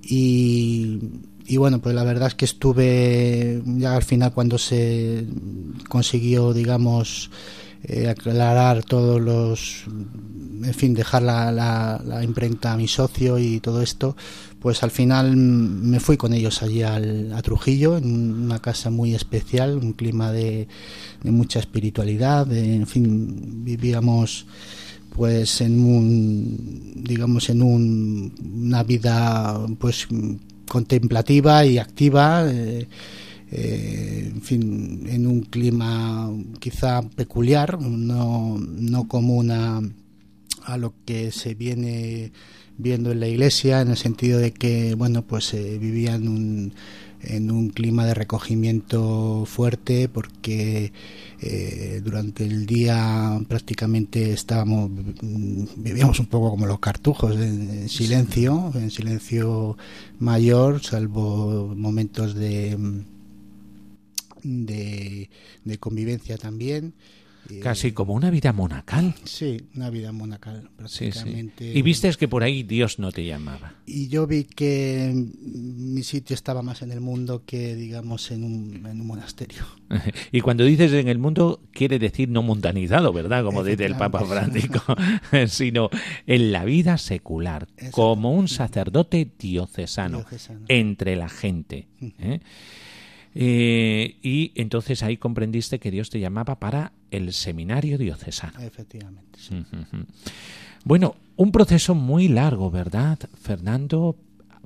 Y, 0.04 1.00
y 1.46 1.58
bueno 1.58 1.80
pues 1.80 1.96
la 1.96 2.04
verdad 2.04 2.30
es 2.30 2.36
que 2.36 2.46
estuve 2.46 3.62
ya 3.66 3.96
al 3.96 4.04
final 4.04 4.34
cuando 4.34 4.58
se 4.58 5.26
consiguió 5.88 6.54
digamos 6.54 7.30
eh, 7.84 8.08
aclarar 8.08 8.84
todos 8.84 9.20
los 9.20 9.86
en 9.88 10.74
fin 10.76 10.94
dejar 10.94 11.24
la, 11.24 11.52
la, 11.52 12.00
la, 12.06 12.24
imprenta 12.24 12.74
a 12.74 12.78
mi 12.78 12.88
socio 12.88 13.40
y 13.40 13.60
todo 13.60 13.82
esto 13.82 14.16
pues 14.60 14.84
al 14.84 14.92
final 14.92 15.36
me 15.36 16.00
fui 16.00 16.18
con 16.18 16.34
ellos 16.34 16.62
allí 16.62 16.84
al, 16.84 17.34
a 17.34 17.42
Trujillo 17.42 17.98
en 17.98 18.44
una 18.44 18.60
casa 18.60 18.92
muy 18.92 19.16
especial 19.16 19.78
un 19.78 19.94
clima 19.94 20.32
de, 20.32 20.68
mucha 21.24 21.60
espiritualidad 21.60 22.52
en 22.54 22.86
fin 22.86 23.64
vivíamos 23.66 24.46
pues 25.16 25.62
en 25.62 25.84
un 25.84 27.04
digamos 27.04 27.50
en 27.50 27.64
un, 27.64 28.34
una 28.64 28.84
vida 28.84 29.60
pues 29.80 30.08
contemplativa 30.70 31.66
y 31.66 31.80
activa 31.80 32.46
eh, 32.48 32.88
eh, 33.52 34.32
en 34.34 34.42
fin, 34.42 35.04
en 35.08 35.28
un 35.28 35.42
clima 35.42 36.32
quizá 36.60 37.02
peculiar, 37.02 37.80
no, 37.82 38.58
no 38.58 39.08
común 39.08 39.52
a, 39.52 39.82
a 40.64 40.78
lo 40.78 40.94
que 41.06 41.32
se 41.32 41.54
viene 41.54 42.32
viendo 42.78 43.12
en 43.12 43.20
la 43.20 43.28
iglesia, 43.28 43.82
en 43.82 43.90
el 43.90 43.98
sentido 43.98 44.40
de 44.40 44.54
que, 44.54 44.96
bueno, 44.96 45.24
pues 45.24 45.54
eh, 45.54 45.78
vivían 45.78 46.28
un, 46.28 46.74
en 47.24 47.52
un 47.52 47.70
clima 47.70 48.06
de 48.06 48.14
recogimiento 48.14 49.46
fuerte 49.46 50.10
porque 50.10 50.92
eh, 51.40 52.02
durante 52.04 52.46
el 52.46 52.66
día 52.66 53.40
prácticamente 53.48 54.32
estábamos 54.32 54.90
vivíamos 55.76 56.20
un 56.20 56.26
poco 56.28 56.52
como 56.52 56.66
los 56.66 56.80
cartujos 56.80 57.36
en 57.36 57.90
silencio 57.90 58.72
en 58.76 58.90
silencio 58.90 59.78
mayor 60.20 60.82
salvo 60.82 61.74
momentos 61.76 62.34
de 62.34 62.78
de, 64.44 65.30
de 65.64 65.78
convivencia 65.78 66.38
también. 66.38 66.94
Casi 67.62 67.92
como 67.92 68.14
una 68.14 68.30
vida 68.30 68.54
monacal. 68.54 69.14
Sí, 69.24 69.62
una 69.76 69.90
vida 69.90 70.12
monacal, 70.12 70.70
prácticamente. 70.76 71.66
Sí, 71.66 71.74
sí. 71.74 71.80
Y 71.80 71.82
viste 71.82 72.12
que 72.14 72.28
por 72.28 72.44
ahí 72.44 72.64
Dios 72.64 73.00
no 73.00 73.12
te 73.12 73.26
llamaba. 73.26 73.76
Y 73.86 74.08
yo 74.08 74.28
vi 74.28 74.44
que 74.46 75.12
mi 75.14 76.04
sitio 76.04 76.34
estaba 76.34 76.62
más 76.62 76.82
en 76.82 76.92
el 76.92 77.02
mundo 77.02 77.44
que, 77.46 77.76
digamos, 77.76 78.32
en 78.32 78.44
un, 78.44 78.86
en 78.86 79.02
un 79.02 79.08
monasterio. 79.08 79.64
y 80.32 80.42
cuando 80.42 80.64
dices 80.64 80.94
en 80.94 81.08
el 81.08 81.18
mundo, 81.18 81.62
quiere 81.74 82.00
decir 82.00 82.30
no 82.30 82.42
mundanizado, 82.44 83.12
¿verdad? 83.12 83.44
Como 83.44 83.64
dice 83.64 83.86
el 83.86 83.96
Papa 83.96 84.24
Francisco, 84.24 84.96
sino 85.48 85.90
en 86.28 86.52
la 86.52 86.64
vida 86.64 86.98
secular, 86.98 87.68
como 87.92 88.34
un 88.34 88.48
sacerdote 88.48 89.30
diocesano, 89.38 90.20
diocesano. 90.20 90.66
entre 90.68 91.16
la 91.16 91.28
gente. 91.28 91.88
¿eh? 92.20 92.40
Eh, 93.34 94.18
y 94.22 94.52
entonces 94.56 95.04
ahí 95.04 95.18
comprendiste 95.18 95.80
que 95.80 95.92
Dios 95.92 96.10
te 96.10 96.20
llamaba 96.20 96.60
para 96.60 96.92
el 97.12 97.34
seminario 97.34 97.98
diocesano. 97.98 98.60
Efectivamente. 98.60 99.40
Sí. 99.40 99.56
Uh 99.56 99.78
-huh. 99.78 100.06
Bueno, 100.84 101.16
un 101.36 101.52
proceso 101.52 101.96
muy 101.96 102.28
largo, 102.28 102.72
¿verdad, 102.72 103.20
Fernando? 103.42 104.18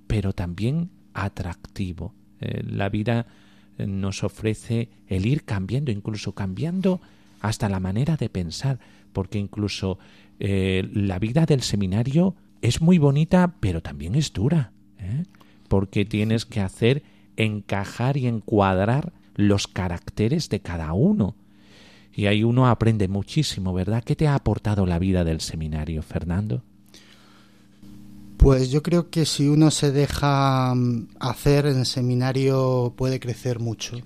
Pero 0.07 0.33
también 0.33 0.89
atractivo. 1.13 2.13
Eh, 2.41 2.63
la 2.65 2.89
vida 2.89 3.27
nos 3.77 4.23
ofrece 4.23 4.89
el 5.07 5.25
ir 5.25 5.43
cambiando, 5.43 5.91
incluso 5.91 6.33
cambiando 6.33 7.01
hasta 7.41 7.69
la 7.69 7.79
manera 7.79 8.15
de 8.15 8.29
pensar, 8.29 8.79
porque 9.13 9.37
incluso 9.37 9.99
eh, 10.39 10.89
la 10.93 11.19
vida 11.19 11.45
del 11.45 11.61
seminario 11.61 12.35
es 12.61 12.81
muy 12.81 12.97
bonita, 12.97 13.55
pero 13.59 13.81
también 13.81 14.15
es 14.15 14.33
dura, 14.33 14.71
¿eh? 14.99 15.23
porque 15.67 16.05
tienes 16.05 16.45
que 16.45 16.61
hacer 16.61 17.03
encajar 17.37 18.17
y 18.17 18.27
encuadrar 18.27 19.13
los 19.35 19.67
caracteres 19.67 20.49
de 20.49 20.61
cada 20.61 20.93
uno. 20.93 21.35
Y 22.13 22.27
ahí 22.27 22.43
uno 22.43 22.67
aprende 22.67 23.07
muchísimo, 23.07 23.73
¿verdad? 23.73 24.03
¿Qué 24.03 24.15
te 24.15 24.27
ha 24.27 24.35
aportado 24.35 24.85
la 24.85 24.99
vida 24.99 25.23
del 25.23 25.41
seminario, 25.41 26.01
Fernando? 26.01 26.63
Pues 28.37 28.69
yo 28.69 28.81
creo 28.83 29.09
que 29.09 29.25
si 29.25 29.47
uno 29.47 29.71
se 29.71 29.91
deja 29.91 30.73
hacer 31.19 31.65
en 31.65 31.79
el 31.79 31.85
seminario 31.85 32.93
puede 32.95 33.19
crecer 33.19 33.59
mucho. 33.59 33.97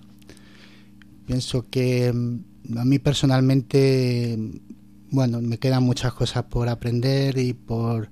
Pienso 1.28 1.70
que 1.70 2.08
a 2.08 2.86
mí 2.86 3.00
personalmente, 3.00 4.38
bueno, 5.12 5.42
me 5.42 5.60
quedan 5.60 5.84
muchas 5.84 6.14
cosas 6.14 6.46
por 6.46 6.70
aprender 6.70 7.38
y 7.38 7.54
por, 7.54 8.10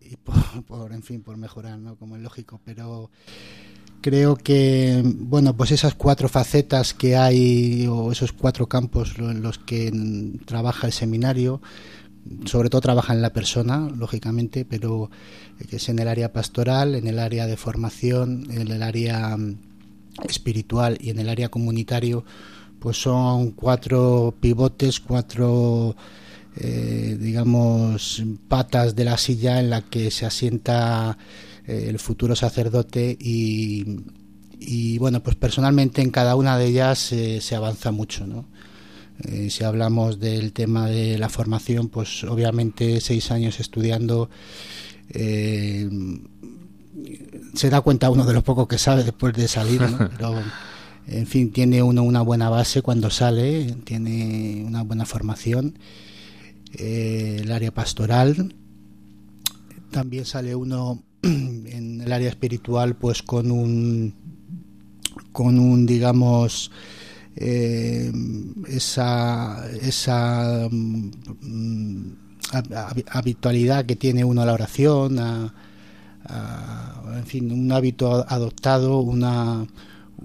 y 0.00 0.16
por, 0.16 0.64
por 0.66 0.92
en 0.92 1.02
fin, 1.02 1.22
por 1.22 1.36
mejorar, 1.36 1.78
¿no? 1.78 1.96
Como 1.96 2.16
es 2.16 2.22
lógico, 2.22 2.60
pero 2.64 3.10
creo 4.00 4.36
que 4.36 5.02
bueno 5.04 5.56
pues 5.56 5.70
esas 5.70 5.94
cuatro 5.94 6.28
facetas 6.28 6.94
que 6.94 7.16
hay 7.16 7.86
o 7.88 8.12
esos 8.12 8.32
cuatro 8.32 8.66
campos 8.66 9.14
en 9.18 9.42
los 9.42 9.58
que 9.58 9.92
trabaja 10.44 10.86
el 10.86 10.92
seminario 10.92 11.60
sobre 12.44 12.68
todo 12.68 12.80
trabaja 12.80 13.12
en 13.12 13.22
la 13.22 13.32
persona 13.32 13.88
lógicamente 13.94 14.64
pero 14.64 15.10
que 15.68 15.76
es 15.76 15.88
en 15.88 15.98
el 15.98 16.08
área 16.08 16.32
pastoral 16.32 16.94
en 16.94 17.06
el 17.06 17.18
área 17.18 17.46
de 17.46 17.56
formación 17.56 18.46
en 18.50 18.70
el 18.70 18.82
área 18.82 19.36
espiritual 20.28 20.98
y 21.00 21.10
en 21.10 21.18
el 21.18 21.28
área 21.28 21.48
comunitario 21.48 22.24
pues 22.78 23.00
son 23.00 23.50
cuatro 23.52 24.34
pivotes 24.40 25.00
cuatro 25.00 25.96
eh, 26.56 27.16
digamos 27.20 28.22
patas 28.48 28.94
de 28.94 29.04
la 29.04 29.18
silla 29.18 29.58
en 29.58 29.70
la 29.70 29.82
que 29.82 30.10
se 30.10 30.26
asienta 30.26 31.16
el 31.68 31.98
futuro 31.98 32.34
sacerdote 32.34 33.16
y, 33.20 34.00
y, 34.58 34.98
bueno, 34.98 35.22
pues 35.22 35.36
personalmente 35.36 36.02
en 36.02 36.10
cada 36.10 36.34
una 36.34 36.58
de 36.58 36.66
ellas 36.66 37.12
eh, 37.12 37.40
se 37.40 37.54
avanza 37.54 37.92
mucho, 37.92 38.26
¿no? 38.26 38.46
Eh, 39.24 39.50
si 39.50 39.64
hablamos 39.64 40.20
del 40.20 40.52
tema 40.52 40.88
de 40.88 41.18
la 41.18 41.28
formación, 41.28 41.88
pues 41.88 42.22
obviamente 42.24 43.00
seis 43.00 43.32
años 43.32 43.58
estudiando 43.58 44.30
eh, 45.10 45.88
se 47.54 47.70
da 47.70 47.80
cuenta 47.80 48.10
uno 48.10 48.24
de 48.24 48.32
lo 48.32 48.44
poco 48.44 48.68
que 48.68 48.78
sabe 48.78 49.04
después 49.04 49.34
de 49.34 49.48
salir, 49.48 49.80
¿no? 49.82 49.98
pero 50.16 50.34
en 51.06 51.26
fin, 51.26 51.50
tiene 51.52 51.82
uno 51.82 52.02
una 52.02 52.22
buena 52.22 52.50
base 52.50 52.82
cuando 52.82 53.10
sale, 53.10 53.76
tiene 53.84 54.62
una 54.64 54.82
buena 54.82 55.06
formación, 55.06 55.78
eh, 56.74 57.38
el 57.40 57.50
área 57.50 57.72
pastoral, 57.72 58.54
también 59.90 60.26
sale 60.26 60.54
uno 60.54 61.02
en 61.22 62.00
el 62.00 62.12
área 62.12 62.28
espiritual 62.28 62.96
pues 62.96 63.22
con 63.22 63.50
un 63.50 64.14
con 65.32 65.58
un 65.58 65.86
digamos 65.86 66.70
eh, 67.36 68.12
esa 68.68 69.68
esa 69.82 70.68
mm, 70.70 71.10
habitualidad 73.10 73.84
que 73.84 73.96
tiene 73.96 74.24
uno 74.24 74.42
a 74.42 74.46
la 74.46 74.54
oración 74.54 75.18
en 75.18 75.50
fin 77.26 77.52
un 77.52 77.70
hábito 77.72 78.24
adoptado 78.28 79.00
una 79.00 79.66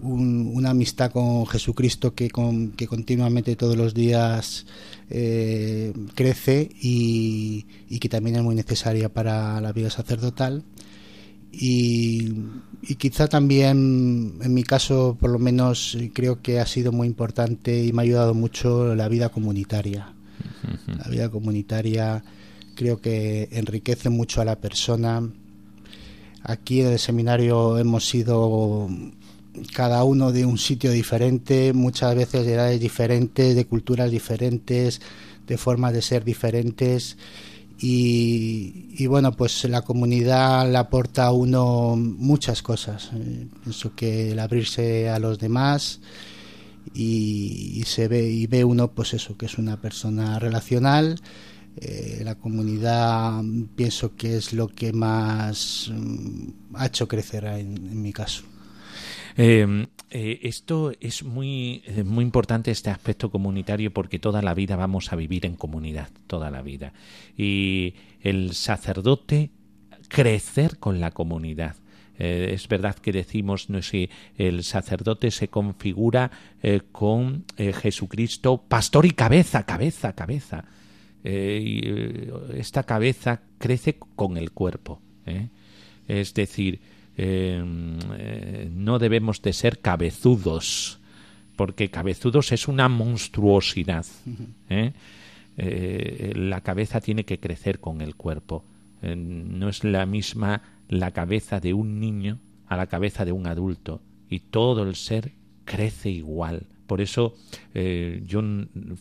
un, 0.02 0.52
una 0.54 0.72
amistad 0.72 1.12
con 1.12 1.46
Jesucristo 1.46 2.14
que, 2.14 2.30
con, 2.30 2.72
que 2.72 2.88
continuamente 2.88 3.56
todos 3.56 3.78
los 3.78 3.94
días 3.94 4.66
eh, 5.10 5.94
crece 6.16 6.70
y, 6.82 7.66
que 8.00 8.10
también 8.10 8.38
es 8.38 8.44
muy 8.44 8.56
necesaria 8.56 9.10
para 9.10 9.62
la 9.62 9.72
vida 9.72 9.90
sacerdotal 9.90 10.64
y, 11.54 12.34
y, 12.82 12.96
quizá 12.96 13.28
también 13.28 14.40
en 14.42 14.54
mi 14.54 14.64
caso 14.64 15.16
por 15.20 15.30
lo 15.30 15.38
menos 15.38 15.96
creo 16.14 16.42
que 16.42 16.60
ha 16.60 16.66
sido 16.66 16.92
muy 16.92 17.08
importante 17.08 17.86
y 17.86 17.94
me 17.94 18.02
ha 18.02 18.04
ayudado 18.04 18.34
mucho 18.34 18.96
la 18.96 19.08
vida 19.08 19.30
comunitaria. 19.30 20.14
La 20.88 21.10
vida 21.10 21.30
comunitaria 21.30 22.24
creo 22.76 23.00
que 23.00 23.50
enriquece 23.52 24.10
mucho 24.10 24.42
a 24.42 24.46
la 24.46 24.56
persona. 24.56 25.22
Aquí 26.42 26.82
en 26.82 26.88
el 26.88 27.00
seminario 27.00 27.78
hemos 27.78 28.08
sido 28.08 28.90
cada 29.74 30.04
uno 30.04 30.32
de 30.32 30.46
un 30.46 30.58
sitio 30.58 30.92
diferente, 30.92 31.74
muchas 31.74 32.16
veces 32.16 32.46
de 32.46 32.54
edades 32.54 32.80
diferentes, 32.80 33.56
de 33.56 33.66
culturas 33.66 34.10
diferentes, 34.10 35.02
de 35.48 35.58
formas 35.58 35.94
de 35.94 36.02
ser 36.02 36.24
diferentes. 36.24 37.18
Y, 37.80 39.06
bueno, 39.08 39.34
pues 39.34 39.66
la 39.66 39.82
comunidad 39.82 40.72
le 40.72 40.78
aporta 40.78 41.26
a 41.26 41.32
uno 41.32 41.96
muchas 41.98 42.62
cosas. 42.62 43.12
Eh, 43.14 43.48
pienso 43.64 43.94
que 43.96 44.32
el 44.32 44.40
abrirse 44.40 45.10
a 45.10 45.20
los 45.20 45.38
demás 45.38 46.00
y, 46.94 47.84
se 47.86 48.08
ve 48.08 48.30
y 48.30 48.48
ve 48.48 48.64
uno 48.64 48.92
pues 48.92 49.14
eso 49.14 49.38
que 49.38 49.48
es 49.48 49.58
una 49.58 49.82
persona 49.82 50.40
relacional. 50.40 51.20
Eh, 51.76 52.22
la 52.24 52.36
comunidad 52.36 53.42
pienso 53.76 54.16
que 54.16 54.38
es 54.38 54.54
lo 54.54 54.68
que 54.68 54.94
más 54.94 55.92
mm, 55.94 56.76
ha 56.76 56.86
hecho 56.86 57.08
crecer 57.08 57.46
en 57.46 58.02
mi 58.02 58.14
caso. 58.14 58.44
Em, 59.36 59.88
eh, 60.12 60.40
esto 60.44 60.92
es 61.00 61.24
muy, 61.24 61.82
eh, 61.86 62.04
muy 62.04 62.24
importante, 62.24 62.72
este 62.72 62.90
aspecto 62.90 63.32
comunitario, 63.32 63.92
porque 63.92 64.20
toda 64.20 64.42
la 64.42 64.54
vida 64.54 64.76
vamos 64.76 65.12
a 65.12 65.16
vivir 65.16 65.46
en 65.46 65.56
comunidad, 65.56 66.10
toda 66.28 66.52
la 66.52 66.62
vida. 66.62 66.94
Y 67.36 67.96
el 68.22 68.54
sacerdote 68.54 69.50
crecer 70.08 70.78
con 70.78 71.00
la 71.00 71.12
comunidad. 71.12 71.76
Eh, 72.20 72.52
es 72.54 72.68
verdad 72.68 72.96
que 72.96 73.12
decimos 73.12 73.72
no 73.72 73.82
sé, 73.82 74.12
el 74.38 74.64
sacerdote 74.64 75.32
se 75.32 75.48
configura 75.48 76.30
con 76.92 77.46
Jesucristo 77.58 78.64
pastor 78.68 79.08
y 79.08 79.12
cabeza, 79.12 79.66
cabeza, 79.66 80.14
cabeza. 80.14 80.66
esta 81.24 82.84
cabeza 82.84 83.42
crece 83.58 83.98
con 84.16 84.38
el 84.38 84.52
cuerpo. 84.52 85.02
Es 86.08 86.34
decir, 86.36 86.82
Em, 87.16 88.00
eh, 88.18 88.70
no 88.74 88.98
debemos 88.98 89.42
de 89.42 89.54
ser 89.54 89.80
cabezudos, 89.80 91.00
porque 91.56 91.90
cabezudos 91.90 92.52
es 92.52 92.68
una 92.68 92.90
monstruosidad. 92.90 94.06
¿eh? 94.70 94.94
Eh, 95.58 96.34
la 96.36 96.62
cabeza 96.62 97.02
tiene 97.02 97.26
que 97.26 97.40
crecer 97.40 97.80
con 97.80 98.02
el 98.02 98.16
cuerpo. 98.16 98.66
no 99.04 99.68
es 99.68 99.84
la 99.84 100.06
misma 100.06 100.62
la 100.88 101.12
cabeza 101.12 101.60
de 101.60 101.74
un 101.74 102.00
niño 102.00 102.40
a 102.68 102.78
la 102.78 102.88
cabeza 102.88 103.26
de 103.26 103.34
un 103.34 103.48
adulto 103.48 104.02
y 104.30 104.40
todo 104.40 104.84
el 104.84 104.96
ser 104.96 105.34
crece 105.66 106.10
igual. 106.10 106.68
Por 106.88 107.02
eso 107.02 107.36
yo, 107.74 108.42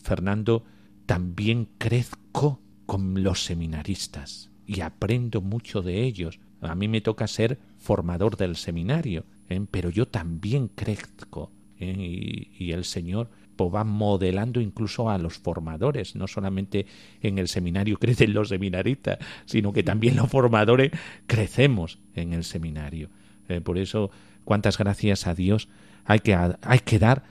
Fernando, 0.03 0.65
también 1.05 1.69
crezco 1.77 2.59
con 2.85 3.23
los 3.23 3.45
seminaristas 3.45 4.51
y 4.67 4.81
aprendo 4.81 5.41
mucho 5.41 5.81
de 5.81 6.03
ellos. 6.03 6.39
A 6.63 6.75
mí 6.75 6.87
me 6.87 7.01
toca 7.01 7.27
ser 7.27 7.59
formador 7.77 8.37
del 8.37 8.55
seminario, 8.55 9.25
¿eh? 9.49 9.61
pero 9.69 9.89
yo 9.89 10.07
también 10.07 10.69
crezco 10.69 11.51
¿eh? 11.79 12.49
y, 12.57 12.71
el 12.71 12.85
Señor 12.85 13.29
va 13.59 13.83
modelando 13.85 14.59
incluso 14.59 15.09
a 15.09 15.17
los 15.17 15.37
formadores, 15.37 16.17
no 16.17 16.27
solamente 16.27 16.85
en 17.21 17.37
el 17.37 17.47
seminario 17.47 17.97
crecen 17.99 18.33
los 18.33 18.49
seminaristas, 18.49 19.19
sino 19.45 19.71
que 19.71 19.83
también 19.83 20.15
los 20.17 20.29
formadores 20.29 20.91
crecemos 21.27 21.99
en 22.15 22.33
el 22.33 22.43
seminario. 22.43 23.09
¿eh? 23.47 23.61
por 23.61 23.77
eso, 23.77 24.11
cuántas 24.43 24.77
gracias 24.77 25.27
a 25.27 25.35
Dios 25.35 25.69
hay 26.05 26.19
que, 26.19 26.35
hay 26.35 26.79
que 26.79 26.99
dar 26.99 27.23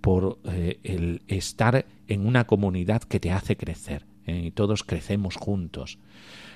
por 0.00 0.40
el 0.44 1.22
estar 1.28 1.86
en 2.08 2.26
una 2.26 2.44
comunidad 2.44 3.02
que 3.02 3.20
te 3.20 3.30
hace 3.30 3.56
crecer 3.56 4.04
y 4.26 4.50
todos 4.50 4.82
crecemos 4.82 5.36
juntos. 5.36 5.98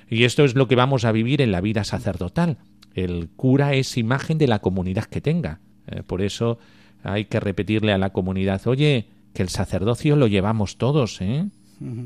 Y 0.08 0.24
esto 0.24 0.44
es 0.44 0.54
lo 0.54 0.68
que 0.68 0.76
vamos 0.76 1.04
a 1.04 1.12
vivir 1.12 1.40
en 1.40 1.52
la 1.52 1.60
vida 1.60 1.84
sacerdotal. 1.84 2.58
El 2.94 3.28
cura 3.34 3.74
es 3.74 3.96
imagen 3.96 4.38
de 4.38 4.46
la 4.46 4.60
comunidad 4.60 5.04
que 5.04 5.20
tenga. 5.20 5.60
Eh, 5.86 6.02
por 6.02 6.22
eso 6.22 6.58
hay 7.02 7.26
que 7.26 7.40
repetirle 7.40 7.92
a 7.92 7.98
la 7.98 8.10
comunidad, 8.10 8.66
oye, 8.66 9.08
que 9.34 9.42
el 9.42 9.48
sacerdocio 9.48 10.16
lo 10.16 10.26
llevamos 10.26 10.78
todos, 10.78 11.20
¿eh? 11.20 11.46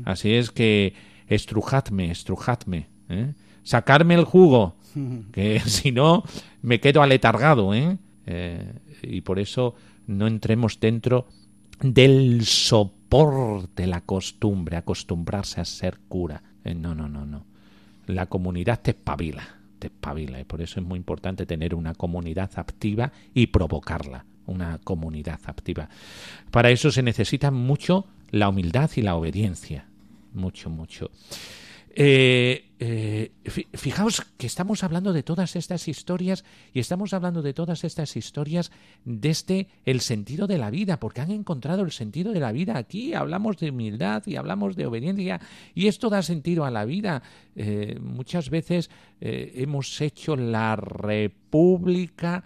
Así 0.03 0.33
es 0.33 0.51
que 0.51 0.93
estrujadme, 1.27 2.11
estrujadme, 2.11 2.87
¿eh? 3.07 3.33
Sacarme 3.63 4.15
el 4.15 4.25
jugo, 4.25 4.75
que 5.31 5.59
si 5.65 5.91
no 5.91 6.23
me 6.61 6.79
quedo 6.79 7.01
aletargado, 7.01 7.73
¿eh? 7.73 7.97
¿eh? 8.25 8.73
Y 9.03 9.21
por 9.21 9.39
eso 9.39 9.75
no 10.07 10.27
entremos 10.27 10.79
dentro 10.79 11.27
del 11.81 12.45
soporte, 12.45 13.87
la 13.87 14.01
costumbre, 14.01 14.75
acostumbrarse 14.75 15.61
a 15.61 15.65
ser 15.65 15.99
cura. 16.09 16.41
no, 16.65 16.95
no, 16.95 17.07
no, 17.07 17.25
no. 17.25 17.45
La 18.09 18.25
comunidad 18.25 18.81
te 18.81 18.91
espabila 18.91 19.59
te 19.79 19.87
espabila 19.87 20.39
y 20.39 20.43
por 20.43 20.61
eso 20.61 20.79
es 20.79 20.85
muy 20.85 20.97
importante 20.97 21.45
tener 21.45 21.73
una 21.73 21.95
comunidad 21.95 22.51
activa 22.55 23.11
y 23.33 23.47
provocarla, 23.47 24.25
una 24.45 24.77
comunidad 24.83 25.39
activa. 25.45 25.89
Para 26.51 26.69
eso 26.69 26.91
se 26.91 27.01
necesita 27.01 27.49
mucho 27.49 28.05
la 28.29 28.49
humildad 28.49 28.91
y 28.95 29.01
la 29.01 29.15
obediencia, 29.15 29.85
mucho, 30.33 30.69
mucho. 30.69 31.09
Eh, 31.95 32.68
eh, 32.79 33.31
fijaos 33.73 34.21
que 34.37 34.47
estamos 34.47 34.83
hablando 34.83 35.11
de 35.11 35.23
todas 35.23 35.55
estas 35.55 35.87
historias 35.87 36.45
y 36.73 36.79
estamos 36.79 37.13
hablando 37.13 37.41
de 37.41 37.53
todas 37.53 37.83
estas 37.83 38.15
historias 38.15 38.71
desde 39.03 39.67
el 39.85 39.99
sentido 39.99 40.47
de 40.47 40.57
la 40.57 40.69
vida, 40.69 40.99
porque 40.99 41.21
han 41.21 41.31
encontrado 41.31 41.81
el 41.83 41.91
sentido 41.91 42.31
de 42.31 42.39
la 42.39 42.51
vida 42.51 42.77
aquí. 42.77 43.13
Hablamos 43.13 43.57
de 43.57 43.71
humildad 43.71 44.23
y 44.25 44.37
hablamos 44.37 44.75
de 44.75 44.85
obediencia 44.85 45.41
y 45.75 45.87
esto 45.87 46.09
da 46.09 46.21
sentido 46.21 46.63
a 46.63 46.71
la 46.71 46.85
vida. 46.85 47.21
Eh, 47.55 47.99
muchas 48.01 48.49
veces 48.49 48.89
hemos 49.21 49.99
hecho 49.99 50.37
la 50.37 50.77
república 50.77 52.45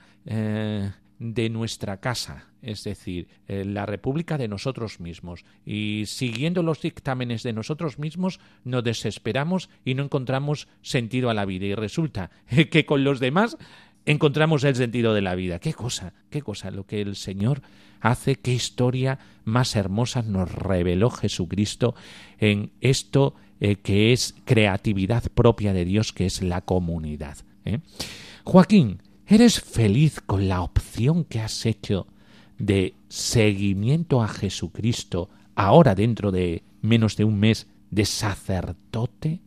de 1.23 1.49
nuestra 1.49 2.01
casa, 2.01 2.49
es 2.61 2.83
decir, 2.83 3.29
eh, 3.47 3.63
la 3.63 3.85
república 3.85 4.37
de 4.37 4.49
nosotros 4.49 4.99
mismos. 4.99 5.45
Y 5.65 6.03
siguiendo 6.05 6.63
los 6.63 6.81
dictámenes 6.81 7.43
de 7.43 7.53
nosotros 7.53 7.97
mismos, 7.97 8.41
nos 8.65 8.83
desesperamos 8.83 9.69
y 9.85 9.93
no 9.93 10.03
encontramos 10.03 10.67
sentido 10.81 11.29
a 11.29 11.33
la 11.33 11.45
vida. 11.45 11.65
Y 11.65 11.75
resulta 11.75 12.29
que 12.71 12.85
con 12.85 13.05
los 13.05 13.21
demás 13.21 13.57
encontramos 14.05 14.65
el 14.65 14.75
sentido 14.75 15.13
de 15.13 15.21
la 15.21 15.35
vida. 15.35 15.59
Qué 15.59 15.73
cosa, 15.73 16.13
qué 16.29 16.41
cosa 16.41 16.71
lo 16.71 16.85
que 16.85 16.99
el 16.99 17.15
Señor 17.15 17.61
hace, 18.01 18.35
qué 18.35 18.53
historia 18.53 19.17
más 19.45 19.77
hermosa 19.77 20.23
nos 20.23 20.51
reveló 20.51 21.09
Jesucristo 21.09 21.95
en 22.37 22.71
esto 22.81 23.33
eh, 23.61 23.77
que 23.77 24.11
es 24.11 24.35
creatividad 24.43 25.23
propia 25.33 25.71
de 25.71 25.85
Dios, 25.85 26.11
que 26.11 26.25
es 26.25 26.41
la 26.41 26.59
comunidad. 26.59 27.37
¿eh? 27.63 27.79
Joaquín, 28.43 29.01
¿Eres 29.27 29.61
feliz 29.61 30.19
con 30.19 30.49
la 30.49 30.61
opción 30.61 31.23
que 31.23 31.39
has 31.39 31.65
hecho 31.65 32.07
de 32.57 32.93
seguimiento 33.07 34.21
a 34.21 34.27
Jesucristo 34.27 35.29
ahora 35.55 35.95
dentro 35.95 36.31
de 36.31 36.63
menos 36.81 37.15
de 37.15 37.23
un 37.23 37.39
mes 37.39 37.67
de 37.89 38.05
sacerdote? 38.05 39.39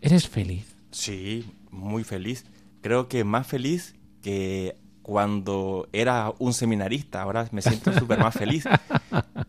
¿Eres 0.00 0.28
feliz? 0.28 0.74
Sí, 0.90 1.44
muy 1.70 2.02
feliz. 2.02 2.44
Creo 2.80 3.08
que 3.08 3.22
más 3.22 3.46
feliz 3.46 3.94
que 4.20 4.76
cuando 5.02 5.88
era 5.92 6.32
un 6.38 6.52
seminarista. 6.52 7.22
Ahora 7.22 7.48
me 7.52 7.62
siento 7.62 7.92
súper 7.98 8.18
más 8.18 8.34
feliz. 8.34 8.64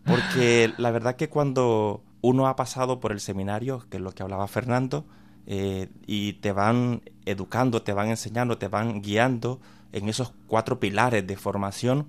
Porque 0.05 0.73
la 0.77 0.91
verdad 0.91 1.15
que 1.15 1.29
cuando 1.29 2.03
uno 2.21 2.47
ha 2.47 2.55
pasado 2.55 2.99
por 2.99 3.11
el 3.11 3.19
seminario, 3.19 3.85
que 3.89 3.97
es 3.97 4.03
lo 4.03 4.11
que 4.11 4.21
hablaba 4.21 4.47
Fernando, 4.47 5.05
eh, 5.47 5.89
y 6.05 6.33
te 6.33 6.51
van 6.51 7.01
educando, 7.25 7.81
te 7.81 7.93
van 7.93 8.09
enseñando, 8.09 8.57
te 8.57 8.67
van 8.67 9.01
guiando 9.01 9.59
en 9.91 10.09
esos 10.09 10.33
cuatro 10.47 10.79
pilares 10.79 11.25
de 11.25 11.37
formación, 11.37 12.07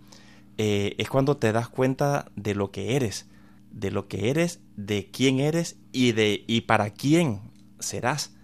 eh, 0.59 0.95
es 0.99 1.09
cuando 1.09 1.37
te 1.37 1.53
das 1.53 1.69
cuenta 1.69 2.31
de 2.37 2.55
lo 2.55 2.71
que 2.71 2.97
eres, 2.97 3.29
de 3.71 3.91
lo 3.91 4.07
que 4.07 4.31
eres, 4.31 4.61
de 4.77 5.11
quién 5.11 5.41
eres 5.41 5.77
y 5.93 6.13
de 6.13 6.45
y 6.47 6.63
para 6.63 6.91
quién 6.91 7.41
serás. 7.79 8.35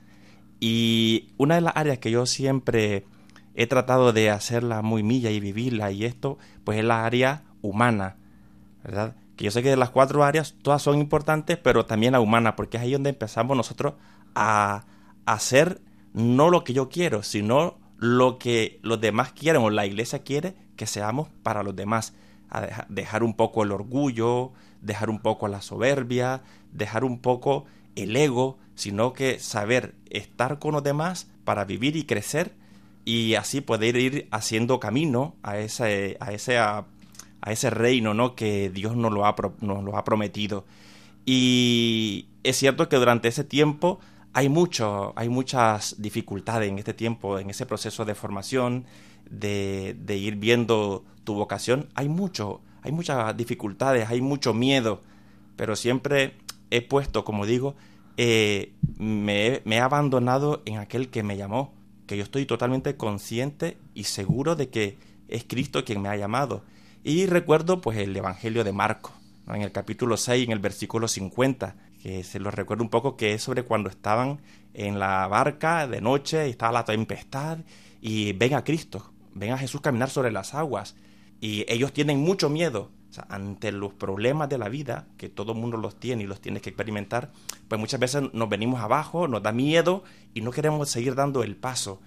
Y 0.61 1.33
una 1.37 1.57
de 1.57 1.61
las 1.61 1.77
áreas 1.77 1.99
que 1.99 2.11
yo 2.11 2.27
siempre 2.27 3.05
he 3.55 3.67
tratado 3.67 4.13
de 4.13 4.31
hacerla 4.31 4.83
muy 4.83 5.03
milla 5.03 5.31
y 5.31 5.41
vivirla 5.41 5.91
y 5.93 6.05
esto, 6.05 6.39
pues 6.65 6.79
es 6.79 6.85
la 6.85 7.05
área 7.05 7.45
humana, 7.63 8.17
¿verdad? 8.83 9.17
Que 9.37 9.45
yo 9.45 9.51
sé 9.51 9.63
que 9.63 9.71
de 9.71 9.77
las 9.77 9.91
cuatro 9.91 10.25
áreas 10.25 10.55
todas 10.63 10.83
son 10.83 10.99
importantes, 10.99 11.59
pero 11.59 11.87
también 11.87 12.13
la 12.13 12.21
humana, 12.21 12.57
porque 12.57 12.77
es 12.77 12.83
ahí 12.83 12.93
donde 12.93 13.11
empezamos 13.11 13.57
nosotros 13.57 13.95
a, 14.35 14.85
hacer 15.27 15.83
no 16.15 16.49
lo 16.49 16.65
que 16.65 16.73
yo 16.73 16.89
quiero, 16.89 17.23
sino 17.23 17.79
lo 17.99 18.39
que 18.39 18.81
los 18.83 18.99
demás 18.99 19.33
quieren 19.33 19.61
o 19.61 19.69
la 19.69 19.85
iglesia 19.85 20.21
quiere 20.21 20.55
que 20.75 20.87
seamos 20.87 21.29
para 21.43 21.63
los 21.63 21.77
demás. 21.77 22.15
A 22.49 22.87
dejar 22.89 23.23
un 23.23 23.35
poco 23.37 23.63
el 23.63 23.73
orgullo, 23.73 24.53
dejar 24.81 25.11
un 25.11 25.21
poco 25.21 25.49
la 25.49 25.61
soberbia, 25.61 26.43
dejar 26.73 27.05
un 27.05 27.21
poco 27.21 27.67
el 27.95 28.17
ego, 28.17 28.57
sino 28.75 29.13
que 29.13 29.39
saber 29.39 29.97
estar 30.09 30.59
con 30.59 30.73
los 30.73 30.83
demás 30.83 31.29
para 31.45 31.65
vivir 31.65 31.97
y 31.97 32.05
crecer 32.05 32.55
y 33.05 33.35
así 33.35 33.61
poder 33.61 33.97
ir 33.97 34.29
haciendo 34.31 34.81
camino 34.81 35.35
a 35.43 35.59
ese, 35.59 36.17
a 36.21 36.33
ese, 36.33 36.59
a, 36.59 36.85
ese 37.47 37.71
reino 37.71 38.15
¿no? 38.15 38.35
que 38.35 38.71
Dios 38.71 38.97
nos 38.97 39.13
lo, 39.13 39.27
ha, 39.27 39.35
nos 39.61 39.83
lo 39.83 39.97
ha 39.97 40.05
prometido. 40.05 40.65
Y 41.25 42.29
es 42.43 42.57
cierto 42.57 42.89
que 42.89 42.97
durante 42.97 43.29
ese 43.29 43.45
tiempo 43.45 43.99
hay 44.39 44.49
mucho, 44.49 45.13
hay 45.17 45.29
muchas 45.29 45.97
dificultades 45.99 46.69
en 46.69 46.79
este 46.79 46.95
tiempo, 46.95 47.41
en 47.41 47.51
ese 47.51 47.67
proceso 47.67 48.05
de 48.05 48.15
formación, 48.15 48.85
de, 49.29 49.97
ir 50.17 50.37
viendo 50.37 51.05
tu 51.25 51.35
vocación. 51.35 51.89
Hay 51.97 52.09
mucho, 52.09 52.61
hay 52.83 52.93
muchas 52.93 53.37
dificultades, 53.37 54.09
hay 54.09 54.21
mucho 54.21 54.55
miedo, 54.55 55.01
pero 55.57 55.75
siempre 55.75 56.37
he 56.71 56.83
puesto, 56.83 57.25
como 57.25 57.47
digo, 57.47 57.75
eh, 58.17 58.75
me, 58.97 59.61
he 59.65 59.81
abandonado 59.81 60.63
en 60.67 60.79
aquel 60.79 61.09
que 61.09 61.25
me 61.25 61.37
llamó, 61.37 61.75
que 62.07 62.17
yo 62.17 62.23
estoy 62.23 62.47
totalmente 62.47 62.97
consciente 62.97 63.77
y 63.93 64.05
seguro 64.05 64.55
de 64.55 64.69
que 64.69 64.99
es 65.27 65.43
Cristo 65.49 65.85
quien 65.85 66.01
me 66.01 66.11
ha 66.11 66.17
llamado. 66.17 66.63
Y 67.03 67.27
recuerdo 67.27 67.81
pues 67.81 67.99
el 67.99 68.17
Evangelio 68.17 68.63
de 68.63 68.71
Marco, 68.71 69.11
en 69.49 69.63
el 69.63 69.73
capítulo 69.73 70.17
6, 70.17 70.47
en 70.47 70.53
el 70.53 70.61
versículo 70.61 71.09
50, 71.09 71.75
que 72.03 72.25
se 72.25 72.41
lo 72.41 72.51
recuerdo 72.51 72.83
un 72.83 72.91
poco, 72.91 73.17
que 73.17 73.35
es 73.35 73.43
sobre 73.43 73.65
cuando 73.65 73.91
estaban 73.91 74.41
en 74.75 74.99
la 74.99 75.27
barca 75.27 75.87
de 75.87 76.01
noche 76.01 76.47
y 76.47 76.51
estaba 76.51 76.73
la 76.73 76.85
tempestad 76.85 77.59
y 78.01 78.33
ven 78.33 78.55
a 78.55 78.65
Cristo, 78.65 79.13
ven 79.35 79.53
a 79.53 79.59
Jesús 79.59 79.81
caminar 79.81 80.11
sobre 80.11 80.31
las 80.31 80.55
aguas 80.55 80.95
y 81.41 81.65
ellos 81.69 81.93
tienen 81.93 82.21
mucho 82.21 82.49
miedo. 82.51 82.91
ante 83.29 83.73
los 83.73 83.95
problemas 83.95 84.49
de 84.49 84.59
la 84.59 84.69
vida, 84.69 85.09
que 85.17 85.29
todo 85.29 85.53
el 85.53 85.59
mundo 85.59 85.77
los 85.77 85.99
tiene 85.99 86.23
y 86.23 86.27
los 86.27 86.41
tiene 86.41 86.61
que 86.61 86.71
experimentar, 86.71 87.33
pues 87.67 87.81
muchas 87.81 87.99
veces 87.99 88.23
nos 88.33 88.49
venimos 88.49 88.81
abajo, 88.81 89.27
nos 89.27 89.43
da 89.43 89.51
miedo 89.51 90.05
y 90.35 90.43
no 90.43 90.53
queremos 90.53 90.89
seguir 90.89 91.17
dando 91.17 91.43
el 91.43 91.57
paso. 91.57 92.01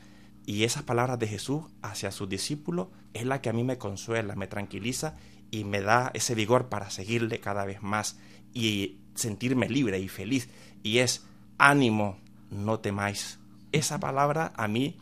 Y 0.46 0.64
esas 0.64 0.84
palabras 0.84 1.20
de 1.20 1.28
Jesús 1.28 1.64
hacia 1.82 2.12
sus 2.12 2.30
discípulos 2.30 2.88
es 3.14 3.26
la 3.26 3.42
que 3.42 3.50
a 3.50 3.54
mí 3.54 3.64
me 3.64 3.78
consuela, 3.78 4.36
me 4.36 4.48
tranquiliza 4.48 5.16
y 5.50 5.66
me 5.66 5.82
da 5.82 6.12
ese 6.14 6.34
vigor 6.34 6.70
para 6.70 6.90
seguirle 6.90 7.42
cada 7.42 7.66
vez 7.66 7.82
más 7.82 8.18
y 8.54 8.98
sentirme 9.16 9.70
libre 9.70 10.00
y 10.00 10.08
feliz. 10.08 10.50
Y 10.84 11.00
es 11.00 11.26
ánimo, 11.58 12.18
no 12.50 12.80
temáis. 12.80 13.40
Esa 13.72 14.00
palabra 14.00 14.54
a 14.56 14.68
mí 14.68 14.98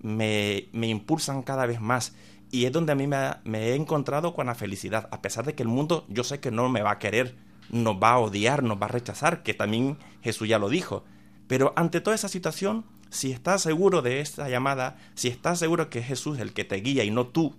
me, 0.00 0.68
me 0.72 0.88
impulsan 0.88 1.42
cada 1.42 1.66
vez 1.66 1.80
más 1.80 2.14
y 2.54 2.66
es 2.66 2.72
donde 2.72 2.92
a 2.92 2.94
mí 2.94 3.08
me, 3.08 3.58
he 3.58 3.74
encontrado 3.74 4.32
con 4.32 4.46
la 4.46 4.54
felicidad, 4.54 5.08
a 5.10 5.20
pesar 5.20 5.44
de 5.44 5.56
que 5.56 5.64
el 5.64 5.68
mundo 5.68 6.06
yo 6.08 6.22
sé 6.22 6.38
que 6.38 6.52
no 6.52 6.68
me 6.68 6.82
va 6.82 6.92
a 6.92 6.98
querer, 7.00 7.34
nos 7.68 7.96
va 7.96 8.12
a 8.12 8.18
odiar, 8.20 8.62
nos 8.62 8.80
va 8.80 8.86
a 8.86 8.90
rechazar, 8.90 9.42
que 9.42 9.54
también 9.54 9.98
Jesús 10.22 10.46
ya 10.46 10.60
lo 10.60 10.68
dijo. 10.68 11.02
Pero 11.48 11.72
ante 11.74 12.00
toda 12.00 12.14
esa 12.14 12.28
situación, 12.28 12.84
si 13.10 13.32
estás 13.32 13.62
seguro 13.62 14.02
de 14.02 14.20
esta 14.20 14.48
llamada, 14.48 14.98
si 15.16 15.26
estás 15.26 15.58
seguro 15.58 15.90
que 15.90 15.98
es 15.98 16.06
Jesús 16.06 16.38
el 16.38 16.52
que 16.52 16.62
te 16.64 16.76
guía 16.76 17.02
y 17.02 17.10
no 17.10 17.26
tú, 17.26 17.56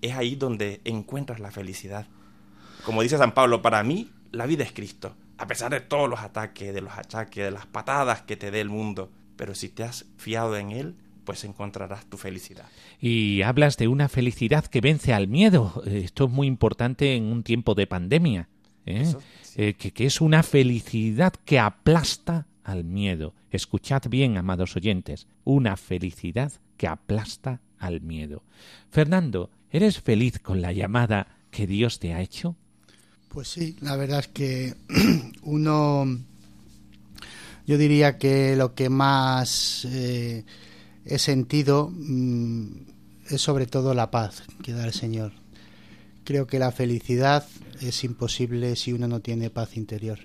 es 0.00 0.16
ahí 0.16 0.34
donde 0.34 0.80
encuentras 0.84 1.38
la 1.38 1.52
felicidad. 1.52 2.08
Como 2.84 3.02
dice 3.02 3.18
San 3.18 3.34
Pablo, 3.34 3.62
para 3.62 3.84
mí 3.84 4.10
la 4.32 4.46
vida 4.46 4.64
es 4.64 4.72
Cristo, 4.72 5.14
a 5.38 5.46
pesar 5.46 5.70
de 5.72 5.80
todos 5.80 6.08
los 6.08 6.20
ataques, 6.20 6.74
de 6.74 6.80
los 6.80 6.92
achaques, 6.92 7.44
de 7.44 7.50
las 7.50 7.66
patadas 7.66 8.22
que 8.22 8.36
te 8.36 8.50
dé 8.50 8.60
el 8.60 8.68
mundo, 8.68 9.10
pero 9.36 9.54
si 9.54 9.68
te 9.68 9.84
has 9.84 10.06
fiado 10.16 10.56
en 10.56 10.70
Él, 10.70 10.94
pues 11.24 11.44
encontrarás 11.44 12.06
tu 12.06 12.16
felicidad. 12.16 12.64
Y 13.00 13.42
hablas 13.42 13.76
de 13.76 13.88
una 13.88 14.08
felicidad 14.08 14.66
que 14.66 14.80
vence 14.80 15.12
al 15.12 15.28
miedo. 15.28 15.82
Esto 15.86 16.24
es 16.24 16.30
muy 16.30 16.46
importante 16.46 17.14
en 17.14 17.24
un 17.24 17.42
tiempo 17.42 17.74
de 17.74 17.86
pandemia. 17.86 18.48
¿eh? 18.86 19.14
Eh, 19.56 19.74
que, 19.74 19.92
que 19.92 20.06
es 20.06 20.20
una 20.20 20.42
felicidad 20.42 21.32
que 21.44 21.58
aplasta 21.58 22.46
al 22.64 22.84
miedo. 22.84 23.34
Escuchad 23.50 24.02
bien, 24.08 24.36
amados 24.36 24.76
oyentes, 24.76 25.26
una 25.44 25.76
felicidad 25.76 26.52
que 26.76 26.86
aplasta 26.86 27.60
al 27.78 28.00
miedo. 28.00 28.42
Fernando, 28.90 29.50
¿eres 29.70 30.00
feliz 30.00 30.38
con 30.38 30.62
la 30.62 30.72
llamada 30.72 31.26
que 31.50 31.66
Dios 31.66 31.98
te 31.98 32.14
ha 32.14 32.22
hecho? 32.22 32.56
Pues 33.32 33.48
sí, 33.48 33.76
la 33.80 33.96
verdad 33.96 34.20
es 34.20 34.28
que 34.28 34.74
uno, 35.42 36.06
yo 37.66 37.78
diría 37.78 38.18
que 38.18 38.56
lo 38.56 38.74
que 38.74 38.90
más 38.90 39.86
eh, 39.86 40.44
he 41.04 41.18
sentido 41.18 41.90
mm, 41.90 42.66
es 43.30 43.40
sobre 43.40 43.66
todo 43.66 43.94
la 43.94 44.10
paz 44.10 44.42
que 44.62 44.72
da 44.72 44.84
el 44.84 44.92
Señor. 44.92 45.32
Creo 46.24 46.46
que 46.46 46.58
la 46.58 46.72
felicidad 46.72 47.46
es 47.80 48.04
imposible 48.04 48.76
si 48.76 48.92
uno 48.92 49.08
no 49.08 49.20
tiene 49.20 49.50
paz 49.50 49.76
interior 49.76 50.18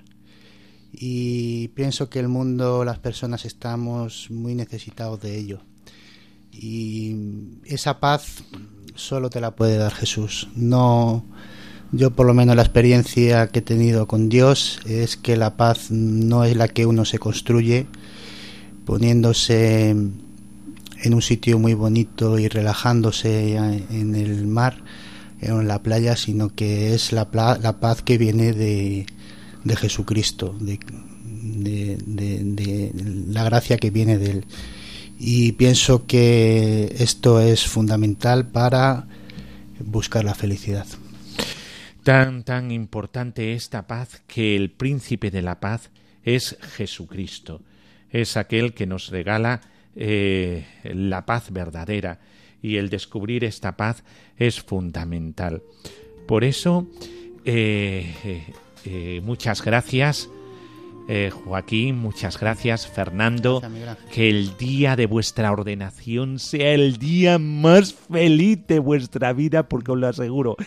y 0.91 1.67
pienso 1.69 2.09
que 2.09 2.19
el 2.19 2.27
mundo, 2.27 2.83
las 2.83 2.99
personas 2.99 3.45
estamos 3.45 4.29
muy 4.31 4.55
necesitados 4.55 5.21
de 5.21 5.37
ello. 5.37 5.61
Y 6.51 7.15
esa 7.65 7.99
paz 7.99 8.43
solo 8.95 9.29
te 9.29 9.41
la 9.41 9.55
puede 9.55 9.77
dar 9.77 9.93
Jesús. 9.93 10.49
No, 10.55 11.25
yo 11.91 12.11
por 12.11 12.25
lo 12.25 12.33
menos 12.33 12.55
la 12.55 12.63
experiencia 12.63 13.47
que 13.47 13.59
he 13.59 13.61
tenido 13.61 14.07
con 14.07 14.29
Dios 14.29 14.79
es 14.85 15.17
que 15.17 15.37
la 15.37 15.55
paz 15.55 15.91
no 15.91 16.43
es 16.43 16.55
la 16.55 16.67
que 16.67 16.85
uno 16.85 17.05
se 17.05 17.19
construye 17.19 17.87
poniéndose 18.85 19.89
en 19.89 21.13
un 21.13 21.21
sitio 21.21 21.59
muy 21.59 21.73
bonito 21.73 22.39
y 22.39 22.47
relajándose 22.47 23.55
en 23.55 24.15
el 24.15 24.47
mar, 24.47 24.83
en 25.41 25.67
la 25.67 25.83
playa, 25.83 26.15
sino 26.15 26.53
que 26.55 26.93
es 26.93 27.11
la, 27.11 27.27
la 27.61 27.79
paz 27.79 28.01
que 28.01 28.17
viene 28.17 28.53
de, 28.53 29.05
de 29.63 29.75
Jesucristo, 29.75 30.55
de, 30.59 30.79
de, 32.05 32.91
la 33.27 33.43
gracia 33.43 33.77
que 33.77 33.91
viene 33.91 34.17
de 34.17 34.31
Él. 34.31 34.45
Y 35.19 35.53
pienso 35.53 36.05
que 36.05 36.95
esto 36.99 37.41
es 37.41 37.65
fundamental 37.65 38.47
para 38.47 39.07
buscar 39.79 40.23
la 40.23 40.35
felicidad. 40.35 40.87
Tan, 42.07 42.43
tan 42.45 42.71
importante 42.71 43.51
esta 43.51 43.85
paz 43.85 44.23
que 44.27 44.55
el 44.55 44.71
príncipe 44.71 45.29
de 45.29 45.41
la 45.41 45.59
paz 45.59 45.91
es 46.23 46.57
Jesucristo. 46.61 47.59
Es 48.09 48.37
aquel 48.37 48.73
que 48.73 48.87
nos 48.87 49.09
regala 49.09 49.59
eh, 49.93 50.65
la 50.85 51.25
paz 51.25 51.51
verdadera 51.51 52.21
y 52.61 52.77
el 52.77 52.89
descubrir 52.89 53.43
esta 53.43 53.75
paz 53.75 54.05
es 54.37 54.61
fundamental. 54.61 55.63
Por 56.29 56.45
eso, 56.45 56.87
eh, 57.43 58.45
eh, 58.85 59.19
muchas 59.21 59.61
gracias. 59.61 60.29
Eh, 61.09 61.29
Joaquín, 61.31 61.97
muchas 61.97 62.37
gracias, 62.37 62.85
Fernando. 62.85 63.61
que 64.11 64.29
el 64.29 64.57
día 64.57 64.97
de 64.97 65.05
vuestra 65.05 65.53
ordenación 65.53 66.37
sea 66.37 66.73
el 66.73 66.97
día 66.97 67.39
más 67.39 67.93
feliz 67.93 68.67
de 68.67 68.79
vuestra 68.79 69.31
vida, 69.31 69.69
porque 69.69 69.93
os 69.93 69.97
lo 69.97 70.07
aseguro, 70.07 70.57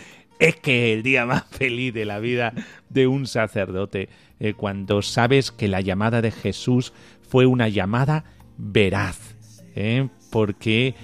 es 0.40 0.56
que 0.56 0.92
el 0.92 1.02
día 1.02 1.26
más 1.26 1.44
feliz 1.50 1.94
de 1.94 2.04
la 2.04 2.18
vida 2.18 2.52
de 2.88 3.06
un 3.06 3.26
sacerdote, 3.26 4.08
eh, 4.40 4.54
cuando 4.54 5.02
sabes 5.02 5.52
que 5.52 5.68
la 5.68 5.80
llamada 5.80 6.20
de 6.22 6.32
Jesús 6.32 6.92
fue 7.22 7.46
una 7.46 7.68
llamada 7.68 8.24
veraz, 8.58 9.36
porque, 10.30 10.94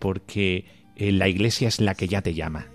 porque 0.00 0.64
la 0.96 1.28
iglesia 1.28 1.68
es 1.68 1.80
la 1.80 1.94
que 1.94 2.08
ya 2.08 2.20
te 2.20 2.34
llama. 2.34 2.66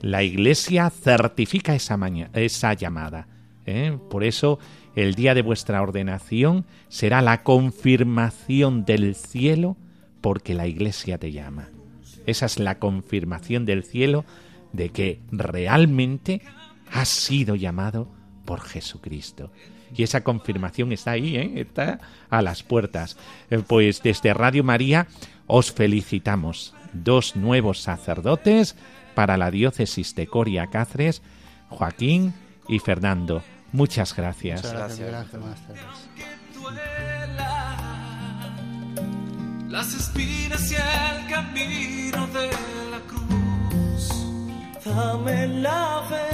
La 0.00 0.22
Iglesia 0.22 0.90
certifica 0.90 1.74
esa, 1.74 1.98
esa 2.34 2.74
llamada. 2.74 3.26
¿eh? 3.66 3.98
Por 4.10 4.22
eso 4.22 4.58
el 4.94 5.14
día 5.14 5.34
de 5.34 5.42
vuestra 5.42 5.82
ordenación 5.82 6.66
será 6.88 7.20
la 7.20 7.42
confirmación 7.42 8.84
del 8.84 9.14
cielo 9.16 9.76
porque 10.20 10.54
la 10.54 10.66
Iglesia 10.66 11.18
te 11.18 11.32
llama. 11.32 11.68
Esa 12.26 12.46
es 12.46 12.58
la 12.58 12.78
confirmación 12.78 13.64
del 13.64 13.82
cielo 13.82 14.24
de 14.72 14.90
que 14.90 15.20
realmente 15.30 16.42
has 16.92 17.08
sido 17.08 17.54
llamado 17.54 18.08
por 18.44 18.60
Jesucristo. 18.60 19.50
Y 19.94 20.02
esa 20.02 20.22
confirmación 20.22 20.92
está 20.92 21.12
ahí, 21.12 21.36
¿eh? 21.36 21.52
está 21.56 22.00
a 22.30 22.42
las 22.42 22.62
puertas. 22.62 23.16
Eh, 23.50 23.62
pues 23.66 24.02
desde 24.02 24.34
Radio 24.34 24.64
María 24.64 25.06
os 25.46 25.72
felicitamos. 25.72 26.74
Dos 26.92 27.36
nuevos 27.36 27.80
sacerdotes 27.80 28.76
para 29.14 29.36
la 29.36 29.50
diócesis 29.50 30.14
de 30.14 30.26
Coria 30.26 30.68
Cáceres, 30.68 31.22
Joaquín 31.68 32.32
y 32.68 32.78
Fernando. 32.78 33.42
Muchas 33.72 34.14
gracias. 34.14 34.62
Muchas 34.62 34.98
gracias. 34.98 35.26
Las 39.68 39.94
espinas 39.94 40.72
y 40.72 40.74
el 40.76 41.28
camino 41.28 42.26
de 42.28 42.46
la 42.90 43.00
cruz. 43.06 43.27
Dame 44.88 45.46
la 45.48 46.02
fe, 46.08 46.28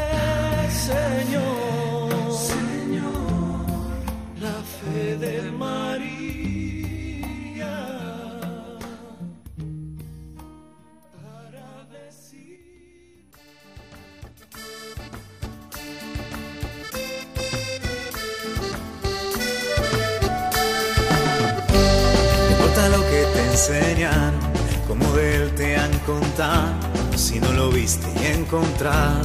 Señor. 0.88 2.10
Señor, 2.50 3.66
la 4.40 4.56
fe 4.74 5.16
de 5.16 5.50
María. 5.50 6.24
enseñan, 23.54 24.34
como 24.86 25.06
de 25.12 25.36
él 25.36 25.54
te 25.54 25.76
han 25.76 25.90
contado, 26.00 26.93
si 27.16 27.38
no 27.38 27.52
lo 27.52 27.70
viste 27.70 28.06
y 28.22 28.38
encontrar. 28.38 29.22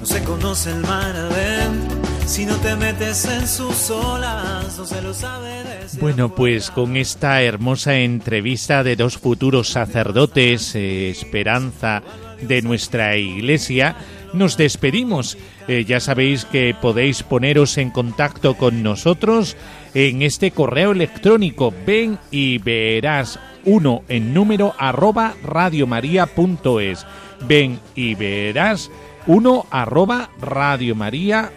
No 0.00 0.06
se 0.06 0.22
conoce 0.24 0.70
el 0.70 0.80
mar 0.80 1.14
adentro, 1.16 1.96
Si 2.26 2.46
no 2.46 2.56
te 2.56 2.76
metes 2.76 3.24
en 3.26 3.46
sus 3.46 3.90
olas, 3.90 4.78
no 4.78 4.84
se 4.84 5.02
lo 5.02 5.12
sabe 5.12 5.64
decir 5.64 6.00
Bueno, 6.00 6.34
pues 6.34 6.70
con 6.70 6.96
esta 6.96 7.42
hermosa 7.42 7.98
entrevista 7.98 8.82
de 8.84 8.96
dos 8.96 9.18
futuros 9.18 9.68
sacerdotes, 9.68 10.74
eh, 10.74 11.10
esperanza 11.10 12.02
de 12.40 12.62
nuestra 12.62 13.16
iglesia, 13.16 13.96
nos 14.32 14.56
despedimos. 14.56 15.36
Eh, 15.68 15.84
ya 15.84 16.00
sabéis 16.00 16.44
que 16.44 16.74
podéis 16.80 17.22
poneros 17.22 17.76
en 17.78 17.90
contacto 17.90 18.54
con 18.56 18.82
nosotros 18.82 19.56
en 19.94 20.22
este 20.22 20.52
correo 20.52 20.92
electrónico. 20.92 21.72
Ven 21.86 22.18
y 22.30 22.58
verás 22.58 23.38
uno 23.64 24.02
en 24.08 24.34
número 24.34 24.74
arroba 24.78 25.34
radiomaria.es. 25.42 27.06
Ven 27.46 27.80
y 27.94 28.14
verás 28.14 28.90
uno 29.26 29.66
arroba 29.70 30.30
radiomaria.es. 30.40 31.50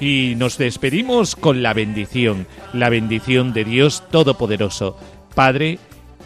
Y 0.00 0.34
nos 0.36 0.58
despedimos 0.58 1.36
con 1.36 1.62
la 1.62 1.74
bendición, 1.74 2.46
la 2.72 2.88
bendición 2.88 3.52
de 3.52 3.64
Dios 3.64 4.02
Todopoderoso, 4.10 4.96
Padre, 5.34 5.78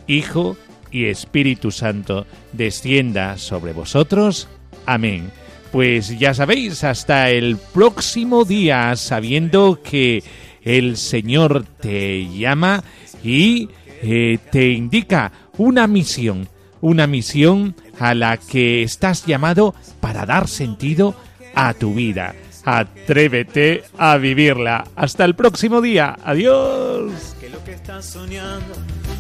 Hijo 0.07 0.57
y 0.91 1.07
Espíritu 1.07 1.71
Santo, 1.71 2.27
descienda 2.53 3.37
sobre 3.37 3.73
vosotros. 3.73 4.49
Amén. 4.87 5.31
Pues 5.73 6.19
ya 6.19 6.33
sabéis, 6.33 6.85
hasta 6.85 7.31
el 7.31 7.59
próximo 7.59 8.45
día, 8.45 8.97
sabiendo 8.97 9.83
que 9.83 10.23
el 10.63 10.97
Señor 10.97 11.65
te 11.81 12.27
llama 12.29 12.83
y 13.23 13.69
eh, 14.03 14.39
te 14.51 14.71
indica 14.71 15.33
una 15.59 15.87
misión, 15.87 16.49
una 16.81 17.07
misión 17.07 17.75
a 17.99 18.15
la 18.15 18.37
que 18.37 18.83
estás 18.83 19.27
llamado 19.27 19.75
para 20.01 20.27
dar 20.27 20.49
sentido 20.49 21.15
a 21.55 21.75
tu 21.75 21.95
vida. 21.95 22.35
Atrévete 22.65 23.85
a 23.97 24.17
vivirla. 24.17 24.89
Hasta 24.97 25.25
el 25.25 25.37
próximo 25.37 25.81
día. 25.81 26.17
Adiós. 26.25 27.37
que 27.41 27.49
lo 27.49 27.63
que 27.65 27.73
estás 27.73 28.05
soñando, 28.05 28.75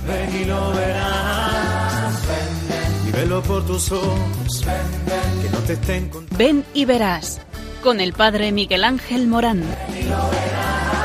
ven 0.07 0.43
y 0.43 0.45
lo 0.47 0.73
verás. 0.73 2.23
Y 3.07 3.11
velo 3.13 3.41
por 3.43 3.65
tus 3.65 3.93
ojos, 3.93 4.65
que 5.43 5.51
no 5.51 5.59
te 5.61 5.75
estén 5.75 6.09
contando. 6.09 6.37
Ven 6.37 6.65
y 6.75 6.85
verás 6.87 7.41
con 7.85 8.01
el 8.01 8.13
padre 8.13 8.51
Miguel 8.51 8.83
Ángel 8.83 9.29
Morán. 9.29 9.61
Ven 9.61 10.07
y 10.07 10.09
lo 10.09 10.29
verás. 10.29 10.96